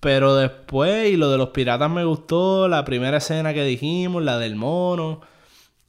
Pero 0.00 0.34
después, 0.34 1.10
y 1.12 1.16
lo 1.16 1.30
de 1.30 1.36
los 1.38 1.50
piratas 1.50 1.90
me 1.90 2.02
gustó, 2.04 2.66
la 2.66 2.84
primera 2.84 3.18
escena 3.18 3.52
que 3.54 3.62
dijimos, 3.62 4.22
la 4.24 4.38
del 4.38 4.56
mono. 4.56 5.20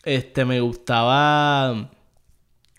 Este, 0.03 0.43
me 0.45 0.59
gustaba 0.59 1.89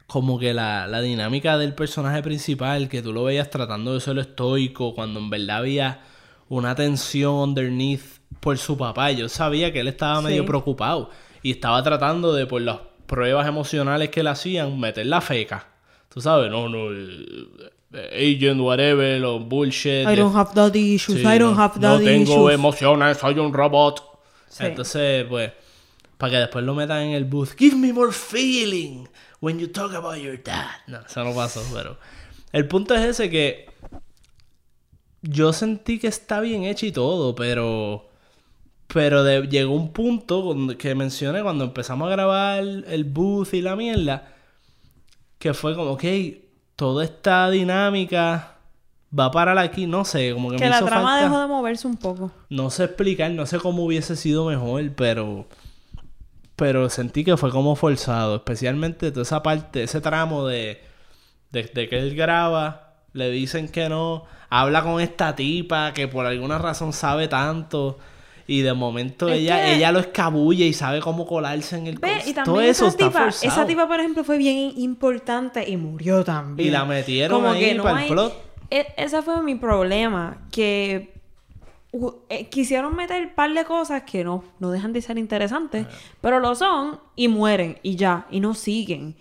como 0.06 0.38
que 0.38 0.52
la, 0.54 0.86
la 0.86 1.00
dinámica 1.00 1.56
del 1.56 1.74
personaje 1.74 2.22
principal, 2.22 2.88
que 2.90 3.00
tú 3.02 3.12
lo 3.12 3.24
veías 3.24 3.48
tratando 3.50 3.94
de 3.94 4.00
ser 4.00 4.18
estoico, 4.18 4.94
cuando 4.94 5.18
en 5.20 5.30
verdad 5.30 5.56
había 5.56 6.02
una 6.50 6.74
tensión 6.74 7.34
underneath 7.36 8.20
por 8.40 8.58
su 8.58 8.76
papá. 8.76 9.10
Yo 9.12 9.28
sabía 9.30 9.72
que 9.72 9.80
él 9.80 9.88
estaba 9.88 10.20
medio 10.20 10.42
Sí. 10.42 10.46
preocupado 10.46 11.08
y 11.42 11.52
estaba 11.52 11.82
tratando 11.82 12.34
de, 12.34 12.46
por 12.46 12.60
las 12.60 12.78
pruebas 13.06 13.48
emocionales 13.48 14.10
que 14.10 14.22
le 14.22 14.30
hacían, 14.30 14.78
meter 14.78 15.06
la 15.06 15.22
feca. 15.22 15.68
Tú 16.14 16.20
sabes, 16.20 16.48
no, 16.48 16.68
no, 16.68 16.92
eh, 16.92 17.48
eh, 17.92 18.36
agent, 18.38 18.60
whatever, 18.60 19.20
los 19.20 19.44
bullshit. 19.48 20.06
I 20.08 20.14
don't 20.14 20.34
have 20.36 20.52
daddy 20.54 20.94
issues, 20.94 21.18
Sí, 21.20 21.26
I 21.26 21.38
don't 21.40 21.56
no, 21.56 21.60
have 21.62 21.80
no 21.80 21.94
daddy 21.94 22.04
tengo 22.04 22.22
issues. 22.48 22.54
emociones, 22.54 23.18
soy 23.18 23.36
un 23.40 23.52
robot. 23.52 24.00
Sí. 24.48 24.64
Entonces, 24.66 25.26
pues, 25.28 25.50
para 26.16 26.30
que 26.30 26.36
después 26.38 26.64
lo 26.64 26.74
metan 26.76 27.02
en 27.02 27.10
el 27.14 27.24
booth. 27.24 27.56
Give 27.58 27.74
me 27.74 27.92
more 27.92 28.12
feeling 28.12 29.06
when 29.40 29.58
you 29.58 29.66
talk 29.66 29.92
about 29.92 30.16
your 30.18 30.40
dad. 30.40 30.68
No, 30.86 31.00
eso 31.04 31.24
no 31.24 31.34
pasó, 31.34 31.60
pero... 31.74 31.98
El 32.52 32.68
punto 32.68 32.94
es 32.94 33.02
ese 33.04 33.28
que... 33.28 33.66
Yo 35.22 35.52
sentí 35.52 35.98
que 35.98 36.06
está 36.06 36.40
bien 36.40 36.62
hecho 36.64 36.86
y 36.86 36.92
todo, 36.92 37.34
pero... 37.34 38.08
Pero 38.86 39.24
de- 39.24 39.48
llegó 39.48 39.74
un 39.74 39.92
punto 39.92 40.54
que 40.78 40.94
mencioné 40.94 41.42
cuando 41.42 41.64
empezamos 41.64 42.06
a 42.06 42.10
grabar 42.12 42.62
el 42.62 43.04
booth 43.04 43.54
y 43.54 43.62
la 43.62 43.74
mierda. 43.74 44.33
Que 45.44 45.52
fue 45.52 45.76
como, 45.76 45.90
ok, 45.90 46.04
toda 46.74 47.04
esta 47.04 47.50
dinámica 47.50 48.56
va 49.16 49.26
a 49.26 49.30
parar 49.30 49.58
aquí, 49.58 49.86
no 49.86 50.06
sé, 50.06 50.32
como 50.32 50.48
que, 50.48 50.56
Que 50.56 50.64
me 50.64 50.70
la 50.70 50.76
hizo 50.78 50.86
trama 50.86 51.02
falta- 51.10 51.24
dejó 51.24 51.38
de 51.40 51.46
moverse 51.48 51.86
un 51.86 51.98
poco. 51.98 52.30
no 52.48 52.70
sé 52.70 52.84
explicar, 52.84 53.30
no 53.30 53.44
sé 53.44 53.58
cómo 53.58 53.84
hubiese 53.84 54.16
sido 54.16 54.46
mejor, 54.46 54.90
pero. 54.96 55.46
Pero 56.56 56.88
sentí 56.88 57.24
que 57.24 57.36
fue 57.36 57.50
como 57.50 57.76
forzado. 57.76 58.36
Especialmente 58.36 59.10
toda 59.10 59.22
esa 59.22 59.42
parte, 59.42 59.82
ese 59.82 60.00
tramo 60.00 60.46
de. 60.46 60.82
de, 61.50 61.64
de 61.64 61.88
que 61.90 61.98
él 61.98 62.14
graba, 62.16 62.94
le 63.12 63.28
dicen 63.30 63.68
que 63.68 63.88
no. 63.90 64.24
Habla 64.48 64.82
con 64.82 64.98
esta 65.00 65.34
tipa 65.34 65.92
que 65.92 66.08
por 66.08 66.24
alguna 66.26 66.56
razón 66.58 66.92
sabe 66.94 67.28
tanto. 67.28 67.98
Y 68.46 68.60
de 68.60 68.74
momento 68.74 69.28
Es 69.28 69.38
ella, 69.40 69.64
que- 69.64 69.74
ella 69.76 69.90
lo 69.92 70.00
escabulle 70.00 70.66
y 70.66 70.72
sabe 70.74 71.00
cómo 71.00 71.26
colarse 71.26 71.76
en 71.78 71.86
el 71.86 71.98
Ve, 71.98 72.18
y 72.26 72.34
Todo 72.34 72.60
eso 72.60 72.86
esa 72.86 72.88
está 72.88 73.06
tipa, 73.08 73.22
forzado. 73.24 73.52
esa 73.52 73.66
tipa, 73.66 73.88
por 73.88 73.98
ejemplo, 74.00 74.22
fue 74.24 74.36
bien 74.38 74.72
importante 74.76 75.68
y 75.68 75.76
murió 75.78 76.22
también. 76.24 76.68
Y 76.68 76.70
la 76.70 76.84
metieron 76.84 77.40
Como 77.40 77.52
ahí 77.52 77.60
que 77.60 77.74
no 77.74 77.82
para 77.84 77.96
el 77.98 78.02
hay- 78.04 78.10
plot. 78.10 78.34
E- 78.70 78.86
ese 78.96 79.22
fue 79.22 79.42
mi 79.42 79.54
problema, 79.54 80.46
que 80.50 81.14
eh, 82.28 82.48
quisieron 82.48 82.96
meter 82.96 83.22
un 83.28 83.34
par 83.34 83.52
de 83.54 83.64
cosas 83.64 84.02
que 84.02 84.24
no, 84.24 84.42
no 84.58 84.70
dejan 84.72 84.92
de 84.92 85.00
ser 85.00 85.16
interesantes, 85.16 85.86
pero 86.20 86.40
lo 86.40 86.54
son 86.56 86.98
y 87.14 87.28
mueren 87.28 87.78
y 87.84 87.94
ya, 87.96 88.26
y 88.30 88.40
no 88.40 88.52
siguen. 88.54 89.16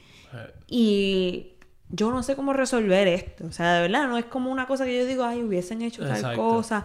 Y 0.68 1.50
yo 1.90 2.10
no 2.12 2.24
sé 2.24 2.36
cómo 2.36 2.52
resolver 2.52 3.08
esto. 3.08 3.46
O 3.46 3.52
sea, 3.52 3.76
de 3.76 3.82
verdad, 3.84 4.08
no 4.08 4.18
es 4.18 4.26
como 4.26 4.52
una 4.52 4.66
cosa 4.66 4.86
que 4.86 4.98
yo 4.98 5.06
digo, 5.06 5.24
ay, 5.24 5.44
hubiesen 5.44 5.84
hecho 5.84 6.02
tal 6.08 6.36
cosa. 6.36 6.84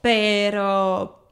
Pero 0.00 1.25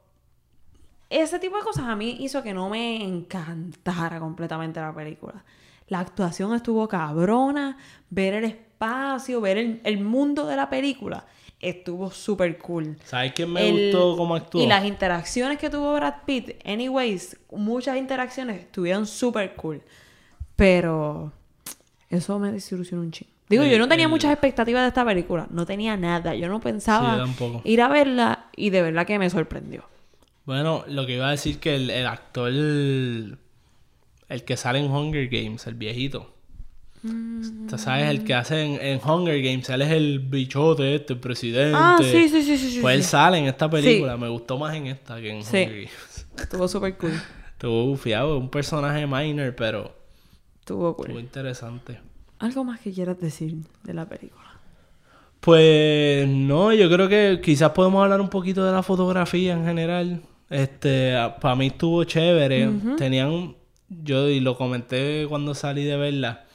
ese 1.09 1.39
tipo 1.39 1.57
de 1.57 1.63
cosas 1.63 1.85
a 1.85 1.95
mí 1.95 2.17
hizo 2.21 2.41
que 2.43 2.53
no 2.53 2.69
me 2.69 3.03
encantara 3.03 4.19
completamente 4.19 4.79
la 4.79 4.93
película. 4.93 5.43
La 5.87 5.99
actuación 5.99 6.53
estuvo 6.55 6.87
cabrona, 6.87 7.77
ver 8.09 8.33
el 8.33 8.45
espacio, 8.45 9.39
ver 9.41 9.57
el, 9.57 9.81
el 9.83 9.99
mundo 10.03 10.45
de 10.47 10.55
la 10.55 10.69
película 10.69 11.25
estuvo 11.61 12.11
súper 12.11 12.57
cool. 12.59 12.97
¿Sabes 13.05 13.31
quién 13.33 13.51
me 13.51 13.67
El- 13.67 13.91
gustó 13.93 14.17
cómo 14.17 14.35
actuó? 14.35 14.61
Y 14.61 14.67
las 14.67 14.85
interacciones 14.85 15.57
que 15.57 15.69
tuvo 15.69 15.93
Brad 15.95 16.15
Pitt, 16.25 16.61
anyways, 16.65 17.37
muchas 17.51 17.97
interacciones 17.97 18.61
estuvieron 18.61 19.07
súper 19.07 19.55
cool. 19.55 19.81
Pero 20.55 21.31
eso 22.09 22.39
me 22.39 22.51
desilusionó 22.51 23.01
un 23.03 23.11
ching. 23.11 23.27
Digo, 23.49 23.63
El- 23.63 23.71
yo 23.71 23.79
no 23.79 23.87
tenía 23.87 24.05
el- 24.05 24.11
muchas 24.11 24.31
expectativas 24.31 24.81
de 24.83 24.87
esta 24.89 25.05
película. 25.05 25.47
No 25.49 25.65
tenía 25.65 25.97
nada. 25.97 26.35
Yo 26.35 26.47
no 26.49 26.59
pensaba 26.59 27.25
ir 27.63 27.81
a 27.81 27.87
verla 27.87 28.47
y 28.55 28.69
de 28.69 28.81
verdad 28.81 29.05
que 29.05 29.19
me 29.19 29.29
sorprendió. 29.29 29.83
Bueno, 30.45 30.83
lo 30.87 31.05
que 31.05 31.15
iba 31.15 31.27
a 31.27 31.31
decir 31.31 31.59
que 31.59 31.75
el, 31.75 31.89
el 31.89 32.05
actor, 32.05 32.49
el, 32.49 33.37
el 34.29 34.43
que 34.43 34.57
sale 34.57 34.79
en 34.79 34.91
Hunger 34.91 35.27
Games, 35.27 35.65
el 35.67 35.73
viejito. 35.75 36.31
Tú 37.69 37.77
sabes, 37.77 38.09
el 38.09 38.23
que 38.23 38.33
hace 38.33 38.63
en, 38.63 38.81
en 38.81 38.99
Hunger 39.07 39.39
Games, 39.41 39.69
él 39.69 39.81
es 39.83 39.91
el 39.91 40.19
bichote 40.19 40.95
este, 40.95 41.13
el 41.13 41.19
presidente. 41.19 41.77
Ah, 41.79 41.97
sí, 42.01 42.29
sí, 42.29 42.41
sí, 42.41 42.57
sí, 42.57 42.79
Pues 42.81 42.95
él 42.95 43.03
sí. 43.03 43.09
sale 43.09 43.37
en 43.37 43.45
esta 43.45 43.69
película. 43.69 44.17
Me 44.17 44.27
gustó 44.27 44.57
más 44.57 44.73
en 44.75 44.87
esta 44.87 45.19
que 45.21 45.29
en 45.29 45.43
Sí. 45.43 45.57
Hunger 45.57 45.69
Games. 45.75 46.27
Estuvo 46.39 46.67
súper 46.67 46.97
cool. 46.97 47.13
Estuvo 47.51 47.85
bufiado, 47.85 48.37
un 48.39 48.49
personaje 48.49 49.05
minor, 49.05 49.53
pero 49.55 49.95
Estuvo 50.59 50.89
estuvo 50.91 50.95
cool. 50.95 51.19
interesante. 51.19 51.99
¿Algo 52.39 52.63
más 52.63 52.79
que 52.79 52.91
quieras 52.91 53.19
decir 53.19 53.55
de 53.83 53.93
la 53.93 54.07
película? 54.09 54.43
Pues 55.39 56.27
no, 56.27 56.73
yo 56.73 56.89
creo 56.89 57.07
que 57.07 57.39
quizás 57.43 57.69
podemos 57.71 58.01
hablar 58.03 58.19
un 58.19 58.29
poquito 58.29 58.65
de 58.65 58.71
la 58.71 58.81
fotografía 58.81 59.53
en 59.53 59.63
general. 59.63 60.21
Este, 60.49 61.15
para 61.41 61.55
mí 61.55 61.67
estuvo 61.67 62.03
chévere. 62.03 62.69
Tenían, 62.97 63.55
yo 63.89 64.29
y 64.29 64.39
lo 64.39 64.57
comenté 64.57 65.25
cuando 65.27 65.55
salí 65.55 65.83
de 65.83 65.97
verla. 65.97 66.45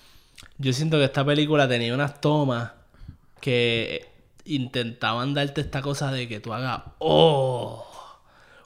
Yo 0.58 0.72
siento 0.72 0.98
que 0.98 1.04
esta 1.04 1.24
película 1.24 1.68
tenía 1.68 1.94
unas 1.94 2.20
tomas 2.20 2.72
que 3.40 4.08
intentaban 4.44 5.34
darte 5.34 5.60
esta 5.60 5.82
cosa 5.82 6.10
de 6.12 6.28
que 6.28 6.40
tú 6.40 6.52
hagas, 6.52 6.82
oh, 6.98 7.86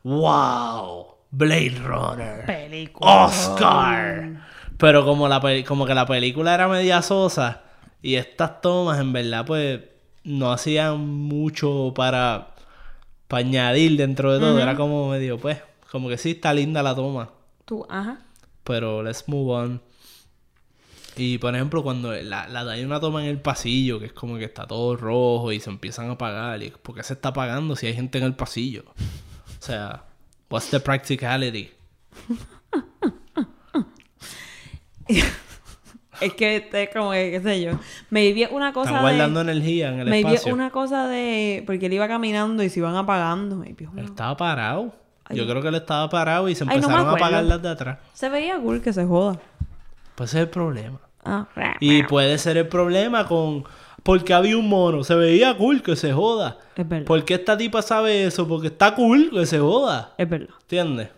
wow, 0.02 1.06
Blade 1.30 1.80
Runner. 1.82 2.46
Película. 2.46 3.26
Oscar. 3.26 4.46
Pero 4.78 5.04
como 5.04 5.28
la 5.28 5.40
como 5.66 5.86
que 5.86 5.94
la 5.94 6.06
película 6.06 6.54
era 6.54 6.68
media 6.68 7.00
sosa 7.02 7.62
y 8.02 8.16
estas 8.16 8.60
tomas 8.60 8.98
en 9.00 9.12
verdad 9.12 9.46
pues 9.46 9.80
no 10.24 10.52
hacían 10.52 10.98
mucho 10.98 11.92
para, 11.94 12.53
para 13.34 13.44
añadir 13.48 13.96
dentro 13.96 14.32
de 14.32 14.38
todo, 14.38 14.60
era 14.60 14.76
como 14.76 15.10
medio 15.10 15.38
pues 15.38 15.58
como 15.90 16.08
que 16.08 16.16
sí 16.18 16.30
está 16.30 16.54
linda 16.54 16.84
la 16.84 16.94
toma, 16.94 17.30
Tú, 17.64 17.84
ajá. 17.90 18.20
pero 18.62 19.02
let's 19.02 19.24
move 19.26 19.52
on. 19.52 19.82
Y 21.16 21.38
por 21.38 21.52
ejemplo, 21.52 21.82
cuando 21.82 22.12
la, 22.12 22.46
la 22.46 22.60
hay 22.60 22.84
una 22.84 23.00
toma 23.00 23.24
en 23.24 23.30
el 23.30 23.40
pasillo, 23.40 23.98
que 23.98 24.06
es 24.06 24.12
como 24.12 24.38
que 24.38 24.44
está 24.44 24.68
todo 24.68 24.96
rojo 24.96 25.50
y 25.50 25.58
se 25.58 25.68
empiezan 25.68 26.10
a 26.10 26.12
apagar, 26.12 26.62
y 26.62 26.70
¿por 26.70 26.94
qué 26.94 27.02
se 27.02 27.14
está 27.14 27.30
apagando 27.30 27.74
si 27.74 27.88
hay 27.88 27.94
gente 27.94 28.18
en 28.18 28.24
el 28.24 28.36
pasillo? 28.36 28.84
O 28.86 29.62
sea, 29.62 30.04
what's 30.48 30.70
the 30.70 30.78
practicality? 30.78 31.70
Es 36.20 36.34
que 36.34 36.56
este, 36.56 36.90
como 36.90 37.12
que, 37.12 37.30
qué 37.30 37.40
sé 37.40 37.62
yo. 37.62 37.72
Me 38.10 38.32
vi 38.32 38.44
una 38.50 38.72
cosa 38.72 38.90
Están 38.90 39.04
de... 39.04 39.10
guardando 39.10 39.40
energía 39.40 39.88
en 39.92 40.00
el 40.00 40.08
me 40.08 40.18
espacio. 40.20 40.54
una 40.54 40.70
cosa 40.70 41.08
de... 41.08 41.62
Porque 41.66 41.86
él 41.86 41.92
iba 41.92 42.08
caminando 42.08 42.62
y 42.62 42.68
se 42.68 42.80
iban 42.80 42.96
apagando. 42.96 43.56
Me 43.56 43.68
Él 43.68 44.04
estaba 44.04 44.36
parado. 44.36 44.94
Ay, 45.24 45.36
Yo 45.36 45.44
no. 45.44 45.50
creo 45.50 45.62
que 45.62 45.68
él 45.68 45.74
estaba 45.76 46.08
parado 46.08 46.48
y 46.48 46.54
se 46.54 46.64
Ay, 46.64 46.80
no 46.80 46.88
me 46.88 46.94
empezaron 46.94 47.08
a 47.08 47.12
apagar 47.12 47.44
las 47.44 47.62
de 47.62 47.68
atrás. 47.68 47.98
Se 48.12 48.28
veía 48.28 48.58
cool 48.58 48.82
que 48.82 48.92
se 48.92 49.04
joda. 49.04 49.38
Pues 50.14 50.30
ese 50.30 50.38
es 50.38 50.44
el 50.44 50.50
problema. 50.50 50.98
Ah. 51.24 51.46
Y 51.80 52.02
puede 52.04 52.36
ser 52.38 52.56
el 52.56 52.68
problema 52.68 53.26
con... 53.26 53.64
Porque 54.02 54.34
había 54.34 54.58
un 54.58 54.68
mono. 54.68 55.02
Se 55.02 55.14
veía 55.14 55.56
cool 55.56 55.82
que 55.82 55.96
se 55.96 56.12
joda. 56.12 56.58
Es 56.76 56.86
verdad. 56.86 57.06
¿Por 57.06 57.24
qué 57.24 57.34
esta 57.34 57.56
tipa 57.56 57.80
sabe 57.80 58.24
eso? 58.24 58.46
Porque 58.46 58.66
está 58.66 58.94
cool 58.94 59.30
que 59.32 59.46
se 59.46 59.58
joda. 59.58 60.12
Es 60.18 60.28
verdad. 60.28 60.54
¿Entiendes? 60.60 61.08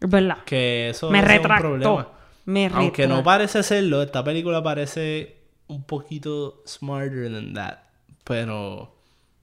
Es 0.00 0.08
verdad. 0.08 0.38
Que 0.46 0.88
eso 0.88 1.10
Me 1.10 1.18
eso 1.20 1.30
es 1.30 1.40
un 1.40 1.56
problema. 1.58 2.08
Me 2.44 2.66
Aunque 2.72 3.06
no 3.06 3.22
parece 3.22 3.62
serlo, 3.62 4.02
esta 4.02 4.24
película 4.24 4.62
parece 4.62 5.36
un 5.68 5.84
poquito 5.84 6.62
smarter 6.66 7.30
than 7.32 7.54
that. 7.54 7.78
Pero... 8.24 8.92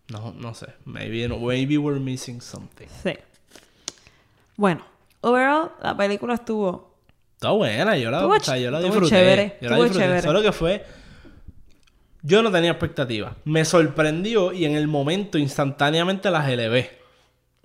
No, 0.09 0.33
no 0.33 0.53
sé. 0.53 0.67
Maybe, 0.85 1.27
maybe 1.27 1.77
we're 1.77 1.99
missing 1.99 2.41
something. 2.41 2.87
Sí. 3.03 3.13
Bueno. 4.57 4.83
Overall, 5.21 5.71
la 5.81 5.95
película 5.95 6.35
estuvo... 6.35 6.95
Está 7.35 7.51
buena, 7.51 7.95
yo 7.95 8.11
la, 8.11 8.25
o 8.25 8.39
sea, 8.41 8.57
yo 8.57 8.69
la 8.69 8.81
disfruté. 8.81 9.09
chévere, 9.11 9.57
yo 9.61 9.69
la 9.69 9.75
disfruté. 9.77 9.99
chévere. 9.99 10.21
Solo 10.21 10.41
que 10.41 10.51
fue. 10.51 10.85
Yo 12.21 12.43
no 12.43 12.51
tenía 12.51 12.71
expectativas. 12.71 13.33
Me 13.45 13.63
sorprendió 13.63 14.51
y 14.51 14.65
en 14.65 14.75
el 14.75 14.89
momento 14.89 15.37
instantáneamente 15.37 16.29
las 16.31 16.49
elevé. 16.49 16.98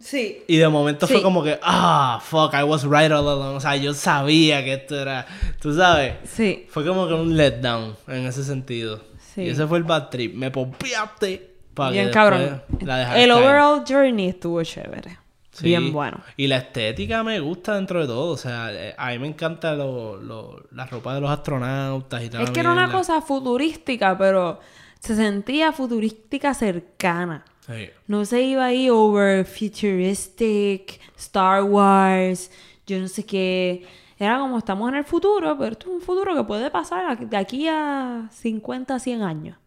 Sí. 0.04 0.44
Y 0.46 0.58
de 0.58 0.68
momento 0.68 1.06
fue 1.08 1.22
como 1.22 1.42
que, 1.42 1.58
ah, 1.62 2.20
fuck, 2.22 2.52
I 2.52 2.62
was 2.62 2.82
right 2.84 3.10
all 3.10 3.26
along. 3.26 3.56
O 3.56 3.60
sea, 3.60 3.74
yo 3.76 3.94
sabía 3.94 4.62
que 4.62 4.74
esto 4.74 5.00
era. 5.00 5.26
Tú 5.60 5.74
sabes. 5.74 6.16
Sí. 6.24 6.66
Fue 6.68 6.84
como 6.86 7.08
que 7.08 7.14
un 7.14 7.34
letdown 7.36 7.96
en 8.08 8.26
ese 8.26 8.44
sentido. 8.44 9.00
Sí. 9.34 9.42
Y 9.42 9.48
ese 9.48 9.66
fue 9.66 9.78
el 9.78 9.84
bad 9.84 10.10
trip. 10.10 10.34
Me 10.34 10.50
pompeaste. 10.50 11.52
para 11.72 11.90
Bien 11.90 12.10
cabrón. 12.10 12.62
la 12.82 13.16
El 13.16 13.30
caer. 13.30 13.32
overall 13.32 13.82
journey 13.88 14.28
estuvo 14.28 14.62
chévere. 14.62 15.18
Sí. 15.52 15.64
Bien 15.66 15.90
bueno. 15.92 16.20
Y 16.36 16.48
la 16.48 16.58
estética 16.58 17.22
me 17.22 17.40
gusta 17.40 17.74
dentro 17.76 18.00
de 18.00 18.06
todo. 18.06 18.32
O 18.32 18.36
sea, 18.36 18.70
a 18.98 19.10
mí 19.10 19.18
me 19.20 19.28
encanta 19.28 19.74
lo, 19.74 20.16
lo- 20.20 20.64
la 20.72 20.84
ropa 20.86 21.14
de 21.14 21.20
los 21.22 21.30
astronautas 21.30 22.22
y 22.22 22.28
tal. 22.28 22.42
Es 22.42 22.50
que 22.50 22.60
era 22.60 22.72
una 22.72 22.92
cosa 22.92 23.22
futurística, 23.22 24.18
pero 24.18 24.60
se 25.00 25.16
sentía 25.16 25.72
futurística 25.72 26.52
cercana. 26.54 27.44
Sí. 27.66 27.90
No 28.06 28.24
se 28.24 28.42
iba 28.42 28.66
ahí 28.66 28.90
over 28.90 29.46
futuristic, 29.46 31.00
Star 31.16 31.62
Wars, 31.62 32.50
yo 32.86 32.98
no 32.98 33.08
sé 33.08 33.24
qué. 33.24 33.86
Era 34.18 34.38
como 34.38 34.58
estamos 34.58 34.88
en 34.90 34.96
el 34.96 35.04
futuro, 35.04 35.56
pero 35.58 35.72
esto 35.72 35.88
es 35.88 35.94
un 35.94 36.00
futuro 36.00 36.34
que 36.34 36.44
puede 36.44 36.70
pasar 36.70 37.18
de 37.18 37.36
aquí 37.36 37.66
a 37.68 38.28
50, 38.32 38.98
100 38.98 39.22
años. 39.22 39.58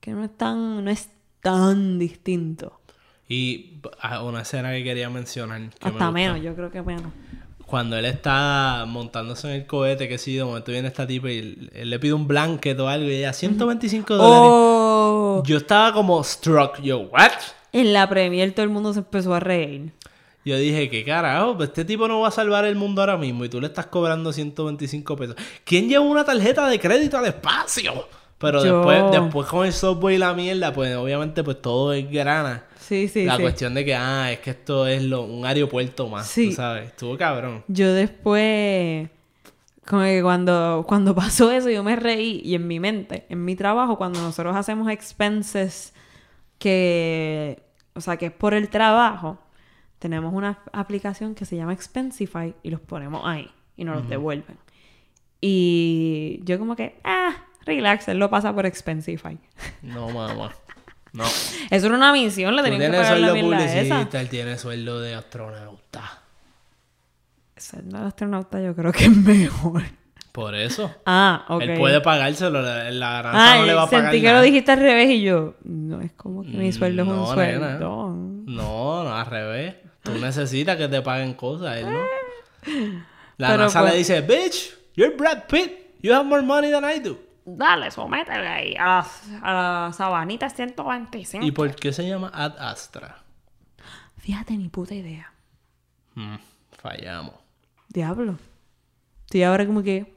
Que 0.00 0.10
no 0.12 0.24
es 0.24 0.36
tan, 0.36 0.84
no 0.84 0.90
es 0.90 1.08
tan 1.40 1.98
distinto. 1.98 2.80
Y 3.28 3.80
ah, 4.00 4.22
una 4.22 4.42
escena 4.42 4.72
que 4.72 4.82
quería 4.82 5.08
mencionar. 5.10 5.70
Que 5.70 5.88
Hasta 5.88 6.10
menos, 6.10 6.42
yo 6.42 6.54
creo 6.54 6.70
que 6.70 6.82
menos. 6.82 7.12
Cuando 7.66 7.96
él 7.96 8.06
está 8.06 8.84
montándose 8.88 9.48
en 9.48 9.60
el 9.60 9.66
cohete, 9.66 10.08
que 10.08 10.16
sí, 10.18 10.34
de 10.34 10.44
momento 10.44 10.72
viene 10.72 10.88
esta 10.88 11.06
tipa 11.06 11.30
y 11.30 11.38
él, 11.38 11.70
él 11.74 11.90
le 11.90 11.98
pide 11.98 12.14
un 12.14 12.26
blanket 12.26 12.78
o 12.80 12.88
algo 12.88 13.06
y 13.06 13.16
ella, 13.16 13.32
125 13.32 14.16
dólares. 14.16 14.77
Yo 15.44 15.58
estaba 15.58 15.92
como 15.92 16.22
struck. 16.24 16.80
Yo, 16.80 16.98
¿what? 17.00 17.30
en 17.72 17.92
la 17.92 18.08
premier 18.08 18.52
todo 18.52 18.64
el 18.64 18.70
mundo 18.70 18.92
se 18.92 19.00
empezó 19.00 19.34
a 19.34 19.40
reír. 19.40 19.92
Yo 20.44 20.56
dije, 20.56 20.88
¿qué 20.88 21.04
carajo? 21.04 21.56
Pues 21.56 21.68
este 21.68 21.84
tipo 21.84 22.08
no 22.08 22.20
va 22.20 22.28
a 22.28 22.30
salvar 22.30 22.64
el 22.64 22.74
mundo 22.76 23.02
ahora 23.02 23.18
mismo 23.18 23.44
y 23.44 23.48
tú 23.50 23.60
le 23.60 23.66
estás 23.66 23.86
cobrando 23.86 24.32
125 24.32 25.16
pesos. 25.16 25.36
¿Quién 25.64 25.88
lleva 25.88 26.04
una 26.04 26.24
tarjeta 26.24 26.66
de 26.68 26.80
crédito 26.80 27.18
al 27.18 27.26
espacio? 27.26 28.08
Pero 28.38 28.64
Yo. 28.64 28.76
después, 28.76 29.10
después 29.20 29.46
con 29.48 29.66
el 29.66 29.72
software 29.72 30.14
y 30.14 30.18
la 30.18 30.32
mierda, 30.32 30.72
pues 30.72 30.94
obviamente 30.96 31.42
pues 31.44 31.60
todo 31.60 31.92
es 31.92 32.08
grana. 32.10 32.64
Sí, 32.78 33.08
sí, 33.08 33.24
la 33.26 33.36
sí. 33.36 33.42
cuestión 33.42 33.74
de 33.74 33.84
que, 33.84 33.94
ah, 33.94 34.32
es 34.32 34.38
que 34.38 34.50
esto 34.50 34.86
es 34.86 35.02
lo- 35.02 35.22
un 35.24 35.44
aeropuerto 35.44 36.08
más, 36.08 36.26
Sí. 36.28 36.50
tú 36.50 36.54
sabes. 36.56 36.86
Estuvo 36.86 37.18
cabrón. 37.18 37.64
Yo 37.68 37.92
después, 37.92 39.08
como 39.88 40.02
que 40.02 40.22
cuando, 40.22 40.84
cuando 40.86 41.14
pasó 41.14 41.50
eso, 41.50 41.70
yo 41.70 41.82
me 41.82 41.96
reí 41.96 42.42
y 42.44 42.54
en 42.54 42.66
mi 42.66 42.78
mente, 42.78 43.24
en 43.30 43.44
mi 43.44 43.56
trabajo, 43.56 43.96
cuando 43.96 44.20
nosotros 44.20 44.54
hacemos 44.54 44.90
expenses 44.90 45.94
que, 46.58 47.62
o 47.94 48.00
sea, 48.00 48.18
que 48.18 48.26
es 48.26 48.32
por 48.32 48.52
el 48.52 48.68
trabajo, 48.68 49.38
tenemos 49.98 50.34
una 50.34 50.58
aplicación 50.72 51.34
que 51.34 51.46
se 51.46 51.56
llama 51.56 51.72
Expensify 51.72 52.54
y 52.62 52.70
los 52.70 52.80
ponemos 52.80 53.22
ahí 53.24 53.50
y 53.76 53.84
nos 53.84 53.96
los 53.96 54.08
devuelven. 54.08 54.58
Y 55.40 56.40
yo 56.44 56.58
como 56.58 56.76
que, 56.76 57.00
ah, 57.04 57.34
relax, 57.64 58.08
él 58.08 58.18
lo 58.18 58.28
pasa 58.28 58.54
por 58.54 58.66
Expensify. 58.66 59.38
No, 59.82 60.10
mamá. 60.10 60.52
No. 61.12 61.24
Eso 61.70 61.86
era 61.86 61.96
una 61.96 62.12
misión, 62.12 62.54
le 62.54 62.62
tenían 62.62 62.90
que 62.90 62.98
pagar 62.98 63.18
la 63.18 63.32
mierda 63.32 63.74
esa. 63.80 64.20
él 64.20 64.28
tiene 64.28 64.58
sueldo 64.58 65.00
de 65.00 65.14
astronauta. 65.14 66.27
Ser 67.58 67.82
de 67.84 67.98
astronauta 67.98 68.60
yo 68.60 68.74
creo 68.74 68.92
que 68.92 69.04
es 69.04 69.16
mejor. 69.16 69.82
Por 70.32 70.54
eso. 70.54 70.90
Ah, 71.06 71.44
ok. 71.48 71.62
Él 71.62 71.78
puede 71.78 72.00
pagárselo, 72.00 72.62
la, 72.62 72.90
la 72.90 73.20
Ay, 73.52 73.60
no 73.60 73.66
le 73.66 73.74
va 73.74 73.82
a 73.82 73.86
pagar 73.90 74.04
sentí 74.10 74.20
que 74.20 74.28
nada. 74.28 74.38
lo 74.38 74.44
dijiste 74.44 74.72
al 74.72 74.80
revés 74.80 75.10
y 75.10 75.22
yo, 75.22 75.54
no 75.64 76.00
es 76.00 76.12
como 76.12 76.42
que 76.42 76.48
mi 76.50 76.70
sueldo 76.72 77.02
es 77.02 77.08
un 77.08 77.26
sueldo. 77.26 77.66
nena. 77.66 77.78
No, 77.78 79.04
no, 79.04 79.14
al 79.16 79.26
revés. 79.26 79.76
Tú 80.02 80.12
necesitas 80.12 80.76
que 80.76 80.86
te 80.88 81.02
paguen 81.02 81.34
cosas, 81.34 81.76
él 81.78 81.86
no. 81.90 81.98
La 83.36 83.48
Pero 83.48 83.64
NASA 83.64 83.80
pues- 83.80 83.92
le 83.92 83.98
dice, 83.98 84.20
bitch, 84.20 84.76
you're 84.94 85.14
Brad 85.16 85.44
Pitt. 85.48 85.72
You 86.02 86.12
have 86.14 86.24
more 86.24 86.42
money 86.42 86.70
than 86.70 86.84
I 86.84 87.00
do. 87.00 87.18
Dale, 87.44 87.90
sométele 87.90 88.46
ahí 88.46 88.74
a 88.78 88.98
las, 88.98 89.22
a 89.42 89.52
las 89.86 89.96
sabanitas 89.96 90.54
125. 90.54 91.44
¿Y 91.44 91.50
por 91.50 91.74
qué 91.74 91.92
se 91.92 92.06
llama 92.06 92.30
Ad 92.32 92.56
Astra? 92.58 93.22
Fíjate, 94.18 94.56
ni 94.56 94.68
puta 94.68 94.94
idea. 94.94 95.32
Hmm, 96.14 96.36
fallamos. 96.70 97.34
Diablo. 97.88 98.36
Estoy 99.26 99.42
ahora 99.42 99.66
como 99.66 99.82
que... 99.82 100.16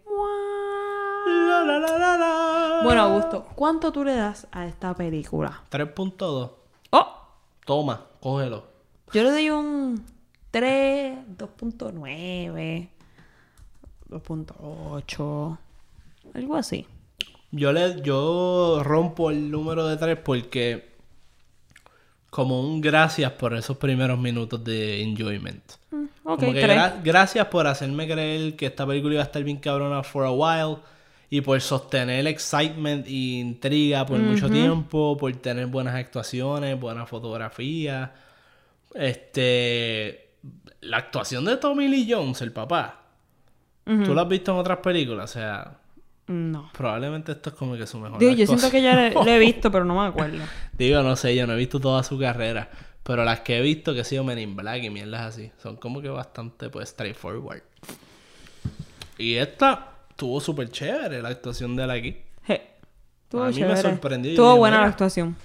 La, 1.26 1.64
la, 1.66 1.80
la, 1.80 1.98
la, 1.98 2.18
la. 2.18 2.82
Bueno, 2.84 3.02
Augusto, 3.04 3.48
¿cuánto 3.56 3.92
tú 3.92 4.04
le 4.04 4.16
das 4.16 4.48
a 4.52 4.66
esta 4.66 4.94
película? 4.96 5.62
3.2. 5.72 6.52
Oh, 6.92 7.08
Toma, 7.66 8.08
cógelo. 8.20 8.66
yo 9.14 9.24
le 9.24 9.32
doy 9.32 9.50
un 9.52 10.04
3, 10.50 11.18
2.9, 11.38 12.90
2.8, 14.10 15.58
algo 16.34 16.56
así. 16.56 16.88
Yo 17.52 17.72
le 17.74 18.02
yo 18.02 18.82
rompo 18.84 19.30
el 19.30 19.52
número 19.52 19.86
de 19.88 19.98
3 19.98 20.20
porque 20.24 20.92
como 22.30 22.62
un 22.62 22.82
gracias 22.82 23.32
por 23.34 23.54
esos 23.54 23.78
primeros 23.78 24.18
minutos 24.18 24.64
de 24.64 25.02
enjoyment. 25.04 25.64
Ok, 26.34 26.40
Como 26.40 26.54
que 26.54 26.62
3. 26.62 26.78
gra- 26.78 26.94
gracias 27.04 27.46
por 27.48 27.68
hacerme 27.68 28.08
creer 28.08 28.56
que 28.56 28.66
esta 28.68 28.86
película 28.86 29.14
iba 29.16 29.24
a 29.24 29.26
estar 29.26 29.44
bien 29.44 29.58
cabrona 29.58 30.04
for 30.04 30.26
a 30.26 30.32
while. 30.32 30.78
Y 31.30 31.40
por 31.42 31.62
sostener 31.62 32.20
el 32.20 32.28
excitement 32.28 33.08
y 33.08 33.40
intriga 33.40 34.06
por 34.06 34.20
mucho 34.20 34.50
tiempo. 34.50 35.16
Por 35.18 35.34
tener 35.38 35.66
buenas 35.68 35.96
actuaciones, 35.96 36.78
buena 36.80 37.06
fotografía. 37.06 38.12
Este. 38.94 40.30
La 40.82 40.98
actuación 40.98 41.46
de 41.46 41.58
Tommy 41.58 41.88
Lee 41.88 42.08
Jones, 42.10 42.42
el 42.42 42.52
papá. 42.52 42.98
¿Tú 43.86 44.14
lo 44.14 44.22
has 44.22 44.28
visto 44.28 44.52
en 44.52 44.58
otras 44.58 44.78
películas? 44.80 45.30
O 45.30 45.34
sea, 45.34 45.78
No. 46.28 46.70
probablemente 46.74 47.34
esto 47.34 47.50
es 47.52 47.56
como 47.56 47.76
que 47.76 47.86
su 47.86 48.00
mejor 48.00 48.20
Digo, 48.20 48.32
yo 48.34 48.46
siento 48.48 48.72
que 48.72 48.82
ya 48.82 49.10
lo 49.12 49.26
he 49.28 49.38
visto, 49.40 49.72
pero 49.72 49.86
no 49.86 50.02
me 50.02 50.08
acuerdo. 50.08 50.44
Digo, 50.78 51.02
no 51.04 51.16
sé, 51.16 51.36
yo 51.36 51.46
no 51.46 51.54
he 51.54 51.58
visto 51.58 51.80
toda 51.80 52.04
su 52.04 52.18
carrera. 52.18 52.70
Pero 53.04 53.24
las 53.24 53.42
que 53.42 53.58
he 53.58 53.62
visto 53.62 53.94
que 53.94 54.02
ha 54.02 54.04
sido 54.04 54.24
Men 54.24 54.40
in 54.40 54.56
Black 54.56 54.84
y 54.84 54.90
mierdas 54.90 55.22
así, 55.22 55.52
son 55.62 55.76
como 55.76 56.02
que 56.02 56.10
bastante, 56.10 56.70
pues, 56.70 56.90
straightforward. 56.90 57.64
Y 59.18 59.36
esta 59.36 59.92
estuvo 60.10 60.40
súper 60.40 60.70
chévere, 60.70 61.22
la 61.22 61.30
actuación 61.30 61.76
de 61.76 61.84
él 61.84 61.92
aquí. 61.92 62.18
A 63.34 63.50
mí 63.50 63.62
me 63.62 63.78
sorprendió, 63.78 64.32
Estuvo 64.32 64.58
buena 64.58 64.82
la 64.82 64.88
actuación. 64.88 65.38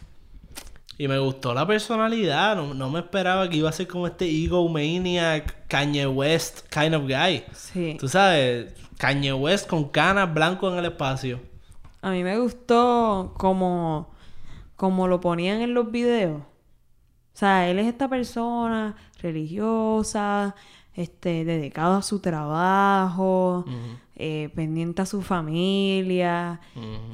Y 0.98 1.09
me 1.09 1.18
gustó 1.18 1.54
la 1.54 1.66
personalidad. 1.66 2.57
No, 2.57 2.74
no 2.74 2.90
me 2.90 3.00
esperaba 3.00 3.48
que 3.48 3.59
iba 3.59 3.68
a 3.68 3.72
ser 3.72 3.86
como 3.86 4.07
este 4.07 4.28
egomaniac, 4.28 5.66
Kanye 5.68 6.07
West 6.07 6.66
kind 6.70 6.94
of 6.94 7.02
guy. 7.02 7.44
Sí. 7.52 7.96
Tú 8.00 8.09
sabes, 8.09 8.74
Kanye 8.98 9.32
West 9.32 9.68
con 9.68 9.88
canas 9.88 10.32
blanco 10.32 10.72
en 10.72 10.78
el 10.78 10.86
espacio. 10.86 11.38
A 12.00 12.11
mí 12.11 12.24
me 12.24 12.38
gustó 12.38 13.34
como, 13.36 14.11
como 14.76 15.07
lo 15.07 15.20
ponían 15.20 15.61
en 15.61 15.74
los 15.74 15.90
videos. 15.90 16.42
O 17.37 17.39
sea, 17.39 17.68
él 17.68 17.78
es 17.78 17.87
esta 17.87 18.09
persona 18.09 18.97
religiosa, 19.20 20.55
este, 20.95 21.45
dedicado 21.45 21.97
a 21.97 22.01
su 22.03 22.20
trabajo, 22.20 23.66
eh, 24.14 24.49
pendiente 24.55 25.03
a 25.03 25.07
su 25.07 25.20
familia. 25.20 26.62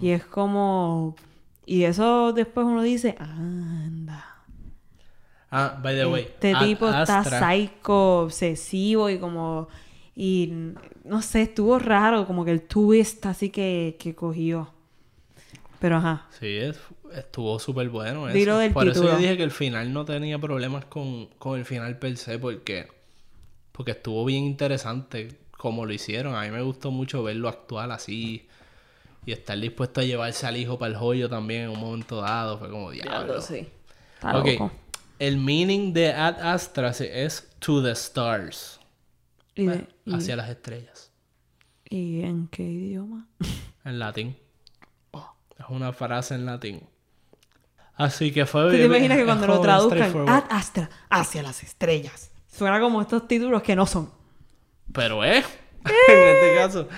Y 0.00 0.10
es 0.10 0.24
como... 0.24 1.16
Y 1.66 1.82
eso 1.82 2.32
después 2.32 2.64
uno 2.64 2.82
dice, 2.82 3.16
anda. 3.18 4.24
Ah, 5.50 5.76
by 5.82 5.96
the 5.96 6.06
way. 6.06 6.22
Este 6.22 6.54
tipo 6.66 6.86
está 6.88 7.22
psycho, 7.40 8.20
obsesivo 8.20 9.10
y 9.10 9.18
como... 9.18 9.66
Y 10.14 10.52
no 11.04 11.20
sé, 11.20 11.42
estuvo 11.42 11.80
raro 11.80 12.28
como 12.28 12.44
que 12.44 12.52
el 12.52 12.62
twist 12.62 13.26
así 13.26 13.50
que, 13.50 13.96
que 13.98 14.14
cogió. 14.14 14.70
Pero 15.80 15.96
ajá. 15.96 16.26
Sí, 16.38 16.46
es- 16.46 16.78
estuvo 17.16 17.58
súper 17.58 17.88
bueno. 17.90 18.28
Eso. 18.28 18.36
Dilo 18.36 18.58
del 18.58 18.72
Por 18.72 18.88
eso 18.88 19.04
yo 19.04 19.16
dije 19.18 19.36
que 19.36 19.42
el 19.42 19.50
final 19.50 19.92
no 19.92 20.04
tenía 20.04 20.38
problemas 20.38 20.84
con, 20.86 21.26
con 21.38 21.58
el 21.58 21.64
final 21.64 21.98
per 21.98 22.16
se, 22.16 22.38
porque, 22.38 22.88
porque 23.72 23.92
estuvo 23.92 24.24
bien 24.24 24.44
interesante 24.44 25.38
como 25.52 25.86
lo 25.86 25.92
hicieron. 25.92 26.34
A 26.34 26.42
mí 26.42 26.50
me 26.50 26.62
gustó 26.62 26.90
mucho 26.90 27.22
verlo 27.22 27.48
actuar 27.48 27.90
así 27.92 28.48
y 29.24 29.32
estar 29.32 29.58
dispuesto 29.58 30.00
a 30.00 30.04
llevarse 30.04 30.46
al 30.46 30.56
hijo 30.56 30.78
para 30.78 30.92
el 30.92 30.98
joyo 30.98 31.28
también 31.28 31.62
en 31.62 31.70
un 31.70 31.80
momento 31.80 32.20
dado. 32.20 32.58
Fue 32.58 32.68
como 32.70 32.90
diablo. 32.90 33.40
sí. 33.40 33.66
Está 34.14 34.38
Ok, 34.38 34.46
loco. 34.46 34.72
el 35.18 35.36
meaning 35.36 35.92
de 35.92 36.12
Ad 36.12 36.40
Astra 36.40 36.90
es 36.90 37.48
to 37.58 37.82
the 37.82 37.90
stars, 37.92 38.80
¿Y, 39.54 39.66
de- 39.66 39.86
y- 40.04 40.14
hacia 40.14 40.36
las 40.36 40.48
estrellas, 40.48 41.10
y 41.88 42.22
en 42.22 42.48
qué 42.48 42.62
idioma? 42.62 43.26
en 43.84 43.98
latín. 43.98 44.36
Es 45.58 45.66
una 45.68 45.92
frase 45.92 46.34
en 46.34 46.44
latín. 46.46 46.82
Así 48.02 48.32
que 48.32 48.46
fue 48.46 48.64
¿Tú 48.64 48.70
te 48.70 48.84
imaginas 48.84 49.18
que 49.18 49.24
cuando 49.24 49.46
lo 49.46 49.60
traduzcan. 49.60 50.28
Ad 50.28 50.44
Astra 50.50 50.88
hacia 51.10 51.42
las 51.42 51.62
estrellas? 51.62 52.30
Suena 52.50 52.80
como 52.80 53.00
estos 53.00 53.26
títulos 53.28 53.62
que 53.62 53.76
no 53.76 53.86
son. 53.86 54.10
Pero 54.92 55.22
es, 55.24 55.44
en 56.08 56.18
este 56.18 56.54
caso, 56.56 56.88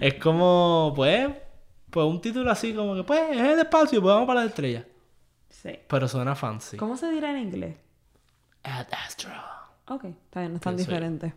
es 0.00 0.14
como, 0.14 0.92
pues, 0.94 1.28
pues 1.90 2.06
un 2.06 2.20
título 2.20 2.50
así 2.50 2.72
como 2.74 2.94
que, 2.94 3.02
pues, 3.04 3.20
es 3.32 3.40
el 3.40 3.58
espacio, 3.58 4.00
pues 4.00 4.14
vamos 4.14 4.26
para 4.26 4.40
la 4.40 4.46
estrella. 4.46 4.86
Sí. 5.48 5.78
Pero 5.88 6.08
suena 6.08 6.34
fancy. 6.34 6.76
¿Cómo 6.76 6.96
se 6.96 7.10
dirá 7.10 7.30
en 7.30 7.38
inglés? 7.38 7.76
Ad 8.62 8.86
Astra. 9.06 9.44
Ok, 9.88 10.04
está 10.04 10.40
bien, 10.40 10.52
no 10.52 10.56
es 10.56 10.62
tan 10.62 10.78
Sí, 10.78 10.84
sí. 10.84 10.90
diferente. 10.90 11.34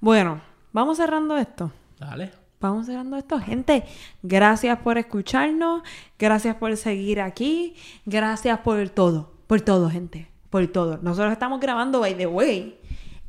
Bueno, 0.00 0.40
vamos 0.72 0.96
cerrando 0.96 1.36
esto. 1.36 1.70
Dale. 1.98 2.32
Vamos 2.60 2.86
cerrando 2.86 3.16
esto, 3.16 3.38
gente. 3.38 3.84
Gracias 4.22 4.78
por 4.78 4.98
escucharnos. 4.98 5.82
Gracias 6.18 6.56
por 6.56 6.76
seguir 6.76 7.20
aquí. 7.20 7.76
Gracias 8.04 8.58
por 8.60 8.88
todo. 8.88 9.32
Por 9.46 9.60
todo, 9.60 9.88
gente. 9.88 10.28
Por 10.50 10.66
todo. 10.66 10.98
Nosotros 11.02 11.32
estamos 11.32 11.60
grabando, 11.60 12.00
by 12.00 12.16
the 12.16 12.26
way, 12.26 12.78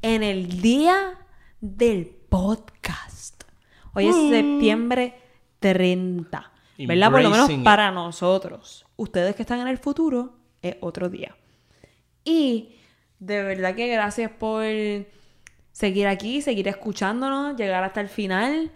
en 0.02 0.24
el 0.24 0.62
día 0.62 1.18
del 1.62 2.08
podcast. 2.08 3.44
Hoy 3.94 4.08
es 4.08 4.16
septiembre 4.16 5.16
30. 5.60 6.52
¿Verdad? 6.80 7.12
Por 7.12 7.22
lo 7.22 7.30
menos 7.30 7.50
it. 7.50 7.64
para 7.64 7.92
nosotros. 7.92 8.86
Ustedes 8.96 9.36
que 9.36 9.44
están 9.44 9.60
en 9.60 9.68
el 9.68 9.78
futuro, 9.78 10.34
es 10.62 10.76
otro 10.80 11.10
día. 11.10 11.36
Y 12.24 12.76
de 13.20 13.44
verdad 13.44 13.76
que 13.76 13.88
gracias 13.88 14.32
por 14.32 14.64
seguir 15.72 16.08
aquí, 16.08 16.42
seguir 16.42 16.68
escuchándonos, 16.68 17.56
llegar 17.58 17.84
hasta 17.84 18.02
el 18.02 18.10
final. 18.10 18.72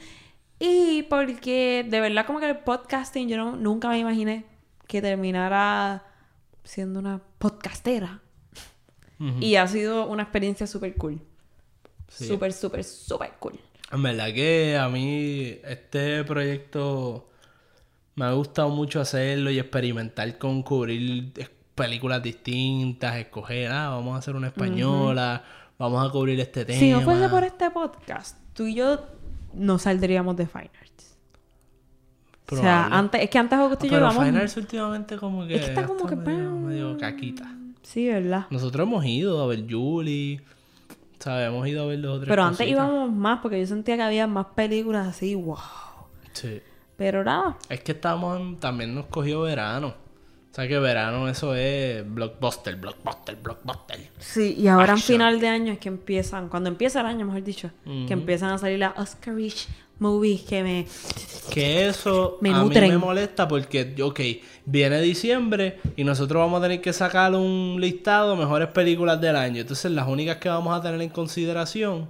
Y 0.66 1.04
porque 1.04 1.86
de 1.90 2.00
verdad 2.00 2.26
como 2.26 2.40
que 2.40 2.50
el 2.50 2.58
podcasting 2.60 3.28
yo 3.28 3.36
no- 3.36 3.58
nunca 3.58 3.90
me 3.90 4.00
imaginé 4.00 4.46
que 4.88 5.02
terminara 5.02 6.06
siendo 6.64 7.00
una 7.00 7.22
podcastera. 7.38 8.22
Y 9.40 9.56
ha 9.56 9.68
sido 9.68 10.08
una 10.08 10.24
experiencia 10.24 10.68
súper 10.68 10.96
cool. 10.96 11.22
Sí. 12.10 12.28
Súper, 12.28 12.52
súper, 12.52 12.84
súper 12.84 13.32
cool. 13.40 13.58
En 13.92 14.04
verdad 14.04 14.34
que 14.34 14.78
a 14.78 14.90
mí 14.90 15.60
este 15.66 16.24
proyecto 16.26 17.30
me 18.16 18.26
ha 18.26 18.32
gustado 18.34 18.70
mucho 18.70 19.00
hacerlo 19.00 19.50
y 19.50 19.60
experimentar 19.60 20.38
con 20.38 20.62
cubrir 20.64 21.34
películas 21.76 22.22
distintas, 22.24 23.16
escoger, 23.18 23.72
ah, 23.72 23.90
vamos 23.90 24.16
a 24.16 24.20
hacer 24.20 24.36
una 24.36 24.48
española, 24.48 25.44
vamos 25.80 26.06
a 26.06 26.12
cubrir 26.12 26.40
este 26.40 26.66
tema. 26.66 26.80
Si 26.80 26.92
no 26.92 27.02
fuese 27.02 27.28
por 27.30 27.44
este 27.44 27.70
podcast, 27.72 28.38
tú 28.54 28.66
y 28.68 28.76
yo 28.76 29.00
no 29.54 29.78
saldríamos 29.80 30.36
de 30.38 30.48
Fine 30.48 30.72
Arts. 30.82 31.18
O 32.52 32.56
sea, 32.56 32.86
antes, 32.88 33.22
es 33.22 33.30
que 33.30 33.38
antes 33.40 33.58
Augusto 33.58 33.86
y 33.86 33.90
yo 33.90 33.96
Pero 33.96 34.06
vamos... 34.08 34.26
Fine 34.26 34.38
Arts 34.40 34.58
últimamente 34.58 35.18
como 35.18 35.48
que... 35.48 35.56
Es 35.56 35.62
que 35.62 35.68
está 35.68 35.88
como 35.88 36.06
que- 36.06 36.16
medio, 36.16 36.52
medio 36.52 36.98
caquita. 36.98 37.52
Sí, 37.82 38.08
¿verdad? 38.08 38.46
Nosotros 38.50 38.86
hemos 38.88 39.04
ido 39.06 39.42
a 39.42 39.48
ver 39.48 39.66
Julie, 39.70 40.40
¿sabes? 41.20 41.48
Hemos 41.48 41.68
ido 41.68 41.84
a 41.84 41.88
ver 41.88 42.00
los 42.00 42.12
otros 42.16 42.30
Pero 42.30 42.44
antes 42.44 42.68
íbamos 42.68 43.12
más 43.12 43.40
porque 43.42 43.60
yo 43.60 43.66
sentía 43.68 43.96
que 43.96 44.04
había 44.04 44.28
más 44.28 44.48
películas 44.56 45.08
así, 45.08 45.36
wow. 45.36 45.58
Sí. 46.34 46.62
Pero 46.96 47.24
nada. 47.24 47.58
Es 47.70 47.82
que 47.82 47.94
estamos 47.94 48.40
en- 48.40 48.58
también 48.58 48.94
nos 48.94 49.08
cogió 49.08 49.42
verano. 49.42 49.96
O 50.54 50.56
sea 50.56 50.68
que 50.68 50.78
verano 50.78 51.28
eso 51.28 51.56
es 51.56 52.04
blockbuster, 52.08 52.76
blockbuster, 52.76 53.36
blockbuster. 53.38 54.12
Sí, 54.20 54.56
y 54.56 54.68
ahora 54.68 54.94
en 54.94 55.00
final 55.00 55.40
de 55.40 55.48
año 55.48 55.74
es 55.74 55.80
que 55.80 55.90
empiezan, 55.90 56.48
cuando 56.48 56.70
empieza 56.70 57.00
el 57.00 57.08
año, 57.08 57.26
mejor 57.26 57.44
dicho, 57.44 57.72
que 57.84 58.14
empiezan 58.14 58.52
a 58.52 58.60
salir 58.60 58.78
las 58.78 58.96
Oscarish 58.96 59.68
movies 59.98 60.44
que 60.44 60.62
me... 60.62 60.88
Que 61.52 61.88
eso 61.88 62.38
Me 62.40 62.52
a 62.52 62.64
mí 62.64 62.70
me 62.72 62.98
molesta 63.00 63.48
porque, 63.48 63.96
ok, 64.00 64.20
viene 64.66 65.02
diciembre 65.02 65.80
y 65.96 66.04
nosotros 66.04 66.40
vamos 66.40 66.60
a 66.60 66.62
tener 66.62 66.82
que 66.82 66.94
sacar 66.94 67.34
un 67.34 67.78
listado 67.80 68.36
de 68.36 68.38
mejores 68.38 68.68
películas 68.68 69.20
del 69.20 69.36
año. 69.36 69.62
Entonces 69.62 69.92
las 69.92 70.08
únicas 70.08 70.38
que 70.38 70.50
vamos 70.50 70.78
a 70.78 70.84
tener 70.84 71.02
en 71.02 71.10
consideración 71.10 72.08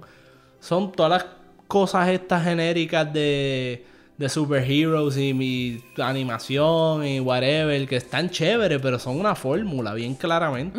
son 0.60 0.92
todas 0.92 1.10
las 1.10 1.26
cosas 1.66 2.10
estas 2.10 2.44
genéricas 2.44 3.10
de, 3.10 3.86
de 4.16 4.28
superheroes 4.28 5.16
y 5.16 5.34
mi 5.34 5.82
animación 5.98 7.06
y 7.06 7.20
whatever, 7.20 7.86
que 7.88 7.96
están 7.96 8.30
chéveres, 8.30 8.80
pero 8.80 8.98
son 8.98 9.18
una 9.18 9.34
fórmula, 9.34 9.94
bien 9.94 10.14
claramente. 10.14 10.78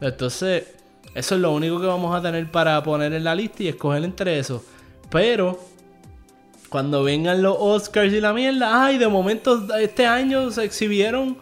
Entonces, 0.00 0.64
eso 1.14 1.34
es 1.34 1.40
lo 1.40 1.52
único 1.52 1.80
que 1.80 1.86
vamos 1.86 2.14
a 2.14 2.22
tener 2.22 2.50
para 2.50 2.82
poner 2.82 3.12
en 3.12 3.24
la 3.24 3.34
lista 3.34 3.62
y 3.62 3.68
escoger 3.68 4.02
entre 4.04 4.38
eso. 4.38 4.64
Pero 5.10 5.60
cuando 6.68 7.04
vengan 7.04 7.42
los 7.42 7.56
Oscars 7.58 8.12
y 8.12 8.20
la 8.20 8.32
mierda, 8.32 8.84
ay, 8.84 8.98
de 8.98 9.06
momento 9.06 9.64
este 9.78 10.06
año 10.06 10.50
se 10.50 10.64
exhibieron 10.64 11.36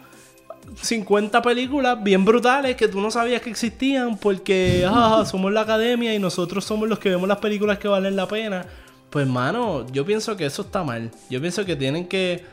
50 0.81 1.41
películas 1.41 2.01
bien 2.03 2.25
brutales 2.25 2.75
que 2.75 2.87
tú 2.87 2.99
no 2.99 3.11
sabías 3.11 3.41
que 3.41 3.49
existían 3.49 4.17
porque 4.17 4.85
ah, 4.87 5.23
somos 5.25 5.51
la 5.51 5.61
academia 5.61 6.13
y 6.13 6.19
nosotros 6.19 6.63
somos 6.65 6.87
los 6.87 6.99
que 6.99 7.09
vemos 7.09 7.27
las 7.27 7.39
películas 7.39 7.79
que 7.79 7.87
valen 7.87 8.15
la 8.15 8.27
pena. 8.27 8.65
Pues 9.13 9.27
mano, 9.27 9.85
yo 9.91 10.03
pienso 10.07 10.35
que 10.35 10.47
eso 10.47 10.63
está 10.63 10.83
mal. 10.83 11.11
Yo 11.29 11.39
pienso 11.39 11.63
que 11.65 11.75
tienen 11.75 12.07
que 12.07 12.43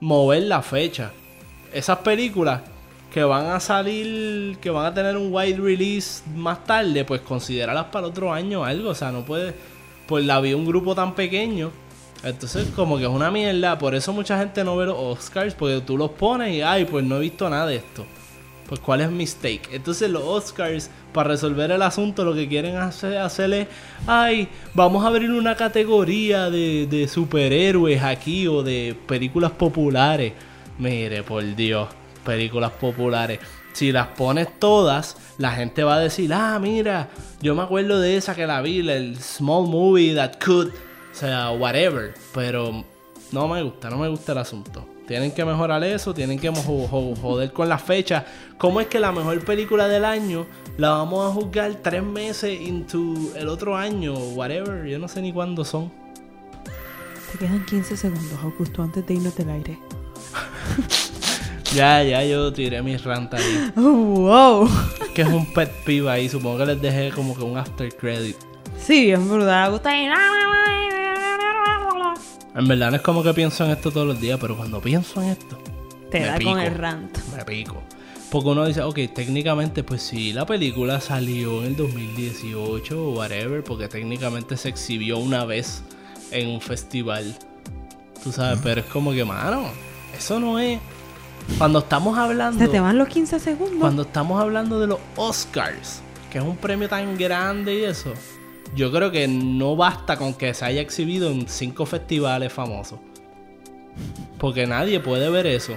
mover 0.00 0.44
la 0.44 0.62
fecha. 0.62 1.12
Esas 1.74 1.98
películas 1.98 2.62
que 3.12 3.22
van 3.22 3.48
a 3.48 3.60
salir, 3.60 4.56
que 4.56 4.70
van 4.70 4.86
a 4.86 4.94
tener 4.94 5.18
un 5.18 5.28
wide 5.30 5.58
release 5.58 6.22
más 6.34 6.64
tarde, 6.64 7.04
pues 7.04 7.20
considéralas 7.20 7.84
para 7.92 8.06
otro 8.06 8.32
año 8.32 8.62
o 8.62 8.64
algo. 8.64 8.88
O 8.88 8.94
sea, 8.94 9.12
no 9.12 9.26
puede. 9.26 9.54
Pues 10.06 10.24
la 10.24 10.40
vi 10.40 10.54
un 10.54 10.64
grupo 10.64 10.94
tan 10.94 11.14
pequeño. 11.14 11.70
Entonces, 12.24 12.68
como 12.74 12.96
que 12.96 13.04
es 13.04 13.10
una 13.10 13.30
mierda. 13.30 13.76
Por 13.76 13.94
eso 13.94 14.14
mucha 14.14 14.38
gente 14.38 14.64
no 14.64 14.74
ve 14.74 14.86
los 14.86 14.96
Oscars. 14.98 15.52
Porque 15.54 15.82
tú 15.82 15.98
los 15.98 16.12
pones 16.12 16.54
y, 16.54 16.62
ay, 16.62 16.86
pues 16.86 17.04
no 17.04 17.16
he 17.16 17.20
visto 17.20 17.50
nada 17.50 17.66
de 17.66 17.76
esto. 17.76 18.06
Pues, 18.68 18.80
¿cuál 18.80 19.00
es 19.00 19.10
mistake? 19.10 19.68
Entonces, 19.72 20.10
los 20.10 20.22
Oscars, 20.24 20.90
para 21.12 21.30
resolver 21.30 21.70
el 21.70 21.82
asunto, 21.82 22.24
lo 22.24 22.34
que 22.34 22.48
quieren 22.48 22.76
hacer, 22.76 23.18
hacer 23.18 23.52
es, 23.52 23.68
ay, 24.06 24.48
vamos 24.74 25.04
a 25.04 25.08
abrir 25.08 25.30
una 25.30 25.54
categoría 25.54 26.50
de, 26.50 26.86
de 26.86 27.06
superhéroes 27.06 28.02
aquí 28.02 28.48
o 28.48 28.62
de 28.62 28.96
películas 29.06 29.52
populares. 29.52 30.32
Mire, 30.78 31.22
por 31.22 31.42
Dios, 31.54 31.88
películas 32.24 32.72
populares. 32.72 33.38
Si 33.72 33.92
las 33.92 34.08
pones 34.08 34.58
todas, 34.58 35.16
la 35.38 35.52
gente 35.52 35.84
va 35.84 35.96
a 35.96 36.00
decir, 36.00 36.32
ah, 36.32 36.58
mira, 36.58 37.08
yo 37.40 37.54
me 37.54 37.62
acuerdo 37.62 38.00
de 38.00 38.16
esa 38.16 38.34
que 38.34 38.46
la 38.46 38.62
vi, 38.62 38.80
el 38.88 39.16
small 39.20 39.68
movie 39.68 40.14
that 40.14 40.42
could, 40.44 40.68
o 40.68 41.14
sea, 41.14 41.50
whatever. 41.50 42.14
Pero 42.34 42.84
no 43.32 43.48
me 43.48 43.62
gusta, 43.62 43.90
no 43.90 43.98
me 43.98 44.08
gusta 44.08 44.32
el 44.32 44.38
asunto. 44.38 44.95
Tienen 45.06 45.30
que 45.30 45.44
mejorar 45.44 45.82
eso, 45.84 46.12
tienen 46.12 46.38
que 46.38 46.50
joder 46.50 47.52
con 47.52 47.68
las 47.68 47.80
fechas. 47.82 48.24
¿Cómo 48.58 48.80
es 48.80 48.88
que 48.88 48.98
la 48.98 49.12
mejor 49.12 49.44
película 49.44 49.86
del 49.86 50.04
año 50.04 50.46
la 50.78 50.90
vamos 50.90 51.30
a 51.30 51.32
juzgar 51.32 51.74
tres 51.76 52.02
meses 52.02 52.60
into 52.60 53.14
el 53.36 53.48
otro 53.48 53.76
año? 53.76 54.14
Whatever, 54.14 54.84
yo 54.86 54.98
no 54.98 55.06
sé 55.06 55.22
ni 55.22 55.32
cuándo 55.32 55.64
son. 55.64 55.92
Te 57.30 57.38
quedan 57.38 57.64
15 57.64 57.96
segundos, 57.96 58.38
Augusto, 58.42 58.82
antes 58.82 59.06
de 59.06 59.14
irnos 59.14 59.36
del 59.36 59.50
aire. 59.50 59.78
Ya, 61.74 62.02
ya 62.02 62.24
yo 62.24 62.52
tiré 62.54 62.80
mi 62.80 62.96
rant 62.96 63.34
ahí. 63.34 63.70
Oh, 63.76 63.82
wow. 63.82 64.70
que 65.14 65.22
es 65.22 65.28
un 65.28 65.52
pet 65.52 65.70
peeve 65.84 66.08
ahí. 66.08 66.28
Supongo 66.28 66.58
que 66.58 66.66
les 66.66 66.80
dejé 66.80 67.10
como 67.10 67.36
que 67.36 67.42
un 67.42 67.58
after 67.58 67.94
credit. 67.94 68.36
Sí, 68.78 69.06
bien 69.06 69.28
brutal. 69.28 69.66
Augusto 69.66 69.88
ahí. 69.88 70.06
En 72.56 72.66
verdad 72.68 72.90
no 72.90 72.96
es 72.96 73.02
como 73.02 73.22
que 73.22 73.34
pienso 73.34 73.64
en 73.64 73.72
esto 73.72 73.90
todos 73.90 74.06
los 74.06 74.20
días, 74.20 74.38
pero 74.40 74.56
cuando 74.56 74.80
pienso 74.80 75.22
en 75.22 75.30
esto, 75.30 75.58
Te 76.10 76.20
Me 76.20 76.26
da 76.26 76.36
pico. 76.38 76.50
con 76.52 76.60
el 76.60 76.74
rant. 76.74 77.18
me 77.36 77.44
pico. 77.44 77.82
Porque 78.30 78.48
uno 78.48 78.64
dice, 78.66 78.82
ok, 78.82 78.98
técnicamente, 79.14 79.84
pues 79.84 80.02
sí, 80.02 80.32
la 80.32 80.46
película 80.46 81.00
salió 81.00 81.60
en 81.60 81.66
el 81.68 81.76
2018 81.76 83.00
o 83.02 83.12
whatever, 83.18 83.62
porque 83.62 83.88
técnicamente 83.88 84.56
se 84.56 84.68
exhibió 84.68 85.18
una 85.18 85.44
vez 85.44 85.82
en 86.30 86.48
un 86.48 86.60
festival. 86.60 87.36
Tú 88.24 88.32
sabes, 88.32 88.58
pero 88.62 88.80
es 88.80 88.86
como 88.86 89.12
que, 89.12 89.24
mano, 89.24 89.64
eso 90.16 90.40
no 90.40 90.58
es. 90.58 90.80
Cuando 91.58 91.78
estamos 91.80 92.18
hablando. 92.18 92.58
Se 92.58 92.68
te 92.68 92.80
van 92.80 92.98
los 92.98 93.08
15 93.08 93.38
segundos. 93.38 93.78
Cuando 93.78 94.02
estamos 94.02 94.40
hablando 94.40 94.80
de 94.80 94.88
los 94.88 94.98
Oscars, 95.16 96.00
que 96.30 96.38
es 96.38 96.44
un 96.44 96.56
premio 96.56 96.88
tan 96.88 97.16
grande 97.16 97.78
y 97.80 97.84
eso, 97.84 98.12
yo 98.76 98.92
creo 98.92 99.10
que 99.10 99.26
no 99.26 99.74
basta 99.74 100.16
con 100.16 100.34
que 100.34 100.54
se 100.54 100.64
haya 100.64 100.80
exhibido 100.80 101.30
en 101.30 101.48
cinco 101.48 101.84
festivales 101.86 102.52
famosos. 102.52 103.00
Porque 104.38 104.66
nadie 104.66 105.00
puede 105.00 105.30
ver 105.30 105.46
eso. 105.46 105.74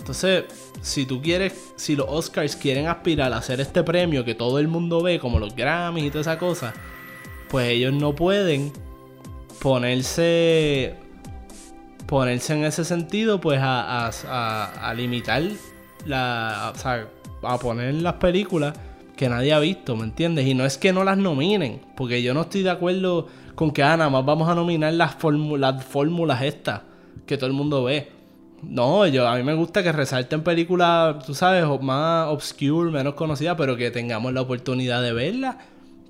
Entonces, 0.00 0.44
si 0.82 1.06
tú 1.06 1.22
quieres, 1.22 1.52
si 1.76 1.94
los 1.94 2.06
Oscars 2.08 2.56
quieren 2.56 2.88
aspirar 2.88 3.32
a 3.32 3.36
hacer 3.38 3.60
este 3.60 3.82
premio 3.84 4.24
que 4.24 4.34
todo 4.34 4.58
el 4.58 4.66
mundo 4.66 5.02
ve, 5.02 5.18
como 5.20 5.38
los 5.38 5.54
Grammys 5.54 6.04
y 6.06 6.10
toda 6.10 6.22
esa 6.22 6.38
cosa, 6.38 6.74
pues 7.48 7.68
ellos 7.68 7.92
no 7.94 8.14
pueden 8.14 8.72
ponerse 9.60 10.96
ponerse 12.06 12.54
en 12.54 12.64
ese 12.64 12.84
sentido, 12.84 13.40
pues 13.40 13.60
a, 13.60 14.06
a- 14.08 14.10
a- 14.26 14.88
a 14.88 14.94
limitar 14.94 15.42
la. 16.06 16.72
O 16.74 16.78
sea, 16.78 17.06
a 17.42 17.58
poner 17.58 17.94
las 17.94 18.14
películas 18.14 18.76
que 19.20 19.28
nadie 19.28 19.52
ha 19.52 19.58
visto, 19.58 19.96
¿me 19.96 20.04
entiendes? 20.04 20.46
Y 20.46 20.54
no 20.54 20.64
es 20.64 20.78
que 20.78 20.94
no 20.94 21.04
las 21.04 21.18
nominen, 21.18 21.82
porque 21.94 22.22
yo 22.22 22.32
no 22.32 22.40
estoy 22.40 22.62
de 22.62 22.70
acuerdo 22.70 23.28
con 23.54 23.70
que 23.70 23.82
ah, 23.82 23.94
nada 23.94 24.08
más 24.08 24.24
vamos 24.24 24.48
a 24.48 24.54
nominar 24.54 24.94
las, 24.94 25.18
fórmu- 25.18 25.58
las 25.58 25.84
fórmulas 25.84 26.40
estas 26.40 26.80
que 27.26 27.36
todo 27.36 27.46
el 27.46 27.52
mundo 27.52 27.84
ve. 27.84 28.08
No, 28.62 29.06
yo 29.06 29.28
a 29.28 29.36
mí 29.36 29.42
me 29.42 29.52
gusta 29.52 29.82
que 29.82 29.92
resalten 29.92 30.42
películas, 30.42 31.22
tú 31.26 31.34
sabes, 31.34 31.66
más 31.82 32.28
obscure, 32.28 32.90
menos 32.90 33.12
conocidas, 33.12 33.56
pero 33.58 33.76
que 33.76 33.90
tengamos 33.90 34.32
la 34.32 34.40
oportunidad 34.40 35.02
de 35.02 35.12
verlas. 35.12 35.56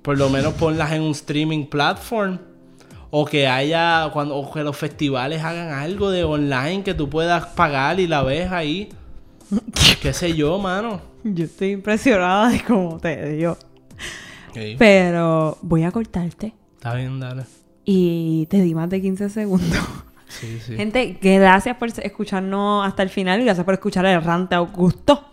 Por 0.01 0.17
lo 0.17 0.29
menos 0.29 0.53
ponlas 0.53 0.93
en 0.93 1.01
un 1.01 1.11
streaming 1.11 1.65
platform. 1.65 2.39
O 3.09 3.25
que 3.25 3.45
haya, 3.45 4.09
cuando, 4.13 4.37
o 4.37 4.49
que 4.53 4.63
los 4.63 4.77
festivales 4.77 5.43
hagan 5.43 5.73
algo 5.73 6.11
de 6.11 6.23
online 6.23 6.81
que 6.83 6.93
tú 6.93 7.09
puedas 7.09 7.45
pagar 7.47 7.99
y 7.99 8.07
la 8.07 8.23
ves 8.23 8.49
ahí. 8.53 8.87
Qué 10.01 10.13
sé 10.13 10.33
yo, 10.33 10.57
mano. 10.59 11.10
Yo 11.23 11.45
estoy 11.45 11.71
impresionada 11.71 12.49
de 12.49 12.63
cómo 12.63 12.99
te 12.99 13.33
dio. 13.33 13.57
Pero 14.77 15.57
voy 15.61 15.83
a 15.83 15.91
cortarte. 15.91 16.53
Está 16.75 16.95
bien, 16.95 17.19
dale. 17.19 17.43
Y 17.85 18.47
te 18.49 18.61
di 18.61 18.75
más 18.75 18.89
de 18.89 19.01
15 19.01 19.29
segundos. 19.29 19.79
Sí, 20.27 20.59
sí. 20.65 20.75
Gente, 20.75 21.17
gracias 21.21 21.75
por 21.77 21.89
escucharnos 21.89 22.85
hasta 22.87 23.03
el 23.03 23.09
final 23.09 23.41
y 23.41 23.45
gracias 23.45 23.65
por 23.65 23.73
escuchar 23.73 24.05
el 24.05 24.21
rante 24.23 24.55
Augusto. 24.55 25.27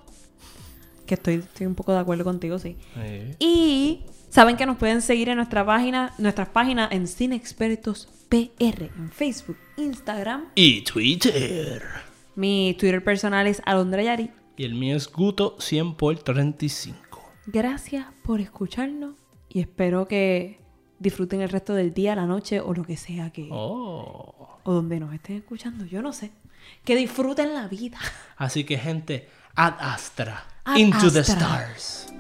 Que 1.07 1.15
estoy, 1.15 1.35
estoy 1.37 1.67
un 1.67 1.75
poco 1.75 1.93
de 1.93 2.01
acuerdo 2.01 2.25
contigo, 2.25 2.59
sí. 2.59 2.77
Sí. 2.95 3.37
Y 3.39 4.01
saben 4.29 4.57
que 4.57 4.67
nos 4.67 4.77
pueden 4.77 5.01
seguir 5.01 5.29
en 5.29 5.37
nuestra 5.37 5.65
página, 5.65 6.13
nuestras 6.19 6.49
páginas 6.49 6.91
en 6.93 7.07
Cine 7.07 7.37
Expertos 7.37 8.09
PR, 8.29 8.91
en 8.97 9.11
Facebook, 9.11 9.57
Instagram. 9.77 10.47
Y 10.55 10.83
Twitter. 10.83 11.83
Mi 12.35 12.77
Twitter 12.79 13.03
personal 13.03 13.47
es 13.47 13.63
Alondra 13.65 14.03
Yari. 14.03 14.31
Y 14.59 14.65
el 14.65 14.75
mío 14.75 14.97
es 14.97 15.11
Guto 15.11 15.55
100 15.61 15.95
por 15.95 16.19
35. 16.19 17.33
Gracias 17.47 18.07
por 18.25 18.41
escucharnos 18.41 19.15
y 19.49 19.61
espero 19.61 20.09
que 20.09 20.59
disfruten 20.99 21.41
el 21.43 21.49
resto 21.49 21.75
del 21.75 21.95
día, 21.95 22.17
la 22.17 22.27
noche 22.27 22.61
o 22.61 22.75
lo 22.75 22.83
que 22.83 22.97
sea 22.97 23.31
que... 23.31 23.49
Oh. 23.53 24.59
O 24.65 24.73
donde 24.73 24.99
nos 24.99 25.15
estén 25.15 25.37
escuchando, 25.37 25.85
yo 25.85 26.03
no 26.03 26.13
sé. 26.13 26.33
Que 26.85 26.97
disfruten 26.97 27.55
la 27.55 27.69
vida. 27.69 27.99
Así 28.37 28.65
que, 28.65 28.79
gente, 28.79 29.29
ad 29.55 29.75
astra. 29.79 30.45
Ad 30.65 30.77
into 30.77 31.09
the 31.09 31.21
stars. 31.21 32.13